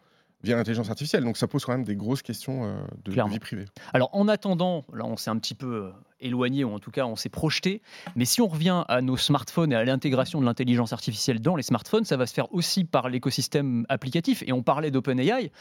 via 0.44 0.56
l'intelligence 0.56 0.90
artificielle. 0.90 1.24
Donc 1.24 1.38
ça 1.38 1.48
pose 1.48 1.66
quand 1.66 1.74
même 1.74 1.84
des 1.84 1.96
grosses 1.96 2.22
questions 2.22 2.64
euh, 2.66 2.78
de- 3.06 3.12
vie 3.30 3.40
privée. 3.40 3.66
Alors 3.94 4.10
en 4.14 4.28
attendant, 4.28 4.86
là 4.94 5.06
on 5.06 5.18
s'est 5.18 5.30
un 5.30 5.38
petit 5.38 5.56
peu 5.56 5.68
euh, 5.86 5.90
éloigné, 6.22 6.64
ou 6.64 6.74
en 6.74 6.80
tout 6.80 6.92
cas 6.92 7.06
on 7.06 7.16
s'est 7.16 7.30
projeté, 7.30 7.82
mais 8.16 8.26
si 8.26 8.42
on 8.42 8.48
revient 8.48 8.84
à 8.88 9.02
nos 9.02 9.18
smartphones 9.18 9.72
et 9.72 9.76
à 9.76 9.84
l'intégration 9.84 10.40
de 10.40 10.46
l'intelligence 10.46 10.94
artificielle 10.94 11.40
dans 11.42 11.56
les 11.56 11.64
smartphones, 11.64 12.06
ça 12.06 12.16
va 12.18 12.26
se 12.26 12.34
faire 12.34 12.54
aussi 12.54 12.86
par 12.86 13.10
l'écosystème 13.10 13.86
applicatif. 13.90 14.44
Et 14.48 14.54
on 14.54 14.64
parlait 14.64 14.92
d'OpenAI. 14.92 15.52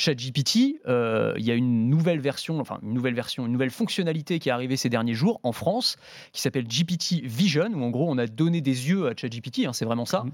ChatGPT, 0.00 0.76
euh, 0.86 1.34
il 1.38 1.44
y 1.44 1.50
a 1.50 1.54
une 1.54 1.88
nouvelle 1.88 2.20
version, 2.20 2.60
enfin 2.60 2.78
une 2.82 2.94
nouvelle 2.94 3.14
version, 3.14 3.46
une 3.46 3.52
nouvelle 3.52 3.72
fonctionnalité 3.72 4.38
qui 4.38 4.48
est 4.48 4.52
arrivée 4.52 4.76
ces 4.76 4.88
derniers 4.88 5.14
jours 5.14 5.40
en 5.42 5.50
France, 5.50 5.96
qui 6.32 6.40
s'appelle 6.40 6.68
GPT 6.68 7.22
Vision, 7.24 7.68
où 7.74 7.82
en 7.82 7.90
gros 7.90 8.08
on 8.08 8.16
a 8.16 8.28
donné 8.28 8.60
des 8.60 8.88
yeux 8.90 9.08
à 9.08 9.12
ChatGPT, 9.16 9.66
hein, 9.66 9.72
c'est 9.72 9.84
vraiment 9.84 10.06
ça. 10.06 10.22
Mhm. 10.22 10.30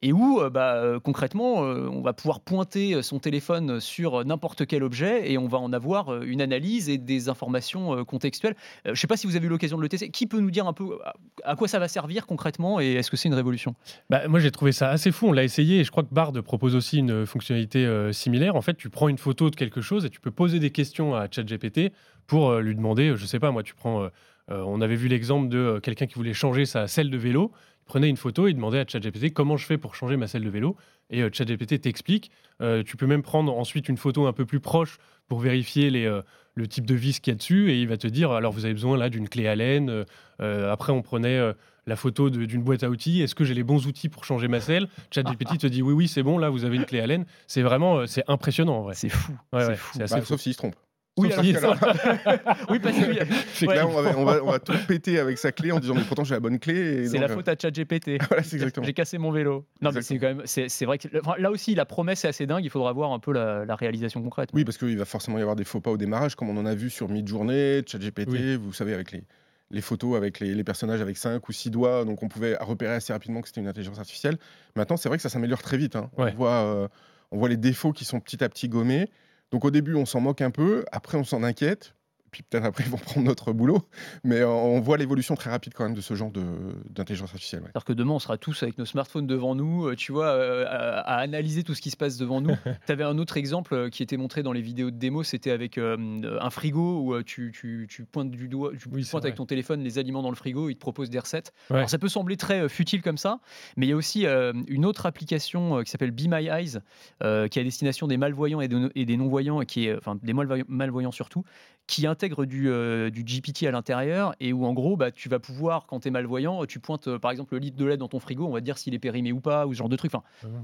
Et 0.00 0.12
où 0.12 0.40
euh, 0.40 0.48
bah, 0.48 0.74
euh, 0.76 1.00
concrètement, 1.00 1.64
euh, 1.64 1.88
on 1.90 2.02
va 2.02 2.12
pouvoir 2.12 2.38
pointer 2.40 3.02
son 3.02 3.18
téléphone 3.18 3.80
sur 3.80 4.24
n'importe 4.24 4.64
quel 4.64 4.84
objet 4.84 5.30
et 5.32 5.38
on 5.38 5.48
va 5.48 5.58
en 5.58 5.72
avoir 5.72 6.22
une 6.22 6.40
analyse 6.40 6.88
et 6.88 6.98
des 6.98 7.28
informations 7.28 8.04
contextuelles. 8.04 8.54
Je 8.84 8.90
ne 8.90 8.94
sais 8.94 9.08
pas 9.08 9.16
si 9.16 9.26
vous 9.26 9.34
avez 9.34 9.46
eu 9.46 9.48
l'occasion 9.48 9.76
de 9.76 9.82
le 9.82 9.88
tester. 9.88 10.10
Qui 10.10 10.26
peut 10.26 10.38
nous 10.38 10.52
dire 10.52 10.68
un 10.68 10.72
peu 10.72 10.98
à- 11.42 11.56
quoi 11.56 11.66
ça 11.66 11.80
va 11.80 11.88
servir 11.88 12.26
concrètement 12.26 12.80
et 12.80 12.92
est-ce 12.92 13.10
que 13.10 13.16
c'est 13.16 13.28
une 13.28 13.34
révolution? 13.34 13.74
Bah, 14.08 14.28
moi, 14.28 14.38
j'ai 14.38 14.52
trouvé 14.52 14.70
ça 14.70 14.90
assez 14.90 15.10
fou. 15.10 15.26
On 15.28 15.32
l'a 15.32 15.42
essayé 15.42 15.80
et 15.80 15.84
je 15.84 15.90
crois 15.90 16.04
que 16.04 16.14
Bard 16.14 16.32
propose 16.44 16.76
aussi 16.76 16.98
une 16.98 17.26
fonctionnalité 17.26 18.12
similaire. 18.12 18.54
En 18.54 18.62
fait, 18.62 18.76
tu 18.76 18.90
prends 18.90 19.08
une 19.08 19.18
photo 19.18 19.50
de 19.50 19.56
quelque 19.56 19.80
chose 19.80 20.04
et 20.04 20.10
tu 20.10 20.20
peux 20.20 20.30
poser 20.30 20.60
des 20.60 20.70
questions 20.70 21.16
à 21.16 21.26
ChatGPT 21.28 21.92
pour 22.28 22.54
lui 22.58 22.76
demander, 22.76 23.14
je 23.16 23.26
sais 23.26 23.40
pas, 23.40 23.50
moi, 23.50 23.64
tu 23.64 23.74
prends. 23.74 24.08
on 24.48 24.80
avait 24.80 24.96
vu 24.96 25.08
l'exemple 25.08 25.48
de 25.48 25.80
quelqu'un 25.82 26.06
qui 26.06 26.14
voulait 26.14 26.34
changer 26.34 26.66
sa 26.66 26.86
selle 26.86 27.10
de 27.10 27.18
vélo. 27.18 27.50
Prenait 27.88 28.08
une 28.08 28.16
photo 28.16 28.46
et 28.46 28.50
il 28.50 28.54
demandait 28.54 28.78
à 28.78 28.84
ChatGPT 28.86 29.32
comment 29.32 29.56
je 29.56 29.66
fais 29.66 29.78
pour 29.78 29.94
changer 29.96 30.16
ma 30.16 30.28
selle 30.28 30.44
de 30.44 30.50
vélo. 30.50 30.76
Et 31.10 31.22
euh, 31.22 31.30
ChatGPT 31.32 31.80
t'explique. 31.80 32.30
Euh, 32.62 32.82
tu 32.84 32.96
peux 32.96 33.06
même 33.06 33.22
prendre 33.22 33.56
ensuite 33.58 33.88
une 33.88 33.96
photo 33.96 34.26
un 34.26 34.32
peu 34.32 34.44
plus 34.46 34.60
proche 34.60 34.98
pour 35.26 35.40
vérifier 35.40 35.90
les, 35.90 36.04
euh, 36.06 36.22
le 36.54 36.68
type 36.68 36.86
de 36.86 36.94
vis 36.94 37.18
qu'il 37.20 37.32
y 37.32 37.34
a 37.34 37.36
dessus. 37.36 37.72
Et 37.72 37.80
il 37.80 37.88
va 37.88 37.96
te 37.96 38.06
dire 38.06 38.30
alors, 38.30 38.52
vous 38.52 38.64
avez 38.66 38.74
besoin 38.74 38.96
là 38.96 39.08
d'une 39.08 39.28
clé 39.28 39.48
Allen. 39.48 39.88
Euh, 39.90 40.04
euh, 40.40 40.70
après, 40.72 40.92
on 40.92 41.02
prenait. 41.02 41.38
euh, 41.38 41.52
la 41.86 41.96
photo 41.96 42.28
d'une 42.28 42.62
boîte 42.62 42.82
à 42.82 42.90
outils. 42.90 43.22
Est-ce 43.22 43.34
que 43.34 43.44
j'ai 43.44 43.54
les 43.54 43.62
bons 43.64 43.86
outils 43.86 44.10
pour 44.10 44.26
changer 44.26 44.46
ma 44.46 44.60
selle? 44.60 44.88
ChatGPT 45.10 45.56
te 45.56 45.66
dit 45.66 45.80
oui, 45.80 45.94
oui, 45.94 46.06
c'est 46.06 46.22
bon, 46.22 46.36
là, 46.36 46.50
vous 46.50 46.66
avez 46.66 46.76
une 46.76 46.84
clé 46.84 47.00
Allen. 47.00 47.24
C'est 47.46 47.62
vraiment, 47.62 48.06
c'est 48.06 48.24
impressionnant 48.28 48.76
en 48.80 48.82
vrai. 48.82 48.92
C'est 48.94 49.08
fou. 49.08 49.32
Ouais, 49.54 49.62
c'est 49.62 49.68
ouais, 49.68 49.76
fou. 49.76 49.90
c'est 49.96 50.02
assez 50.02 50.14
Bah, 50.16 50.20
fou. 50.20 50.26
sauf 50.26 50.40
s'il 50.42 50.52
se 50.52 50.58
trompe. 50.58 50.76
Oui, 51.18 51.32
alors, 51.56 51.76
oui, 52.70 52.78
parce 52.78 52.96
que 52.96 53.10
oui, 53.10 53.18
C'est 53.52 53.66
Ouais, 53.66 53.74
Là, 53.76 53.86
on 53.86 53.90
va, 54.02 54.16
on, 54.16 54.24
va, 54.24 54.42
on 54.44 54.50
va 54.50 54.58
tout 54.58 54.72
péter 54.86 55.18
avec 55.18 55.36
sa 55.38 55.52
clé 55.52 55.72
en 55.72 55.80
disant 55.80 55.94
mais 55.94 56.02
pourtant 56.02 56.24
j'ai 56.24 56.34
la 56.34 56.40
bonne 56.40 56.58
clé. 56.58 57.06
c'est 57.08 57.18
la 57.18 57.26
euh, 57.26 57.34
faute 57.34 57.48
à 57.48 57.54
ChatGPT. 57.60 58.18
Voilà. 58.28 58.42
J'ai 58.82 58.92
cassé 58.94 59.18
mon 59.18 59.30
vélo. 59.30 59.66
Non, 59.82 59.90
mais 59.92 60.02
c'est 60.02 60.18
quand 60.18 60.28
même, 60.28 60.42
c'est 60.46 60.84
vrai 60.84 60.98
que 60.98 61.08
enfin, 61.20 61.34
là 61.38 61.50
aussi, 61.50 61.74
la 61.74 61.84
promesse 61.86 62.24
est 62.24 62.28
assez 62.28 62.46
dingue. 62.46 62.64
Il 62.64 62.70
faudra 62.70 62.92
voir 62.92 63.12
un 63.12 63.18
peu 63.18 63.32
la, 63.32 63.64
la 63.64 63.74
réalisation 63.76 64.22
concrète. 64.22 64.50
Oui, 64.54 64.64
parce 64.64 64.78
qu'il 64.78 64.96
va 64.96 65.04
forcément 65.04 65.38
y 65.38 65.40
avoir 65.42 65.56
des 65.56 65.64
faux 65.64 65.80
pas 65.80 65.90
au 65.90 65.96
démarrage, 65.96 66.34
comme 66.36 66.48
on 66.50 66.56
en 66.56 66.66
a 66.66 66.74
vu 66.74 66.90
sur 66.90 67.08
Midjourney, 67.08 67.82
ChatGPT, 67.86 68.28
Oui. 68.30 68.56
vous 68.56 68.72
savez, 68.72 68.94
avec 68.94 69.12
les, 69.12 69.22
les 69.70 69.80
photos, 69.80 70.16
avec 70.16 70.40
les, 70.40 70.54
les 70.54 70.64
personnages 70.64 71.00
avec 71.00 71.16
5 71.16 71.46
ou 71.48 71.52
6 71.52 71.70
doigts, 71.70 72.04
donc 72.04 72.22
on 72.22 72.28
pouvait 72.28 72.56
repérer 72.60 72.94
assez 72.94 73.12
rapidement 73.12 73.40
que 73.42 73.48
c'était 73.48 73.60
une 73.60 73.68
intelligence 73.68 73.98
artificielle. 73.98 74.38
Maintenant, 74.76 74.96
c'est 74.96 75.08
vrai 75.08 75.18
que 75.18 75.22
ça 75.22 75.28
s'améliore 75.28 75.62
très 75.62 75.76
vite. 75.76 75.96
hein. 75.96 76.10
Ouais. 76.16 76.30
On, 76.32 76.36
voit, 76.36 76.50
euh, 76.64 76.88
on 77.32 77.38
voit 77.38 77.48
les 77.48 77.56
défauts 77.56 77.92
qui 77.92 78.04
sont 78.04 78.20
petit 78.20 78.42
à 78.42 78.48
petit 78.48 78.68
gommés. 78.68 79.10
Donc 79.50 79.64
au 79.64 79.70
début, 79.70 79.94
on 79.94 80.06
s'en 80.06 80.20
moque 80.20 80.40
un 80.42 80.50
peu, 80.50 80.84
après, 80.92 81.18
on 81.18 81.24
s'en 81.24 81.42
inquiète. 81.42 81.94
Puis 82.30 82.42
peut-être 82.42 82.64
après 82.64 82.84
ils 82.84 82.90
vont 82.90 82.96
prendre 82.98 83.26
notre 83.26 83.52
boulot. 83.52 83.82
Mais 84.24 84.42
on 84.44 84.80
voit 84.80 84.96
l'évolution 84.96 85.34
très 85.34 85.50
rapide 85.50 85.74
quand 85.74 85.84
même 85.84 85.94
de 85.94 86.00
ce 86.00 86.14
genre 86.14 86.30
d'intelligence 86.30 87.30
artificielle. 87.30 87.64
Alors 87.74 87.84
que 87.84 87.92
demain, 87.92 88.14
on 88.14 88.18
sera 88.18 88.38
tous 88.38 88.62
avec 88.62 88.78
nos 88.78 88.84
smartphones 88.84 89.26
devant 89.26 89.54
nous, 89.54 89.94
tu 89.94 90.12
vois, 90.12 90.30
à, 90.30 91.16
analyser 91.18 91.64
tout 91.64 91.74
ce 91.74 91.82
qui 91.82 91.90
se 91.90 91.96
passe 91.96 92.16
devant 92.16 92.40
nous. 92.40 92.54
tu 92.86 92.92
avais 92.92 93.04
un 93.04 93.18
autre 93.18 93.36
exemple 93.36 93.90
qui 93.90 94.02
était 94.02 94.16
montré 94.16 94.42
dans 94.42 94.52
les 94.52 94.60
vidéos 94.60 94.90
de 94.90 94.96
démo, 94.96 95.22
c'était 95.22 95.50
avec 95.50 95.78
un 95.78 96.50
frigo 96.50 97.02
où 97.02 97.22
tu, 97.22 97.52
tu, 97.52 98.04
pointes 98.04 98.30
du 98.30 98.48
doigt, 98.48 98.72
tu 98.78 98.88
pointes 98.88 99.24
avec 99.24 99.36
ton 99.36 99.46
téléphone 99.46 99.82
les 99.82 99.98
aliments 99.98 100.22
dans 100.22 100.30
le 100.30 100.36
frigo, 100.36 100.68
il 100.68 100.74
te 100.74 100.80
propose 100.80 101.10
des 101.10 101.18
recettes. 101.18 101.52
Alors 101.70 101.88
ça 101.88 101.98
peut 101.98 102.08
sembler 102.08 102.36
très 102.36 102.68
futile 102.68 103.02
comme 103.02 103.18
ça, 103.18 103.40
mais 103.76 103.86
il 103.86 103.90
y 103.90 103.92
a 103.92 103.96
aussi 103.96 104.26
une 104.26 104.84
autre 104.84 105.06
application 105.06 105.82
qui 105.82 105.90
s'appelle 105.90 106.10
Be 106.10 106.26
My 106.28 106.46
Eyes, 106.46 106.78
qui 107.20 107.58
est 107.58 107.58
à 107.58 107.64
destination 107.64 108.06
des 108.06 108.16
malvoyants 108.16 108.60
et, 108.60 108.68
et 108.94 109.04
des 109.04 109.16
non-voyants, 109.16 109.60
qui 109.60 109.86
est, 109.86 109.96
enfin 109.96 110.18
des 110.22 110.32
malvoyants 110.32 111.12
surtout, 111.12 111.44
qui 111.88 112.06
intègre 112.06 112.44
du, 112.44 112.68
euh, 112.68 113.10
du 113.10 113.24
GPT 113.24 113.64
à 113.64 113.70
l'intérieur 113.70 114.34
et 114.40 114.52
où 114.52 114.66
en 114.66 114.74
gros 114.74 114.96
bah, 114.96 115.10
tu 115.10 115.28
vas 115.30 115.38
pouvoir 115.38 115.86
quand 115.86 116.00
tu 116.00 116.08
es 116.08 116.10
malvoyant 116.10 116.64
tu 116.66 116.80
pointes 116.80 117.08
euh, 117.08 117.18
par 117.18 117.30
exemple 117.30 117.54
le 117.54 117.60
litre 117.60 117.78
de 117.78 117.84
lait 117.86 117.96
dans 117.96 118.08
ton 118.08 118.20
frigo 118.20 118.46
on 118.46 118.52
va 118.52 118.60
te 118.60 118.64
dire 118.64 118.76
s'il 118.76 118.94
est 118.94 118.98
périmé 118.98 119.32
ou 119.32 119.40
pas 119.40 119.66
ou 119.66 119.72
ce 119.72 119.78
genre 119.78 119.88
de 119.88 119.96
truc. 119.96 120.14
Enfin, 120.14 120.22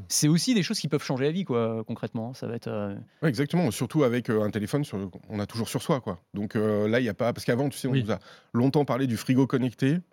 c'est 0.09 0.29
aussi 0.29 0.55
des 0.55 0.63
choses 0.63 0.79
qui 0.79 0.87
peuvent 0.87 1.03
changer 1.03 1.25
la 1.25 1.31
vie 1.33 1.45
quoi 1.45 1.83
concrètement. 1.87 2.35
Ça 2.35 2.47
va 2.47 2.55
être 2.55 2.69
euh, 2.69 2.95
exactement. 3.23 3.71
Surtout 3.71 4.05
avec 4.05 4.29
un 4.29 4.51
téléphone 4.51 4.85
sur, 4.85 4.99
on 5.31 5.41
a 5.41 5.47
toujours 5.47 5.69
sur 5.69 5.83
soi 5.83 6.01
quoi. 6.01 6.21
Donc 6.35 6.55
là 6.55 7.01
il 7.01 7.05
y 7.05 7.09
a 7.09 7.15
pas 7.15 7.33
parce 7.33 7.47
qu'avant 7.47 7.71
tu 7.71 7.79
sais 7.79 7.89
on 7.89 7.95
nous 7.95 8.13
a 8.13 8.19
longtemps 8.53 8.85
parlé 8.85 9.07
du 9.07 9.17
frigo 9.17 9.47
connecté. 9.47 9.99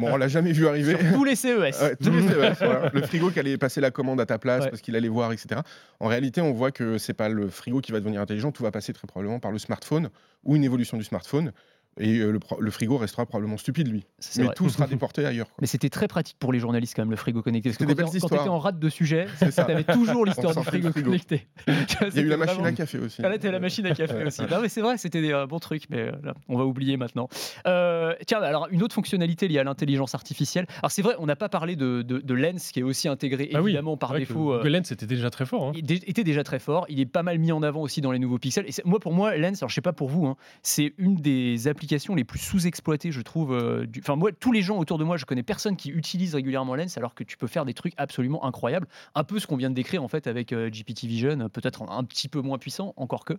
Bon 0.00 0.08
on 0.12 0.16
l'a 0.16 0.26
jamais 0.26 0.50
vu 0.50 0.66
arriver. 0.66 0.98
Sur 0.98 1.14
tous 1.14 1.24
les 1.24 1.36
CES, 1.36 1.96
tous 2.02 2.10
les 2.10 2.22
CES 2.22 2.60
le 2.92 3.02
frigo 3.02 3.30
qui 3.30 3.38
allait 3.38 3.58
passer 3.58 3.80
la 3.80 3.92
commande 3.92 4.20
à 4.20 4.26
ta 4.26 4.38
place 4.38 4.66
parce 4.66 4.80
qu'il 4.80 4.96
allait 4.96 5.08
voir 5.08 5.32
etc 5.32 5.60
en 6.00 6.08
réalité 6.08 6.40
on 6.40 6.52
voit 6.52 6.72
que 6.72 6.98
c'est 6.98 7.14
pas 7.14 7.28
le 7.28 7.48
frigo 7.48 7.80
qui 7.80 7.92
va 7.92 8.00
devenir 8.00 8.20
intelligent. 8.20 8.50
Tout 8.50 8.64
va 8.64 8.72
passer 8.72 8.92
très 8.92 9.06
probablement 9.06 9.38
par 9.38 9.52
le 9.52 9.58
smartphone 9.58 9.99
ou 10.44 10.56
une 10.56 10.64
évolution 10.64 10.96
du 10.96 11.04
smartphone 11.04 11.52
et 11.98 12.18
euh, 12.18 12.38
le, 12.58 12.70
frigo 12.70 12.96
restera 12.96 13.26
probablement 13.26 13.56
stupide, 13.56 13.88
lui. 13.88 14.06
Mais 14.38 14.48
tout 14.54 14.68
sera 14.68 14.86
déporté 14.88 15.26
ailleurs. 15.26 15.48
Mais 15.60 15.66
c'était 15.66 15.90
très 15.90 16.06
pratique 16.06 16.36
pour 16.38 16.52
les 16.52 16.60
journalistes, 16.60 16.94
quand 16.94 17.02
même, 17.02 17.10
le 17.10 17.16
frigo 17.16 17.42
connecté. 17.42 17.70
Parce 17.70 17.78
que 17.78 17.84
quand 17.84 18.10
tu 18.10 18.16
étais 18.16 18.48
en 18.48 18.58
rate 18.58 18.78
de 18.78 18.88
sujet, 18.88 19.26
tu 19.38 19.60
avais 19.60 19.84
toujours 19.84 20.24
l'histoire 20.24 20.54
du 20.54 20.62
frigo, 20.62 20.92
connecté. 20.92 21.48
Il 21.66 22.14
y 22.14 22.18
a 22.20 22.22
eu 22.22 22.28
la 22.28 22.36
machine 22.36 22.64
à 22.64 22.72
café 22.72 22.98
aussi. 22.98 23.20
Ah, 23.24 23.28
là, 23.28 23.36
la 23.42 23.60
machine 23.60 23.86
à 23.86 23.94
café 23.94 24.24
aussi. 24.24 24.42
Non, 24.42 24.60
mais 24.62 24.68
c'est 24.68 24.80
vrai, 24.80 24.98
c'était 24.98 25.20
des 25.20 25.32
euh, 25.32 25.46
bons 25.46 25.58
trucs, 25.58 25.90
mais 25.90 25.98
euh, 25.98 26.32
on 26.48 26.56
va 26.56 26.64
oublier 26.64 26.96
maintenant. 26.96 27.28
tiens, 27.64 28.40
alors, 28.40 28.68
une 28.70 28.82
autre 28.82 28.94
fonctionnalité 28.94 29.48
liée 29.48 29.58
à 29.58 29.64
l'intelligence 29.64 30.14
artificielle. 30.14 30.66
Alors, 30.78 30.92
c'est 30.92 31.02
vrai, 31.02 31.16
on 31.18 31.26
n'a 31.26 31.36
pas 31.36 31.48
parlé 31.48 31.74
de, 31.76 32.02
de, 32.02 32.34
Lens, 32.34 32.70
qui 32.70 32.80
est 32.80 32.84
aussi 32.84 33.08
intégré, 33.08 33.50
ah 33.52 33.60
évidemment, 33.60 33.96
par 33.96 34.14
défaut. 34.14 34.58
Que, 34.62 34.68
Lens 34.68 34.92
était 34.92 35.06
déjà 35.06 35.28
très 35.28 35.44
fort. 35.44 35.68
Hein. 35.68 35.72
Il 35.74 35.92
était 35.92 36.24
déjà 36.24 36.44
très 36.44 36.60
fort. 36.60 36.86
Il 36.88 37.00
est 37.00 37.06
pas 37.06 37.22
mal 37.22 37.38
mis 37.38 37.52
en 37.52 37.62
avant 37.62 37.82
aussi 37.82 38.00
dans 38.00 38.12
les 38.12 38.18
nouveaux 38.18 38.38
pixels. 38.38 38.66
Et 38.66 38.72
moi, 38.84 39.00
pour 39.00 39.12
moi, 39.12 39.36
Lens, 39.36 39.60
alors 39.62 39.68
je 39.68 39.74
sais 39.74 39.80
pas 39.80 39.92
pour 39.92 40.08
vous, 40.08 40.26
hein, 40.26 40.36
c'est 40.62 40.94
une 40.96 41.16
des 41.16 41.68
applications 41.68 41.79
les 42.14 42.24
plus 42.24 42.38
sous 42.38 42.66
exploité, 42.66 43.12
je 43.12 43.20
trouve. 43.20 43.52
Euh, 43.52 43.86
enfin, 43.98 44.16
moi, 44.16 44.30
tous 44.32 44.52
les 44.52 44.62
gens 44.62 44.78
autour 44.78 44.98
de 44.98 45.04
moi, 45.04 45.16
je 45.16 45.24
connais 45.24 45.42
personne 45.42 45.76
qui 45.76 45.90
utilise 45.90 46.34
régulièrement 46.34 46.74
Lens, 46.74 46.96
alors 46.96 47.14
que 47.14 47.24
tu 47.24 47.36
peux 47.36 47.46
faire 47.46 47.64
des 47.64 47.74
trucs 47.74 47.94
absolument 47.96 48.44
incroyables. 48.44 48.86
Un 49.14 49.24
peu 49.24 49.38
ce 49.38 49.46
qu'on 49.46 49.56
vient 49.56 49.70
de 49.70 49.74
décrire 49.74 50.02
en 50.02 50.08
fait 50.08 50.26
avec 50.26 50.52
euh, 50.52 50.70
GPT 50.70 51.04
Vision, 51.04 51.48
peut-être 51.48 51.82
un, 51.82 52.04
petit 52.04 52.28
peu 52.28 52.40
moins 52.40 52.58
puissant, 52.58 52.94
encore 52.96 53.24
que. 53.24 53.34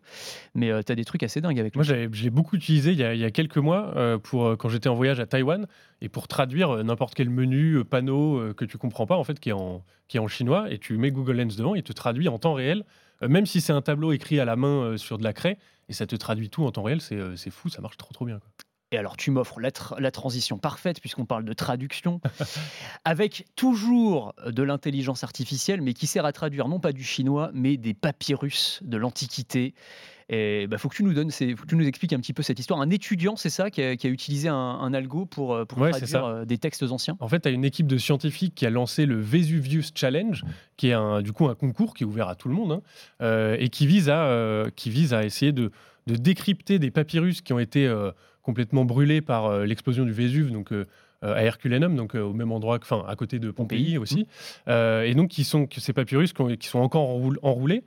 Mais 0.56 0.72
euh, 0.72 0.82
tu 0.86 0.92
as 0.92 0.96
des 0.96 1.06
trucs 1.06 1.24
assez 1.24 1.42
dingues 1.42 1.60
avec 1.60 1.76
Moi, 1.76 1.84
je 1.84 1.94
l'ai 1.94 2.30
beaucoup 2.30 2.56
utilisé 2.56 2.92
il 2.92 2.98
y, 2.98 3.04
a, 3.04 3.14
il 3.14 3.20
y, 3.20 3.26
a, 3.26 3.32
quelques 3.32 3.58
mois 3.58 3.94
pour 4.20 4.58
quand 4.58 4.70
j'étais 4.70 4.90
en 4.90 4.96
voyage 4.96 5.20
à 5.20 5.26
Taïwan 5.26 5.68
et 6.02 6.10
pour 6.10 6.28
traduire 6.28 6.84
n'importe 6.84 7.14
quel 7.16 7.30
menu, 7.30 7.84
panneau 7.86 8.54
que 8.54 8.66
tu 8.66 8.78
comprends 8.78 9.06
pas, 9.06 9.18
en 9.18 9.24
fait, 9.24 9.40
qui 9.40 9.50
est 9.50 9.54
en, 9.54 9.84
qui 10.08 10.18
est 10.18 10.20
en 10.20 10.28
chinois, 10.28 10.72
et 10.72 10.78
tu 10.78 10.98
mets 10.98 11.12
Google 11.12 11.38
Lens 11.38 11.56
devant, 11.56 11.76
il 11.76 11.84
te 11.84 11.94
traduit 11.94 12.28
en 12.28 12.38
temps 12.38 12.54
réel, 12.54 12.84
même 13.28 13.46
si 13.46 13.62
c'est 13.62 13.74
un 13.74 13.82
tableau 13.82 14.12
écrit 14.12 14.40
à 14.40 14.46
la 14.46 14.56
main 14.56 14.98
sur 14.98 15.18
de 15.18 15.24
la 15.24 15.34
craie, 15.34 15.58
et 15.90 15.94
ça 15.94 16.06
te 16.08 16.16
traduit 16.16 16.50
tout 16.50 16.64
en 16.64 16.72
temps 16.72 16.84
réel, 16.84 17.02
c'est 17.02 17.50
fou, 17.52 17.70
ça 17.70 17.82
marche 17.82 17.98
trop 17.98 18.14
trop 18.14 18.26
bien. 18.26 18.40
Et 18.94 18.98
alors, 18.98 19.16
tu 19.16 19.32
m'offres 19.32 19.62
la, 19.62 20.12
transition 20.12 20.58
parfaite, 20.58 21.00
puisqu'on 21.00 21.26
parle 21.26 21.46
de 21.46 21.54
traduction, 21.54 22.20
avec 23.06 23.46
toujours 23.56 24.34
de 24.46 24.64
l'intelligence 24.64 25.24
artificielle, 25.24 25.82
mais 25.82 25.94
qui 25.94 26.08
sert 26.08 26.26
à 26.26 26.34
traduire 26.34 26.68
non 26.68 26.82
pas 26.82 26.92
du 26.92 27.04
chinois, 27.04 27.52
mais 27.54 27.78
des 27.78 27.94
papyrus 27.94 28.80
de 28.84 28.98
l'Antiquité. 28.98 29.74
Il 30.30 30.68
bah, 30.68 30.78
faut 30.78 30.88
que 30.90 30.96
tu 30.96 31.04
nous 31.04 31.14
donnes, 31.14 31.32
faut 31.32 31.64
que 31.64 31.68
tu 31.68 31.76
nous 31.76 31.88
expliques 31.88 32.14
un 32.14 32.20
petit 32.20 32.34
peu 32.34 32.44
cette 32.44 32.60
histoire. 32.60 32.80
Un 32.82 32.90
étudiant, 32.90 33.36
c'est 33.38 33.50
ça, 33.50 33.70
qui 33.70 33.82
a, 33.82 33.94
utilisé 34.06 34.50
un, 34.50 34.94
algo 34.94 35.26
pour, 35.26 35.54
euh, 35.54 35.66
traduire 35.66 36.26
euh, 36.26 36.46
des 36.46 36.58
textes 36.58 36.84
anciens? 36.84 37.18
En 37.20 37.28
fait, 37.30 37.42
tu 37.42 37.48
as 37.50 37.52
une 37.52 37.66
équipe 37.66 37.88
de 37.88 37.98
scientifiques 37.98 38.56
qui 38.56 38.66
a 38.66 38.70
lancé 38.70 39.06
le 39.06 39.20
Vesuvius 39.20 39.92
Challenge, 39.96 40.44
qui 40.76 40.90
est 40.90 40.94
un, 40.94 41.22
du 41.22 41.32
coup 41.32 41.48
un 41.48 41.56
concours 41.56 41.94
qui 41.94 42.04
est 42.04 42.08
ouvert 42.08 42.30
à 42.30 42.36
tout 42.36 42.48
le 42.48 42.56
monde 42.56 42.72
hein, 42.72 42.82
euh, 43.22 43.56
et 43.60 43.70
qui 43.70 43.88
vise 43.88 44.10
à, 44.10 44.66
qui 44.76 44.90
vise 44.90 45.14
à 45.14 45.24
essayer 45.24 45.52
de, 45.52 45.72
de, 46.08 46.16
décrypter 46.16 46.80
des 46.80 46.92
papyrus 46.92 47.42
qui 47.42 47.52
ont 47.52 47.60
été 47.60 47.90
complètement 48.42 48.86
brûlés 48.86 49.22
par 49.22 49.46
euh, 49.46 49.66
l'explosion 49.66 50.06
du 50.06 50.12
Vésuve, 50.12 50.52
donc 50.52 50.72
euh, 50.72 50.88
euh, 51.24 51.36
à 51.36 51.44
Herculanum, 51.44 51.96
donc 51.96 52.16
au 52.16 52.34
même 52.34 52.52
endroit, 52.52 52.80
enfin 52.82 53.04
à 53.08 53.16
côté 53.16 53.40
de 53.40 53.52
Pompéi 53.52 53.98
aussi, 53.98 54.28
mmh. 54.68 54.72
et 55.06 55.14
donc 55.14 55.30
qui 55.30 55.44
sont 55.44 55.68
ces 55.78 55.94
papyrus 55.94 56.34
qui, 56.34 56.68
sont 56.68 56.80
encore 56.80 57.10
enroulés. 57.44 57.84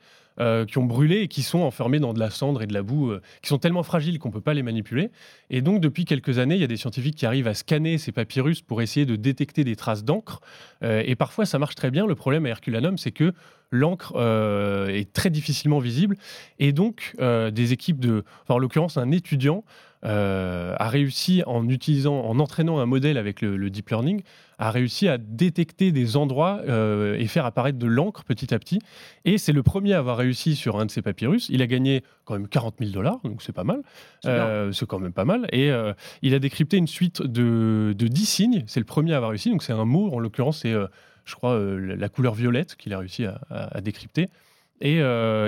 qui 0.66 0.78
ont 0.78 0.84
brûlé 0.84 1.20
et 1.22 1.28
qui 1.28 1.42
sont 1.42 1.60
enfermés 1.60 2.00
dans 2.00 2.12
de 2.12 2.18
la 2.18 2.30
cendre 2.30 2.62
et 2.62 2.66
de 2.66 2.74
la 2.74 2.82
boue, 2.82 3.12
qui 3.42 3.48
sont 3.48 3.58
tellement 3.58 3.82
fragiles 3.84 4.18
qu'on 4.18 4.30
ne 4.30 4.34
peut 4.34 4.40
pas 4.40 4.54
les 4.54 4.62
manipuler. 4.64 5.10
Et 5.50 5.62
donc, 5.62 5.80
depuis 5.80 6.04
quelques 6.04 6.38
années, 6.38 6.56
il 6.56 6.60
y 6.60 6.64
a 6.64 6.68
des 6.68 6.76
scientifiques 6.76 7.16
qui 7.16 7.26
arrivent 7.26 7.46
à 7.46 7.54
scanner 7.54 7.98
ces 7.98 8.10
papyrus 8.10 8.60
pour 8.60 8.82
essayer 8.82 9.06
de 9.06 9.14
détecter 9.14 9.62
des 9.62 9.76
traces 9.76 10.04
d'encre. 10.04 10.40
et 10.82 11.14
parfois, 11.16 11.44
ça 11.44 11.58
marche 11.58 11.76
très 11.76 11.90
bien. 11.90 12.06
Le 12.06 12.14
problème 12.16 12.46
à 12.46 12.50
Herculanum, 12.50 12.98
c'est 12.98 13.12
que 13.12 13.32
l'encre 13.74 14.16
est 14.88 15.12
très 15.12 15.30
difficilement 15.30 15.78
visible. 15.78 16.16
Et 16.58 16.72
donc, 16.72 17.14
des 17.20 17.72
équipes 17.72 18.00
de, 18.00 18.24
en 18.48 18.58
l'occurrence, 18.58 18.96
un 18.96 19.10
étudiant 19.10 19.64
euh, 20.06 20.74
a 20.78 20.90
réussi 20.90 21.42
en 21.46 21.66
utilisant, 21.66 22.20
en 22.20 22.38
entraînant 22.38 22.78
un 22.78 22.84
modèle 22.84 23.16
avec 23.16 23.40
le, 23.40 23.70
deep 23.70 23.88
learning, 23.88 24.22
a 24.58 24.70
réussi 24.70 25.08
à 25.08 25.16
détecter 25.16 25.92
des 25.92 26.18
endroits 26.18 26.60
euh, 26.68 27.16
et 27.18 27.26
faire 27.26 27.46
apparaître 27.46 27.78
de 27.78 27.86
l'encre 27.86 28.22
petit 28.24 28.52
à 28.52 28.58
petit. 28.58 28.80
Et 29.24 29.38
c'est 29.38 29.52
le 29.52 29.62
premier 29.62 29.94
à 29.94 29.98
avoir 29.98 30.18
réussi 30.18 30.56
sur 30.56 30.78
un 30.78 30.84
de 30.84 30.90
ces 30.90 31.00
papyrus. 31.00 31.48
Il 31.48 31.62
a 31.62 31.66
gagné 31.66 32.04
quand 32.26 32.34
même 32.34 32.48
40 32.48 32.74
000 32.80 32.90
dollars, 32.90 33.20
donc 33.24 33.40
c'est 33.40 33.54
pas 33.54 33.64
mal. 33.64 33.80
C'est 34.22 34.28
euh, 34.28 34.72
quand 34.86 34.98
même 34.98 35.14
pas 35.14 35.24
mal. 35.24 35.46
Et 35.52 35.70
il 36.20 36.34
a 36.34 36.38
décrypté 36.38 36.76
une 36.76 36.86
suite 36.86 37.22
de, 37.22 37.94
de 37.96 38.06
10 38.06 38.26
signes. 38.26 38.64
C'est 38.66 38.80
le 38.80 38.86
premier 38.86 39.14
à 39.14 39.16
avoir 39.16 39.30
réussi. 39.30 39.50
Donc 39.50 39.62
c'est 39.62 39.72
un 39.72 39.86
mot, 39.86 40.12
en 40.12 40.18
l'occurrence, 40.18 40.60
c'est, 40.60 40.74
je 41.24 41.34
crois, 41.34 41.58
la 41.58 42.08
couleur 42.08 42.34
violette 42.34 42.76
qu'il 42.76 42.92
a 42.92 42.98
réussi 42.98 43.24
à, 43.50 43.80
décrypter. 43.80 44.28
Et, 44.80 45.00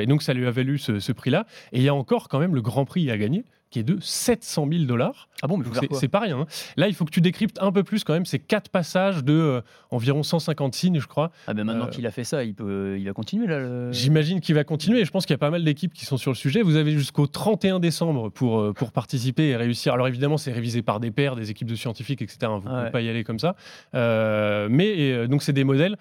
donc 0.07 0.23
ça 0.23 0.33
lui 0.33 0.47
a 0.47 0.51
valu 0.51 0.79
ce, 0.79 1.01
ce 1.01 1.13
prix-là. 1.13 1.47
Et 1.73 1.79
il 1.79 1.83
y 1.83 1.89
a 1.89 1.95
encore 1.95 2.29
quand 2.29 2.39
même 2.39 2.55
le 2.55 2.63
grand 2.63 2.85
prix 2.85 3.11
à 3.11 3.19
gagner 3.19 3.45
qui 3.71 3.81
est 3.81 3.83
de 3.83 3.99
700 4.01 4.69
000 4.71 4.85
dollars. 4.85 5.29
Ah 5.43 5.49
bon, 5.49 5.59
mais 5.59 5.67
c'est 5.93 6.09
pas 6.09 6.21
rien. 6.21 6.41
Hein. 6.41 6.47
Là, 6.77 6.89
il 6.89 6.95
faut 6.95 7.05
que 7.05 7.11
tu 7.11 7.21
décryptes 7.21 7.59
un 7.61 7.71
peu 7.71 7.85
plus 7.85 8.05
quand 8.05 8.15
même. 8.15 8.25
C'est 8.25 8.39
quatre 8.39 8.71
passages 8.71 9.23
de 9.23 9.35
euh, 9.35 9.61
environ 9.91 10.23
150 10.23 10.75
signes, 10.75 10.99
je 10.99 11.07
crois. 11.07 11.31
Ah 11.47 11.53
ben 11.53 11.65
maintenant 11.65 11.87
euh, 11.87 11.89
qu'il 11.89 12.07
a 12.07 12.11
fait 12.11 12.25
ça, 12.25 12.43
il 12.43 12.55
peut, 12.55 12.97
il 12.99 13.05
va 13.05 13.13
continuer 13.13 13.47
là. 13.47 13.93
J'imagine 13.93 14.41
qu'il 14.41 14.55
va 14.55 14.65
continuer. 14.65 15.05
Je 15.05 15.11
pense 15.11 15.27
qu'il 15.27 15.35
y 15.35 15.37
a 15.37 15.39
pas 15.39 15.51
mal 15.51 15.63
d'équipes 15.63 15.93
qui 15.93 16.07
sont 16.07 16.17
sur 16.17 16.31
le 16.31 16.37
sujet. 16.37 16.63
Vous 16.63 16.77
avez 16.77 16.93
jusqu'au 16.93 17.27
31 17.27 17.81
décembre 17.81 18.31
pour 18.31 18.61
euh, 18.61 18.73
pour 18.73 18.93
participer 18.93 19.49
et 19.49 19.57
réussir. 19.57 19.93
Alors 19.93 20.09
évidemment, 20.09 20.39
c'est 20.39 20.53
révisé 20.53 20.81
par 20.81 21.01
des 21.01 21.11
pairs, 21.11 21.37
des 21.37 21.51
équipes 21.51 21.69
de 21.69 21.75
scientifiques, 21.75 22.23
etc. 22.23 22.39
Vous 22.63 22.69
ne 22.69 22.75
pouvez 22.79 22.91
pas 22.91 23.03
y 23.03 23.09
aller 23.11 23.25
comme 23.25 23.39
ça. 23.39 23.57
mais 23.93 25.29
donc 25.29 25.43
c'est 25.43 25.53
des 25.53 25.65
modèles 25.65 25.97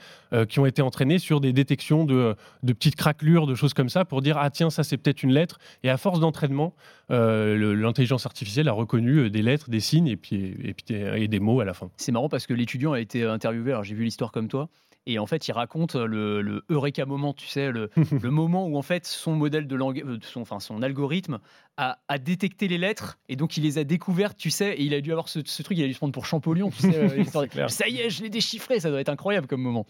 qui 0.48 0.60
ont 0.60 0.65
été 0.65 0.82
entraînés 0.82 1.19
sur 1.19 1.41
des 1.41 1.52
détections 1.52 2.06
de, 2.06 2.36
de 2.63 2.74
petites 2.74 2.95
craquelures, 2.95 3.48
de 3.48 3.56
choses 3.56 3.74
comme 3.74 3.89
ça, 3.89 4.06
pour 4.06 4.21
dire 4.21 4.38
ah 4.38 4.50
tiens 4.50 4.69
ça 4.69 4.84
c'est 4.84 4.98
peut-être 4.98 5.24
une 5.24 5.34
lettre. 5.34 5.60
Et 5.84 5.89
à 5.89 5.98
force 5.98 6.19
d'entraînement, 6.19 6.74
l'intelligence 7.10 8.26
artificielle 8.26 8.69
a 8.69 8.74
reconnu 8.74 9.25
des 9.28 9.42
lettres, 9.42 9.70
des 9.70 9.80
signes 9.80 10.08
et 10.08 10.18
puis, 10.18 10.56
et, 10.64 10.74
puis, 10.74 10.96
et 10.96 11.28
des 11.28 11.40
mots 11.40 11.60
à 11.60 11.66
la 11.66 11.74
fin. 11.74 11.90
C'est 11.98 12.12
marrant 12.12 12.30
parce 12.30 12.48
que 12.48 12.54
l'étudiant 12.54 12.94
a 12.94 13.00
été 13.00 13.24
interviewé, 13.24 13.72
alors 13.72 13.84
j'ai 13.84 13.96
vu 13.96 14.04
l'histoire 14.04 14.32
comme 14.32 14.48
toi, 14.48 14.70
et 15.08 15.20
en 15.20 15.28
fait, 15.28 15.48
il 15.48 15.52
raconte 15.52 15.96
le, 15.96 16.42
le 16.42 16.64
eureka 16.70 17.06
moment, 17.06 17.34
tu 17.34 17.48
sais, 17.48 17.72
le, 17.72 17.90
le, 18.22 18.32
moment 18.32 18.68
où 18.68 18.78
en 18.78 18.82
fait 18.82 19.06
son 19.06 19.34
modèle 19.34 19.68
de 19.68 19.76
langue, 19.76 20.04
euh, 20.06 20.18
son, 20.24 20.42
enfin 20.42 20.60
son 20.60 20.82
algorithme 20.82 21.40
a, 21.78 22.00
a, 22.08 22.18
détecté 22.18 22.68
les 22.68 22.80
lettres 22.80 23.20
et 23.30 23.36
donc 23.36 23.56
il 23.58 23.64
les 23.64 23.78
a 23.78 23.84
découvertes, 23.84 24.38
tu 24.38 24.50
sais, 24.50 24.74
et 24.74 24.84
il 24.84 24.94
a 24.94 25.02
dû 25.02 25.12
avoir 25.12 25.30
ce, 25.30 25.40
truc, 25.40 25.78
il 25.78 25.84
a 25.84 25.88
dû 25.88 25.94
se 25.94 26.00
prendre 26.00 26.14
pour 26.14 26.26
Champollion, 26.26 26.72
tu 26.72 26.82
sais, 26.82 26.96
euh, 26.98 27.68
ça 27.68 27.88
y 27.88 28.00
est, 28.00 28.10
je 28.10 28.24
l'ai 28.24 28.30
déchiffré, 28.30 28.80
ça 28.80 28.90
doit 28.90 29.02
être 29.02 29.10
incroyable 29.10 29.48
comme 29.48 29.62
moment. 29.62 29.86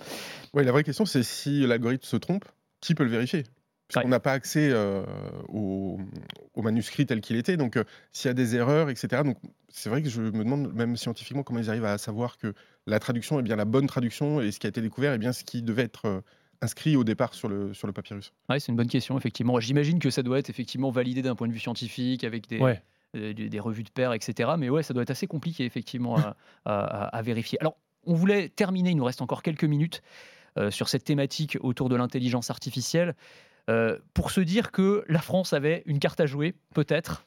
Oui, 0.53 0.65
la 0.65 0.71
vraie 0.71 0.83
question, 0.83 1.05
c'est 1.05 1.23
si 1.23 1.65
l'algorithme 1.65 2.05
se 2.05 2.17
trompe, 2.17 2.45
qui 2.81 2.93
peut 2.93 3.03
le 3.03 3.09
vérifier? 3.09 3.43
On 3.95 4.07
n'a 4.07 4.19
pas 4.19 4.33
accès 4.33 4.69
euh, 4.71 5.03
au, 5.47 5.99
manuscrit 6.57 7.05
tel 7.05 7.21
qu'il 7.21 7.35
était. 7.35 7.57
Donc, 7.57 7.77
euh, 7.77 7.83
s'il 8.11 8.29
y 8.29 8.31
a 8.31 8.33
des 8.33 8.55
erreurs, 8.55 8.89
etc. 8.89 9.21
Donc, 9.23 9.37
c'est 9.69 9.89
vrai 9.89 10.01
que 10.01 10.09
je 10.09 10.21
me 10.21 10.43
demande, 10.43 10.73
même 10.73 10.97
scientifiquement, 10.97 11.43
comment 11.43 11.59
ils 11.59 11.69
arrivent 11.69 11.85
à 11.85 11.97
savoir 11.97 12.37
que 12.37 12.53
la 12.87 12.99
traduction 12.99 13.39
est 13.39 13.43
bien 13.43 13.55
la 13.55 13.65
bonne 13.65 13.87
traduction 13.87 14.41
et 14.41 14.51
ce 14.51 14.59
qui 14.59 14.67
a 14.67 14.69
été 14.69 14.81
découvert 14.81 15.13
est 15.13 15.17
bien 15.17 15.33
ce 15.33 15.43
qui 15.43 15.61
devait 15.61 15.83
être 15.83 16.05
euh, 16.05 16.21
inscrit 16.61 16.95
au 16.95 17.03
départ 17.03 17.33
sur 17.33 17.49
le, 17.49 17.73
sur 17.73 17.87
le 17.87 17.93
papyrus. 17.93 18.33
Oui, 18.49 18.59
c'est 18.59 18.71
une 18.71 18.77
bonne 18.77 18.87
question, 18.87 19.17
effectivement. 19.17 19.59
J'imagine 19.59 19.99
que 19.99 20.09
ça 20.09 20.23
doit 20.23 20.39
être 20.39 20.49
effectivement 20.49 20.89
validé 20.89 21.21
d'un 21.21 21.35
point 21.35 21.47
de 21.47 21.53
vue 21.53 21.59
scientifique 21.59 22.23
avec 22.23 22.47
des. 22.47 22.59
Des, 23.13 23.61
revues 23.61 23.83
de 23.83 23.89
pairs, 23.89 24.11
etc. 24.11 24.55
Mais 24.57 24.69
ouais, 24.69 24.83
ça 24.83 24.93
doit 24.93 25.03
être 25.03 25.09
assez 25.09 25.25
compliqué, 25.25 25.63
effectivement, 25.63 26.17
à, 26.65 27.21
vérifier. 27.23 27.57
Alors, 27.61 27.77
on 28.03 28.13
voulait 28.13 28.49
terminer, 28.49 28.89
il 28.89 28.97
nous 28.97 29.05
reste 29.05 29.21
encore 29.21 29.41
quelques 29.41 29.63
minutes, 29.63 30.01
sur 30.69 30.89
cette 30.89 31.05
thématique 31.05 31.57
autour 31.61 31.87
de 31.87 31.95
l'intelligence 31.95 32.49
artificielle. 32.49 33.15
Euh, 33.69 33.97
pour 34.13 34.31
se 34.31 34.41
dire 34.41 34.71
que 34.71 35.03
la 35.07 35.19
France 35.19 35.53
avait 35.53 35.83
une 35.85 35.99
carte 35.99 36.19
à 36.19 36.25
jouer, 36.25 36.55
peut-être, 36.73 37.25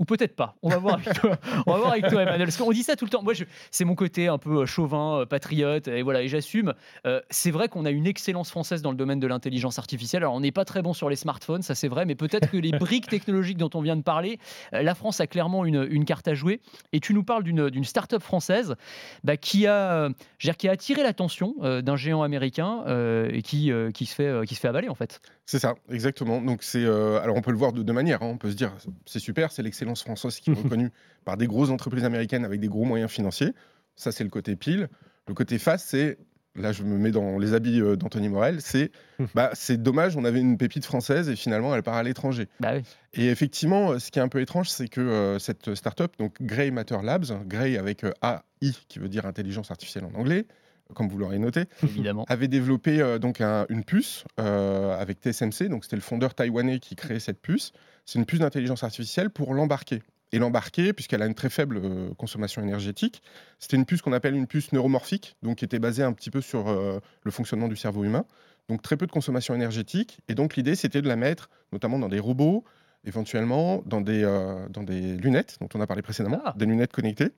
ou 0.00 0.04
peut-être 0.04 0.34
pas. 0.34 0.56
On 0.62 0.70
va 0.70 0.78
voir 0.78 0.94
avec 0.94 1.12
toi. 1.20 1.38
On 1.66 1.72
va 1.72 1.78
voir 1.78 1.92
avec 1.92 2.08
toi, 2.08 2.22
Emmanuel. 2.22 2.46
Parce 2.46 2.56
qu'on 2.56 2.72
dit 2.72 2.82
ça 2.82 2.96
tout 2.96 3.04
le 3.04 3.10
temps. 3.10 3.22
Moi, 3.22 3.34
c'est 3.70 3.84
mon 3.84 3.94
côté 3.94 4.26
un 4.26 4.38
peu 4.38 4.62
euh, 4.62 4.66
chauvin, 4.66 5.20
euh, 5.20 5.26
patriote, 5.26 5.86
et 5.86 6.02
voilà, 6.02 6.22
et 6.22 6.28
j'assume. 6.28 6.74
Euh, 7.06 7.20
c'est 7.30 7.52
vrai 7.52 7.68
qu'on 7.68 7.84
a 7.84 7.90
une 7.90 8.06
excellence 8.06 8.50
française 8.50 8.82
dans 8.82 8.90
le 8.90 8.96
domaine 8.96 9.20
de 9.20 9.26
l'intelligence 9.26 9.78
artificielle. 9.78 10.22
Alors, 10.24 10.34
on 10.34 10.40
n'est 10.40 10.52
pas 10.52 10.64
très 10.64 10.82
bon 10.82 10.94
sur 10.94 11.08
les 11.08 11.16
smartphones, 11.16 11.62
ça 11.62 11.76
c'est 11.76 11.86
vrai, 11.86 12.06
mais 12.06 12.16
peut-être 12.16 12.50
que 12.50 12.56
les 12.56 12.72
briques 12.78 13.06
technologiques 13.08 13.58
dont 13.58 13.70
on 13.74 13.82
vient 13.82 13.96
de 13.96 14.02
parler, 14.02 14.38
euh, 14.72 14.82
la 14.82 14.96
France 14.96 15.20
a 15.20 15.28
clairement 15.28 15.64
une, 15.64 15.86
une 15.88 16.04
carte 16.04 16.26
à 16.26 16.34
jouer. 16.34 16.60
Et 16.92 16.98
tu 16.98 17.14
nous 17.14 17.22
parles 17.22 17.44
d'une 17.44 17.84
start-up 17.84 18.22
française 18.22 18.74
bah, 19.22 19.36
qui 19.36 19.66
a, 19.66 20.08
dire, 20.40 20.56
qui 20.56 20.68
a 20.68 20.72
attiré 20.72 21.04
l'attention 21.04 21.54
euh, 21.62 21.82
d'un 21.82 21.96
géant 21.96 22.22
américain 22.22 22.84
et 23.30 23.42
qui, 23.42 23.70
qui 23.92 24.06
se 24.06 24.14
fait, 24.14 24.46
qui 24.46 24.54
se 24.54 24.60
fait 24.60 24.68
avaler 24.68 24.88
en 24.88 24.94
fait. 24.94 25.20
C'est 25.46 25.58
ça, 25.58 25.74
exactement. 25.90 26.40
Donc 26.40 26.62
c'est, 26.62 26.84
euh, 26.84 27.20
alors 27.20 27.36
on 27.36 27.42
peut 27.42 27.50
le 27.50 27.58
voir 27.58 27.72
de 27.72 27.82
deux 27.82 27.92
manières. 27.92 28.22
hein. 28.22 28.28
On 28.28 28.38
peut 28.38 28.50
se 28.50 28.56
dire, 28.56 28.72
c'est 29.04 29.18
super, 29.18 29.52
c'est 29.52 29.62
l'excellence 29.62 30.02
française 30.02 30.40
qui 30.40 30.50
est 30.50 30.54
reconnue 30.62 30.90
par 31.24 31.36
des 31.36 31.46
grosses 31.46 31.70
entreprises 31.70 32.04
américaines 32.04 32.44
avec 32.44 32.60
des 32.60 32.68
gros 32.68 32.84
moyens 32.84 33.10
financiers. 33.10 33.52
Ça, 33.96 34.10
c'est 34.10 34.24
le 34.24 34.30
côté 34.30 34.56
pile. 34.56 34.88
Le 35.28 35.34
côté 35.34 35.58
face, 35.58 35.84
c'est, 35.84 36.18
là, 36.56 36.72
je 36.72 36.82
me 36.82 36.96
mets 36.96 37.10
dans 37.10 37.38
les 37.38 37.52
habits 37.52 37.80
euh, 37.80 37.94
d'Anthony 37.96 38.28
Morel, 38.30 38.60
c'est, 38.62 38.90
bah, 39.34 39.50
c'est 39.52 39.82
dommage, 39.82 40.16
on 40.16 40.24
avait 40.24 40.40
une 40.40 40.56
pépite 40.56 40.84
française 40.86 41.28
et 41.28 41.36
finalement, 41.36 41.74
elle 41.74 41.82
part 41.82 41.94
à 41.96 42.02
l'étranger. 42.02 42.48
Bah 42.60 42.72
oui. 42.76 42.82
Et 43.12 43.28
effectivement, 43.28 43.98
ce 43.98 44.10
qui 44.10 44.18
est 44.18 44.22
un 44.22 44.28
peu 44.28 44.40
étrange, 44.40 44.70
c'est 44.70 44.88
que 44.88 45.00
euh, 45.00 45.38
cette 45.38 45.74
startup, 45.74 46.16
donc 46.18 46.40
Grey 46.40 46.70
Matter 46.70 46.98
Labs, 47.02 47.26
Grey 47.46 47.76
avec 47.76 48.02
AI, 48.22 48.72
qui 48.88 48.98
veut 48.98 49.08
dire 49.08 49.26
intelligence 49.26 49.70
artificielle 49.70 50.04
en 50.04 50.18
anglais, 50.18 50.46
comme 50.94 51.08
vous 51.08 51.18
l'aurez 51.18 51.38
noté, 51.38 51.64
évidemment. 51.82 52.24
avait 52.28 52.48
développé 52.48 53.00
euh, 53.00 53.18
donc 53.18 53.40
un- 53.40 53.66
une 53.68 53.84
puce 53.84 54.24
euh, 54.38 54.96
avec 55.00 55.18
TSMC. 55.20 55.68
Donc 55.68 55.84
c'était 55.84 55.96
le 55.96 56.02
fondeur 56.02 56.34
taïwanais 56.34 56.78
qui 56.78 56.94
créait 56.96 57.20
cette 57.20 57.40
puce. 57.40 57.72
C'est 58.04 58.18
une 58.18 58.26
puce 58.26 58.40
d'intelligence 58.40 58.84
artificielle 58.84 59.30
pour 59.30 59.54
l'embarquer. 59.54 60.02
Et 60.32 60.38
l'embarquer, 60.38 60.92
puisqu'elle 60.92 61.22
a 61.22 61.26
une 61.26 61.34
très 61.34 61.48
faible 61.50 61.80
euh, 61.82 62.12
consommation 62.14 62.60
énergétique, 62.62 63.22
c'était 63.60 63.76
une 63.76 63.86
puce 63.86 64.02
qu'on 64.02 64.12
appelle 64.12 64.34
une 64.34 64.46
puce 64.48 64.72
neuromorphique, 64.72 65.36
donc 65.42 65.58
qui 65.58 65.64
était 65.64 65.78
basée 65.78 66.02
un 66.02 66.12
petit 66.12 66.30
peu 66.30 66.40
sur 66.40 66.66
le 66.68 67.30
fonctionnement 67.30 67.68
du 67.68 67.76
cerveau 67.76 68.04
humain. 68.04 68.24
Donc 68.68 68.82
très 68.82 68.96
peu 68.96 69.06
de 69.06 69.12
consommation 69.12 69.54
énergétique. 69.54 70.18
Et 70.28 70.34
donc 70.34 70.56
l'idée, 70.56 70.74
c'était 70.74 71.02
de 71.02 71.08
la 71.08 71.16
mettre 71.16 71.50
notamment 71.72 71.98
dans 71.98 72.08
des 72.08 72.18
robots, 72.18 72.64
éventuellement 73.04 73.82
dans 73.86 74.00
des, 74.00 74.22
dans 74.70 74.82
des 74.82 75.16
lunettes, 75.16 75.58
dont 75.60 75.68
on 75.74 75.80
a 75.80 75.86
parlé 75.86 76.02
précédemment, 76.02 76.40
Ah. 76.44 76.54
des 76.56 76.66
lunettes 76.66 76.92
connectées. 76.92 77.30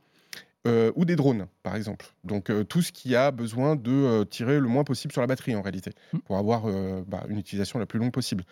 Euh, 0.66 0.90
ou 0.96 1.04
des 1.04 1.16
drones, 1.16 1.46
par 1.62 1.76
exemple. 1.76 2.06
Donc 2.24 2.50
euh, 2.50 2.64
tout 2.64 2.82
ce 2.82 2.92
qui 2.92 3.14
a 3.16 3.30
besoin 3.30 3.76
de 3.76 3.90
euh, 3.90 4.24
tirer 4.24 4.58
le 4.60 4.68
moins 4.68 4.84
possible 4.84 5.12
sur 5.12 5.20
la 5.20 5.26
batterie, 5.26 5.54
en 5.56 5.62
réalité, 5.62 5.92
Mm. 6.12 6.18
pour 6.18 6.36
avoir 6.36 6.64
bah, 7.06 7.24
une 7.28 7.38
utilisation 7.38 7.78
la 7.78 7.86
plus 7.86 7.98
longue 7.98 8.12
possible. 8.12 8.44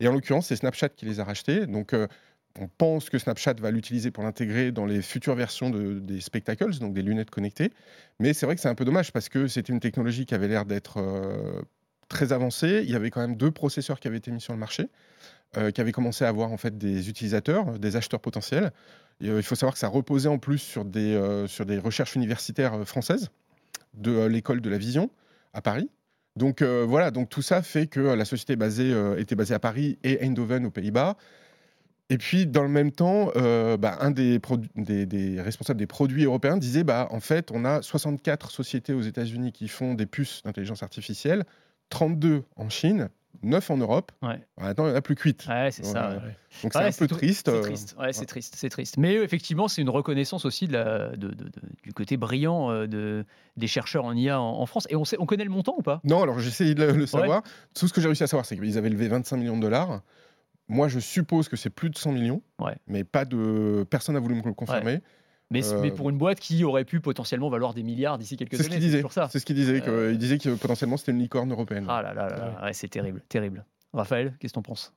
Et 0.00 0.06
en 0.08 0.12
l'occurrence, 0.12 0.46
c'est 0.48 0.56
Snapchat 0.56 0.90
qui 0.90 1.06
les 1.06 1.18
a 1.20 1.24
rachetés. 1.24 1.66
Donc 1.66 1.94
on 2.60 2.68
pense 2.68 3.08
que 3.08 3.18
Snapchat 3.18 3.54
va 3.60 3.70
l'utiliser 3.70 4.10
pour 4.10 4.22
l'intégrer 4.24 4.72
dans 4.72 4.84
les 4.84 5.00
futures 5.02 5.34
versions 5.34 5.70
de- 5.70 5.98
des 6.00 6.20
spectacles, 6.20 6.78
donc 6.78 6.92
des 6.92 7.02
lunettes 7.02 7.30
connectées. 7.30 7.72
Mais 8.20 8.34
c'est 8.34 8.44
vrai 8.46 8.54
que 8.56 8.60
c'est 8.60 8.68
un 8.68 8.74
peu 8.74 8.84
dommage 8.84 9.10
parce 9.12 9.28
que 9.30 9.46
c'était 9.48 9.72
une 9.72 9.80
technologie 9.80 10.26
qui 10.26 10.34
avait 10.34 10.48
l'air 10.48 10.64
d'être 10.66 10.98
très 12.08 12.32
avancée. 12.32 12.82
Il 12.84 12.90
y 12.90 12.94
avait 12.94 13.10
quand 13.10 13.20
même 13.22 13.36
deux 13.36 13.50
processeurs 13.50 13.98
qui 14.00 14.08
avaient 14.08 14.18
été 14.18 14.30
mis 14.30 14.40
sur 14.40 14.52
le 14.52 14.58
marché, 14.58 14.88
qui 15.74 15.80
avaient 15.80 15.92
commencé 15.92 16.24
à 16.24 16.28
avoir 16.28 16.52
en 16.52 16.56
fait 16.58 16.76
des 16.76 17.08
utilisateurs, 17.08 17.78
des 17.78 17.96
acheteurs 17.96 18.20
potentiels. 18.20 18.70
Euh, 19.22 19.36
il 19.38 19.42
faut 19.42 19.54
savoir 19.54 19.74
que 19.74 19.78
ça 19.78 19.88
reposait 19.88 20.28
en 20.28 20.38
plus 20.38 20.58
sur 20.58 20.84
des, 20.84 21.14
euh, 21.14 21.46
sur 21.46 21.66
des 21.66 21.78
recherches 21.78 22.16
universitaires 22.16 22.74
euh, 22.74 22.84
françaises 22.84 23.30
de 23.94 24.24
l'école 24.24 24.60
de 24.60 24.70
la 24.70 24.78
vision 24.78 25.10
à 25.52 25.62
Paris. 25.62 25.90
Donc 26.34 26.62
voilà, 26.62 27.10
donc 27.10 27.28
tout 27.28 27.42
ça 27.42 27.60
fait 27.60 27.86
que 27.86 28.00
la 28.00 28.24
société 28.24 28.54
était 28.54 29.34
basée 29.36 29.54
à 29.54 29.58
Paris 29.58 29.98
et 30.02 30.24
Eindhoven 30.24 30.64
aux 30.64 30.70
Pays-Bas. 30.70 31.18
Et 32.08 32.16
puis, 32.16 32.46
dans 32.46 32.62
le 32.62 32.70
même 32.70 32.90
temps, 32.90 33.30
bah, 33.78 33.98
un 34.00 34.10
des- 34.10 34.40
des 35.04 35.40
responsables 35.42 35.78
des 35.78 35.86
produits 35.86 36.24
européens 36.24 36.56
disait 36.56 36.84
bah, 36.84 37.06
en 37.10 37.20
fait, 37.20 37.50
on 37.52 37.66
a 37.66 37.82
64 37.82 38.50
sociétés 38.50 38.94
aux 38.94 39.02
États-Unis 39.02 39.52
qui 39.52 39.68
font 39.68 39.92
des 39.92 40.06
puces 40.06 40.42
d'intelligence 40.42 40.82
artificielle, 40.82 41.44
32 41.90 42.44
en 42.56 42.70
Chine, 42.70 43.10
9 43.42 43.70
en 43.70 43.76
Europe. 43.78 44.12
Ouais. 44.22 44.40
Maintenant, 44.60 44.84
il 44.84 44.88
n'y 44.88 44.92
en 44.94 44.96
a 44.98 45.02
plus 45.02 45.14
que 45.14 45.22
8. 45.22 45.46
Ouais, 45.48 45.70
c'est 45.70 45.84
ça. 45.84 46.10
Ouais. 46.10 46.36
Donc, 46.62 46.72
c'est 46.72 46.78
un 46.78 46.90
peu 46.92 47.06
triste. 47.06 47.50
C'est 47.50 47.56
euh, 47.56 47.62
triste. 47.62 47.96
C'est 48.12 48.26
triste. 48.26 48.54
C'est 48.56 48.68
triste. 48.68 48.96
Mais 48.98 49.16
euh, 49.16 49.24
effectivement, 49.24 49.68
c'est 49.68 49.82
une 49.82 49.90
reconnaissance 49.90 50.44
aussi 50.44 50.66
de 50.68 50.72
la, 50.74 51.08
de- 51.10 51.28
de- 51.28 51.44
de- 51.44 51.50
du 51.82 51.92
côté 51.92 52.16
brillant 52.16 52.70
euh, 52.70 52.86
de, 52.86 53.24
des 53.56 53.66
chercheurs 53.66 54.04
en 54.04 54.14
IA 54.14 54.40
en, 54.40 54.60
en 54.60 54.66
France. 54.66 54.86
Et 54.90 54.96
on, 54.96 55.04
sait, 55.04 55.16
on 55.18 55.26
connaît 55.26 55.44
le 55.44 55.50
montant 55.50 55.74
ou 55.78 55.82
pas? 55.82 56.00
Non, 56.04 56.22
alors 56.22 56.38
j'ai 56.38 56.48
essayé 56.48 56.74
de 56.74 56.84
le, 56.84 56.92
le 56.92 57.06
savoir. 57.06 57.42
Tout 57.74 57.88
ce 57.88 57.92
que 57.92 58.00
j'ai 58.00 58.06
réussi 58.08 58.22
à 58.22 58.26
savoir, 58.26 58.44
c'est 58.46 58.56
qu'ils 58.56 58.78
avaient 58.78 58.90
levé 58.90 59.08
25 59.08 59.36
millions 59.38 59.56
de 59.56 59.62
dollars. 59.62 60.02
Moi, 60.68 60.88
je 60.88 61.00
suppose 61.00 61.48
que 61.48 61.56
c'est 61.56 61.70
plus 61.70 61.90
de 61.90 61.98
100 61.98 62.12
millions, 62.12 62.42
Ouais. 62.60 62.76
mais 62.86 63.02
pas 63.04 63.24
de 63.24 63.84
personne 63.90 64.14
n'a 64.14 64.20
voulu 64.20 64.36
me 64.36 64.42
le 64.42 64.54
confirmer. 64.54 65.00
Mais, 65.52 65.72
Euh, 65.72 65.80
mais 65.80 65.90
pour 65.92 66.10
une 66.10 66.18
boîte 66.18 66.40
qui 66.40 66.64
aurait 66.64 66.84
pu 66.84 67.00
potentiellement 67.00 67.48
valoir 67.50 67.74
des 67.74 67.82
milliards 67.82 68.18
d'ici 68.18 68.36
quelques 68.36 68.56
C'est 68.56 68.64
ce 68.64 68.68
années. 68.68 68.76
qu'il 68.80 68.84
disait. 68.86 69.02
C'est 69.30 69.38
ce 69.38 69.44
qu'il 69.46 69.54
disait. 69.56 69.82
Il 70.10 70.18
disait 70.18 70.38
que 70.38 70.54
potentiellement 70.56 70.96
c'était 70.96 71.12
une 71.12 71.18
licorne 71.20 71.52
européenne. 71.52 71.86
Ah 71.88 72.02
là 72.02 72.12
là 72.14 72.28
là, 72.28 72.36
là. 72.36 72.64
Ouais, 72.64 72.72
c'est 72.72 72.88
terrible, 72.88 73.22
terrible. 73.28 73.64
Raphaël, 73.94 74.34
qu'est-ce 74.40 74.52
que 74.52 74.54
t'en 74.54 74.62
penses? 74.62 74.94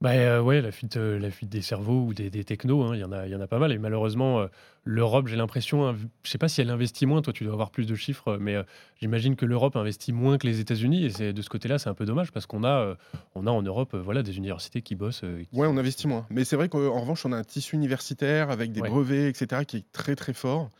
Bah 0.00 0.12
euh, 0.12 0.40
ouais, 0.40 0.62
la 0.62 0.70
fuite, 0.72 0.96
euh, 0.96 1.18
la 1.18 1.30
fuite 1.30 1.50
des 1.50 1.60
cerveaux 1.60 2.04
ou 2.06 2.14
des, 2.14 2.30
des 2.30 2.44
technos, 2.44 2.82
hein, 2.82 2.94
il 2.94 3.00
y 3.00 3.04
en 3.04 3.12
a, 3.12 3.26
il 3.26 3.30
y 3.32 3.34
en 3.34 3.40
a 3.42 3.46
pas 3.46 3.58
mal. 3.58 3.72
Et 3.72 3.78
malheureusement, 3.78 4.40
euh, 4.40 4.46
l'Europe, 4.84 5.26
j'ai 5.28 5.36
l'impression, 5.36 5.86
hein, 5.86 5.96
je 6.22 6.30
sais 6.30 6.38
pas 6.38 6.48
si 6.48 6.62
elle 6.62 6.70
investit 6.70 7.04
moins. 7.04 7.20
Toi, 7.20 7.34
tu 7.34 7.44
dois 7.44 7.52
avoir 7.52 7.70
plus 7.70 7.84
de 7.86 7.94
chiffres, 7.94 8.38
mais 8.40 8.54
euh, 8.54 8.62
j'imagine 9.00 9.36
que 9.36 9.44
l'Europe 9.44 9.76
investit 9.76 10.12
moins 10.14 10.38
que 10.38 10.46
les 10.46 10.60
États-Unis. 10.60 11.04
Et 11.04 11.10
c'est 11.10 11.32
de 11.34 11.42
ce 11.42 11.50
côté-là, 11.50 11.78
c'est 11.78 11.90
un 11.90 11.94
peu 11.94 12.06
dommage 12.06 12.32
parce 12.32 12.46
qu'on 12.46 12.64
a, 12.64 12.70
euh, 12.80 12.94
on 13.34 13.46
a 13.46 13.50
en 13.50 13.60
Europe, 13.60 13.92
euh, 13.94 14.00
voilà, 14.00 14.22
des 14.22 14.38
universités 14.38 14.80
qui 14.80 14.94
bossent. 14.94 15.24
euh, 15.24 15.42
qui- 15.44 15.54
Ouais, 15.58 15.66
on 15.66 15.76
investit 15.76 16.08
moins. 16.08 16.24
Mais 16.30 16.44
c'est 16.44 16.56
vrai 16.56 16.70
qu'en 16.70 16.98
revanche, 17.00 17.26
on 17.26 17.32
a 17.32 17.36
un 17.36 17.44
tissu 17.44 17.76
universitaire 17.76 18.50
avec 18.50 18.72
des 18.72 18.80
Ouais. 18.80 18.88
brevets, 18.88 19.28
etc., 19.28 19.64
qui 19.66 19.76
est 19.78 19.92
très 19.92 20.16
très 20.16 20.32
fort. 20.32 20.70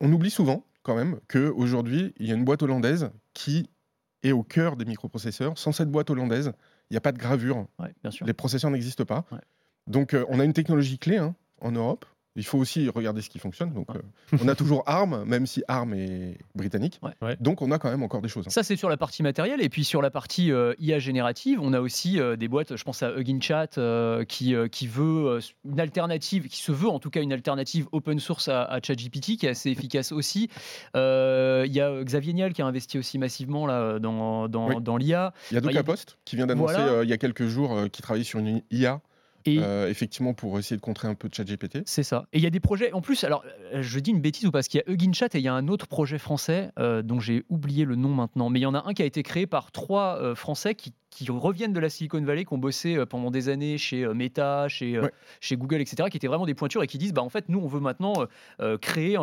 On 0.00 0.10
oublie 0.10 0.30
souvent, 0.30 0.64
quand 0.82 0.94
même, 0.96 1.18
qu'aujourd'hui, 1.28 2.14
il 2.18 2.26
y 2.28 2.32
a 2.32 2.34
une 2.34 2.44
boîte 2.44 2.62
hollandaise 2.62 3.10
qui 3.34 3.68
est 4.22 4.32
au 4.32 4.42
cœur 4.42 4.76
des 4.76 4.86
microprocesseurs. 4.86 5.58
Sans 5.58 5.72
cette 5.72 5.90
boîte 5.90 6.08
hollandaise, 6.08 6.52
il 6.90 6.94
n'y 6.94 6.96
a 6.98 7.00
pas 7.00 7.12
de 7.12 7.18
gravure. 7.18 7.66
Ouais, 7.78 7.92
bien 8.02 8.10
sûr. 8.10 8.26
Les 8.26 8.32
processeurs 8.32 8.70
n'existent 8.70 9.04
pas. 9.04 9.24
Ouais. 9.32 9.40
Donc, 9.86 10.14
euh, 10.14 10.24
on 10.28 10.40
a 10.40 10.44
une 10.44 10.52
technologie 10.52 10.98
clé 10.98 11.16
hein, 11.18 11.34
en 11.60 11.72
Europe. 11.72 12.06
Il 12.36 12.44
faut 12.44 12.58
aussi 12.58 12.88
regarder 12.88 13.22
ce 13.22 13.30
qui 13.30 13.38
fonctionne. 13.38 13.72
Donc, 13.72 13.86
euh, 13.94 14.00
on 14.42 14.48
a 14.48 14.54
toujours 14.56 14.82
ARM, 14.86 15.24
même 15.24 15.46
si 15.46 15.62
ARM 15.68 15.94
est 15.94 16.36
britannique. 16.56 17.00
Ouais. 17.22 17.36
Donc, 17.40 17.62
on 17.62 17.70
a 17.70 17.78
quand 17.78 17.90
même 17.90 18.02
encore 18.02 18.22
des 18.22 18.28
choses. 18.28 18.44
hein. 18.46 18.50
Ça, 18.50 18.62
c'est 18.64 18.74
sur 18.76 18.88
la 18.88 18.96
partie 18.96 19.22
matérielle. 19.22 19.62
Et 19.62 19.68
puis 19.68 19.84
sur 19.84 20.02
la 20.02 20.10
partie 20.10 20.50
euh, 20.50 20.74
IA 20.80 20.98
générative, 20.98 21.60
on 21.62 21.72
a 21.72 21.80
aussi 21.80 22.18
euh, 22.18 22.34
des 22.36 22.48
boîtes, 22.48 22.76
je 22.76 22.82
pense 22.82 23.02
à 23.04 23.12
Hugging 23.16 23.40
Chat, 23.40 23.78
euh, 23.78 24.24
qui, 24.24 24.54
euh, 24.54 24.66
qui 24.66 24.86
veut 24.88 25.26
euh, 25.26 25.40
une 25.64 25.78
alternative, 25.78 26.48
qui 26.48 26.56
se 26.60 26.72
veut 26.72 26.88
en 26.88 26.98
tout 26.98 27.10
cas 27.10 27.20
une 27.22 27.32
alternative 27.32 27.86
open 27.92 28.18
source 28.18 28.48
à, 28.48 28.64
à 28.64 28.80
ChatGPT, 28.82 29.36
qui 29.36 29.46
est 29.46 29.50
assez 29.50 29.70
efficace 29.70 30.10
aussi. 30.10 30.48
Euh, 30.96 31.64
Il 31.66 31.72
y 31.72 31.80
a 31.80 32.02
Xavier 32.02 32.32
Niel 32.32 32.52
qui 32.52 32.62
a 32.62 32.66
investi 32.66 32.98
aussi 32.98 33.18
massivement 33.18 33.66
là, 33.66 33.98
dans, 33.98 34.48
dans, 34.48 34.68
Oui. 34.68 34.74
dans 34.80 34.96
l'IA. 34.96 35.32
Il 35.50 35.54
y 35.54 35.58
a 35.58 35.60
il 35.64 35.74
y 35.74 35.78
a 35.78 35.84
qui 36.24 36.36
vient 36.36 36.46
d'annoncer 36.46 36.74
Voilà. 36.74 36.88
euh, 36.92 37.04
il 37.04 37.10
y 37.10 37.12
a 37.12 37.16
quelques 37.18 37.46
jours 37.46 37.76
euh, 37.76 37.88
qu'il 37.88 38.02
travaillait 38.02 38.24
sur 38.24 38.38
une 38.38 38.62
IA, 38.70 39.00
Et 39.46 39.58
euh, 39.58 39.90
effectivement, 39.90 40.32
pour 40.32 40.58
essayer 40.58 40.76
de 40.76 40.80
contrer 40.80 41.06
un 41.06 41.14
peu 41.14 41.28
de 41.28 41.34
ChatGPT. 41.34 41.82
C'est 41.84 42.02
ça. 42.02 42.26
Et 42.32 42.38
il 42.38 42.44
y 42.44 42.46
a 42.46 42.50
des 42.50 42.60
projets. 42.60 42.92
En 42.92 43.02
plus, 43.02 43.24
alors, 43.24 43.44
euh, 43.74 43.82
je 43.82 43.98
dis 43.98 44.10
une 44.10 44.20
bêtise 44.20 44.46
ou 44.46 44.50
pas, 44.50 44.58
parce 44.58 44.68
qu'il 44.68 44.82
y 44.86 44.90
a 44.90 44.92
Hugging 44.92 45.12
Chat 45.12 45.34
et 45.34 45.38
il 45.38 45.44
y 45.44 45.48
a 45.48 45.54
un 45.54 45.68
autre 45.68 45.86
projet 45.86 46.18
français 46.18 46.70
euh, 46.78 47.02
dont 47.02 47.20
j'ai 47.20 47.44
oublié 47.50 47.84
le 47.84 47.94
nom 47.94 48.08
maintenant. 48.08 48.48
Mais 48.48 48.60
il 48.60 48.62
y 48.62 48.66
en 48.66 48.74
a 48.74 48.82
un 48.86 48.94
qui 48.94 49.02
a 49.02 49.04
été 49.04 49.22
créé 49.22 49.46
par 49.46 49.70
trois 49.70 50.18
euh, 50.18 50.34
Français 50.34 50.74
qui, 50.74 50.94
qui 51.10 51.30
reviennent 51.30 51.74
de 51.74 51.80
la 51.80 51.90
Silicon 51.90 52.22
Valley, 52.22 52.44
qui 52.44 52.54
ont 52.54 52.58
bossé 52.58 53.04
pendant 53.06 53.30
des 53.30 53.48
années 53.50 53.76
chez 53.76 54.06
Meta, 54.14 54.68
chez, 54.68 54.98
Ouais. 54.98 55.10
chez 55.40 55.56
Google, 55.56 55.80
etc., 55.80 56.08
qui 56.10 56.16
étaient 56.16 56.26
vraiment 56.26 56.46
des 56.46 56.54
pointures 56.54 56.82
et 56.82 56.86
qui 56.86 56.98
disent 56.98 57.12
bah, 57.12 57.22
en 57.22 57.28
fait, 57.28 57.48
nous, 57.48 57.58
on 57.58 57.68
veut 57.68 57.80
maintenant 57.80 58.14
créer 58.80 59.18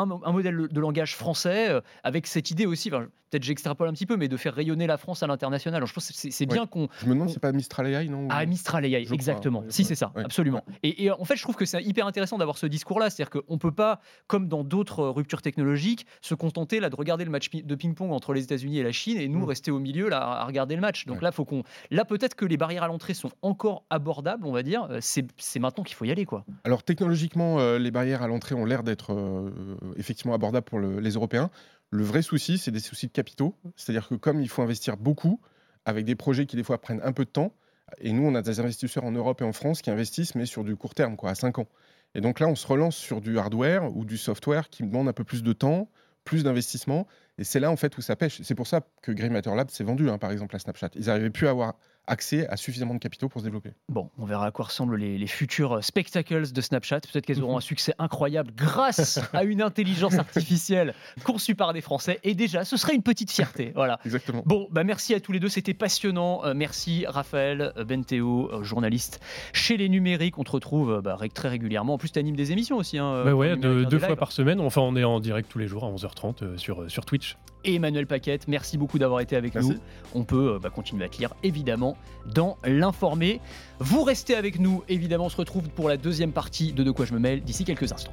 un, 0.00 0.10
un 0.24 0.32
modèle 0.32 0.68
de 0.70 0.80
langage 0.80 1.14
français 1.16 1.70
euh, 1.70 1.80
avec 2.04 2.26
cette 2.26 2.50
idée 2.50 2.66
aussi, 2.66 2.88
enfin, 2.92 3.06
peut-être 3.30 3.42
j'extrapole 3.42 3.88
un 3.88 3.92
petit 3.92 4.06
peu, 4.06 4.16
mais 4.16 4.28
de 4.28 4.36
faire 4.36 4.54
rayonner 4.54 4.86
la 4.86 4.96
France 4.98 5.22
à 5.22 5.26
l'international. 5.26 5.78
Alors, 5.78 5.88
Je 5.88 5.94
pense 5.94 6.08
que 6.08 6.14
c'est 6.14 6.46
Ouais. 6.48 6.54
bien 6.54 6.66
qu'on 6.66 6.88
Je 7.00 7.06
me 7.06 7.14
demande 7.14 7.28
si 7.28 7.34
c'est 7.34 7.40
pas 7.40 7.50
Mistral 7.52 7.86
AI, 7.88 8.08
non 8.08 8.28
ah, 8.30 8.44
Mistral 8.46 8.84
AI, 8.84 9.04
Je 9.04 9.12
exactement. 9.14 9.64
si, 9.68 9.82
c'est 9.84 9.94
ça, 9.96 10.12
ouais, 10.14 10.24
absolument. 10.24 10.62
Et, 10.84 11.04
et 11.04 11.10
en 11.10 11.24
fait, 11.24 11.34
je 11.36 11.42
trouve 11.42 11.56
que 11.56 11.64
c'est 11.64 11.82
hyper 11.82 12.06
intéressant 12.06 12.38
d'avoir 12.38 12.56
ce 12.58 12.66
discours-là. 12.66 13.10
C'est-à-dire 13.10 13.30
qu'on 13.42 13.54
ne 13.54 13.58
peut 13.58 13.72
pas, 13.72 14.00
comme 14.28 14.46
dans 14.48 14.62
d'autres 14.62 15.00
euh, 15.00 15.10
ruptures 15.10 15.42
technologiques, 15.42 16.06
se 16.20 16.34
contenter 16.34 16.78
là, 16.78 16.88
de 16.90 16.94
regarder 16.96 17.24
le 17.24 17.30
match 17.30 17.50
de 17.50 17.74
ping-pong 17.74 18.12
entre 18.12 18.32
les 18.32 18.44
États-Unis 18.44 18.78
et 18.78 18.82
la 18.84 18.92
Chine 18.92 19.18
et 19.18 19.26
nous 19.28 19.40
Mm. 19.40 19.44
rester 19.44 19.70
au 19.72 19.78
milieu 19.80 20.08
là, 20.08 20.20
à 20.22 20.44
regarder 20.44 20.74
le 20.76 20.80
match. 20.80 21.06
Donc 21.06 21.16
Ouais. 21.16 21.22
là, 21.24 21.32
faut 21.32 21.44
qu'on. 21.44 21.62
Là, 21.90 22.04
peut-être 22.04 22.34
que 22.36 22.44
les 22.44 22.56
barrières 22.56 22.84
à 22.84 22.88
l'entrée 22.88 23.14
sont 23.14 23.30
encore 23.42 23.84
abordables, 23.90 24.46
on 24.46 24.52
va 24.52 24.62
dire. 24.62 24.86
Euh, 24.90 24.98
C'est 25.00 25.26
c'est 25.36 25.58
maintenant 25.58 25.82
qu'il 25.84 25.96
faut 25.96 26.04
y 26.04 26.10
aller, 26.12 26.26
quoi. 26.26 26.44
Alors 26.64 26.82
technologiquement, 26.84 27.58
euh, 27.58 27.78
les 27.78 27.90
barrières 27.90 28.22
à 28.22 28.28
l'entrée 28.28 28.54
ont 28.54 28.64
l'air 28.64 28.82
d'être 28.82 29.12
euh, 29.12 29.50
effectivement 29.96 30.34
abordables 30.34 30.64
pour 30.66 30.78
le- 30.78 31.00
les 31.00 31.12
Européens. 31.12 31.50
Le 31.90 32.02
vrai 32.04 32.22
souci, 32.22 32.58
c'est 32.58 32.70
des 32.70 32.80
soucis 32.80 33.06
de 33.06 33.12
capitaux. 33.12 33.54
C'est-à-dire 33.76 34.08
que 34.08 34.14
comme 34.14 34.40
il 34.40 34.48
faut 34.48 34.62
investir 34.62 34.96
beaucoup, 34.96 35.40
avec 35.84 36.04
des 36.04 36.16
projets 36.16 36.46
qui 36.46 36.56
des 36.56 36.64
fois 36.64 36.80
prennent 36.80 37.00
un 37.04 37.12
peu 37.12 37.24
de 37.24 37.30
temps, 37.30 37.52
et 38.00 38.12
nous, 38.12 38.24
on 38.26 38.34
a 38.34 38.42
des 38.42 38.58
investisseurs 38.58 39.04
en 39.04 39.12
Europe 39.12 39.40
et 39.40 39.44
en 39.44 39.52
France 39.52 39.80
qui 39.82 39.90
investissent, 39.90 40.34
mais 40.34 40.46
sur 40.46 40.64
du 40.64 40.74
court 40.74 40.94
terme, 40.94 41.16
quoi, 41.16 41.30
à 41.30 41.34
5 41.36 41.60
ans. 41.60 41.68
Et 42.16 42.20
donc 42.20 42.40
là, 42.40 42.48
on 42.48 42.56
se 42.56 42.66
relance 42.66 42.96
sur 42.96 43.20
du 43.20 43.38
hardware 43.38 43.96
ou 43.96 44.04
du 44.04 44.18
software 44.18 44.68
qui 44.70 44.82
demande 44.82 45.06
un 45.08 45.12
peu 45.12 45.22
plus 45.22 45.42
de 45.44 45.52
temps, 45.52 45.88
plus 46.24 46.42
d'investissement, 46.42 47.06
Et 47.38 47.44
c'est 47.44 47.60
là 47.60 47.70
en 47.70 47.76
fait 47.76 47.96
où 47.98 48.00
ça 48.00 48.16
pêche. 48.16 48.40
C'est 48.42 48.54
pour 48.54 48.66
ça 48.66 48.80
que 49.02 49.12
Grey 49.12 49.28
Matter 49.28 49.54
Lab 49.54 49.70
s'est 49.70 49.84
vendu, 49.84 50.08
hein, 50.08 50.16
par 50.18 50.32
exemple, 50.32 50.56
à 50.56 50.58
Snapchat. 50.58 50.88
Ils 50.96 51.06
n'arrivaient 51.06 51.30
plus 51.30 51.46
à 51.46 51.50
avoir 51.50 51.74
accès 52.06 52.46
à 52.48 52.56
suffisamment 52.56 52.94
de 52.94 52.98
capitaux 52.98 53.28
pour 53.28 53.40
se 53.40 53.44
développer. 53.46 53.70
Bon, 53.88 54.10
on 54.18 54.24
verra 54.24 54.46
à 54.46 54.50
quoi 54.50 54.66
ressemblent 54.66 54.96
les, 54.96 55.18
les 55.18 55.26
futurs 55.26 55.82
spectacles 55.82 56.52
de 56.52 56.60
Snapchat. 56.60 57.00
Peut-être 57.00 57.26
qu'elles 57.26 57.42
auront 57.42 57.56
un 57.56 57.60
succès 57.60 57.94
incroyable 57.98 58.52
grâce 58.56 59.18
à 59.32 59.44
une 59.44 59.62
intelligence 59.62 60.14
artificielle 60.18 60.94
conçue 61.24 61.54
par 61.54 61.72
des 61.72 61.80
Français. 61.80 62.20
Et 62.24 62.34
déjà, 62.34 62.64
ce 62.64 62.76
serait 62.76 62.94
une 62.94 63.02
petite 63.02 63.30
fierté. 63.30 63.72
Voilà. 63.74 63.98
Exactement. 64.04 64.42
Bon, 64.46 64.68
bah 64.70 64.84
merci 64.84 65.14
à 65.14 65.20
tous 65.20 65.32
les 65.32 65.40
deux, 65.40 65.48
c'était 65.48 65.74
passionnant. 65.74 66.44
Euh, 66.44 66.54
merci 66.54 67.04
Raphaël 67.06 67.72
euh, 67.76 67.84
Benteo, 67.84 68.50
euh, 68.52 68.62
journaliste 68.62 69.20
chez 69.52 69.76
les 69.76 69.88
numériques. 69.88 70.38
On 70.38 70.44
te 70.44 70.52
retrouve 70.52 70.92
euh, 70.92 71.00
bah, 71.00 71.18
très 71.34 71.48
régulièrement. 71.48 71.94
En 71.94 71.98
plus, 71.98 72.10
tu 72.12 72.18
animes 72.18 72.36
des 72.36 72.52
émissions 72.52 72.76
aussi. 72.76 72.98
Hein, 72.98 73.22
Bah 73.24 73.34
ouais, 73.34 73.56
deux, 73.56 73.86
fois 73.98 74.08
lives. 74.08 74.16
par 74.16 74.32
semaine. 74.32 74.60
Enfin, 74.60 74.80
on 74.82 74.96
est 74.96 75.04
en 75.04 75.20
direct 75.20 75.48
tous 75.50 75.58
les 75.58 75.66
jours 75.66 75.84
à 75.84 75.88
11h30 75.88 76.42
euh, 76.42 76.56
sur, 76.56 76.82
euh, 76.82 76.88
sur 76.88 77.04
Twitch. 77.04 77.36
Et 77.66 77.74
Emmanuel 77.74 78.06
Paquette, 78.06 78.46
merci 78.46 78.78
beaucoup 78.78 78.98
d'avoir 78.98 79.20
été 79.20 79.34
avec 79.34 79.54
Merci. 79.54 79.70
nous. 79.70 79.78
On 80.14 80.22
peut 80.22 80.54
euh, 80.54 80.58
bah, 80.60 80.70
continuer 80.70 81.04
à 81.04 81.08
te 81.08 81.18
lire 81.18 81.34
évidemment 81.42 81.96
dans 82.32 82.58
l'informé. 82.64 83.40
Vous 83.80 84.04
restez 84.04 84.36
avec 84.36 84.60
nous, 84.60 84.84
évidemment, 84.88 85.26
on 85.26 85.28
se 85.28 85.36
retrouve 85.36 85.68
pour 85.70 85.88
la 85.88 85.96
deuxième 85.96 86.32
partie 86.32 86.72
de 86.72 86.84
De 86.84 86.92
quoi 86.92 87.04
je 87.06 87.12
me 87.12 87.18
mêle 87.18 87.42
d'ici 87.42 87.64
quelques 87.64 87.92
instants. 87.92 88.12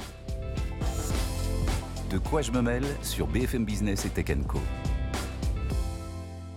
De 2.09 2.17
quoi 2.17 2.41
je 2.41 2.51
me 2.51 2.61
mêle 2.61 2.85
sur 3.03 3.27
BFM 3.27 3.63
Business 3.63 4.05
et 4.05 4.09
Tech 4.09 4.25
Co. 4.47 4.59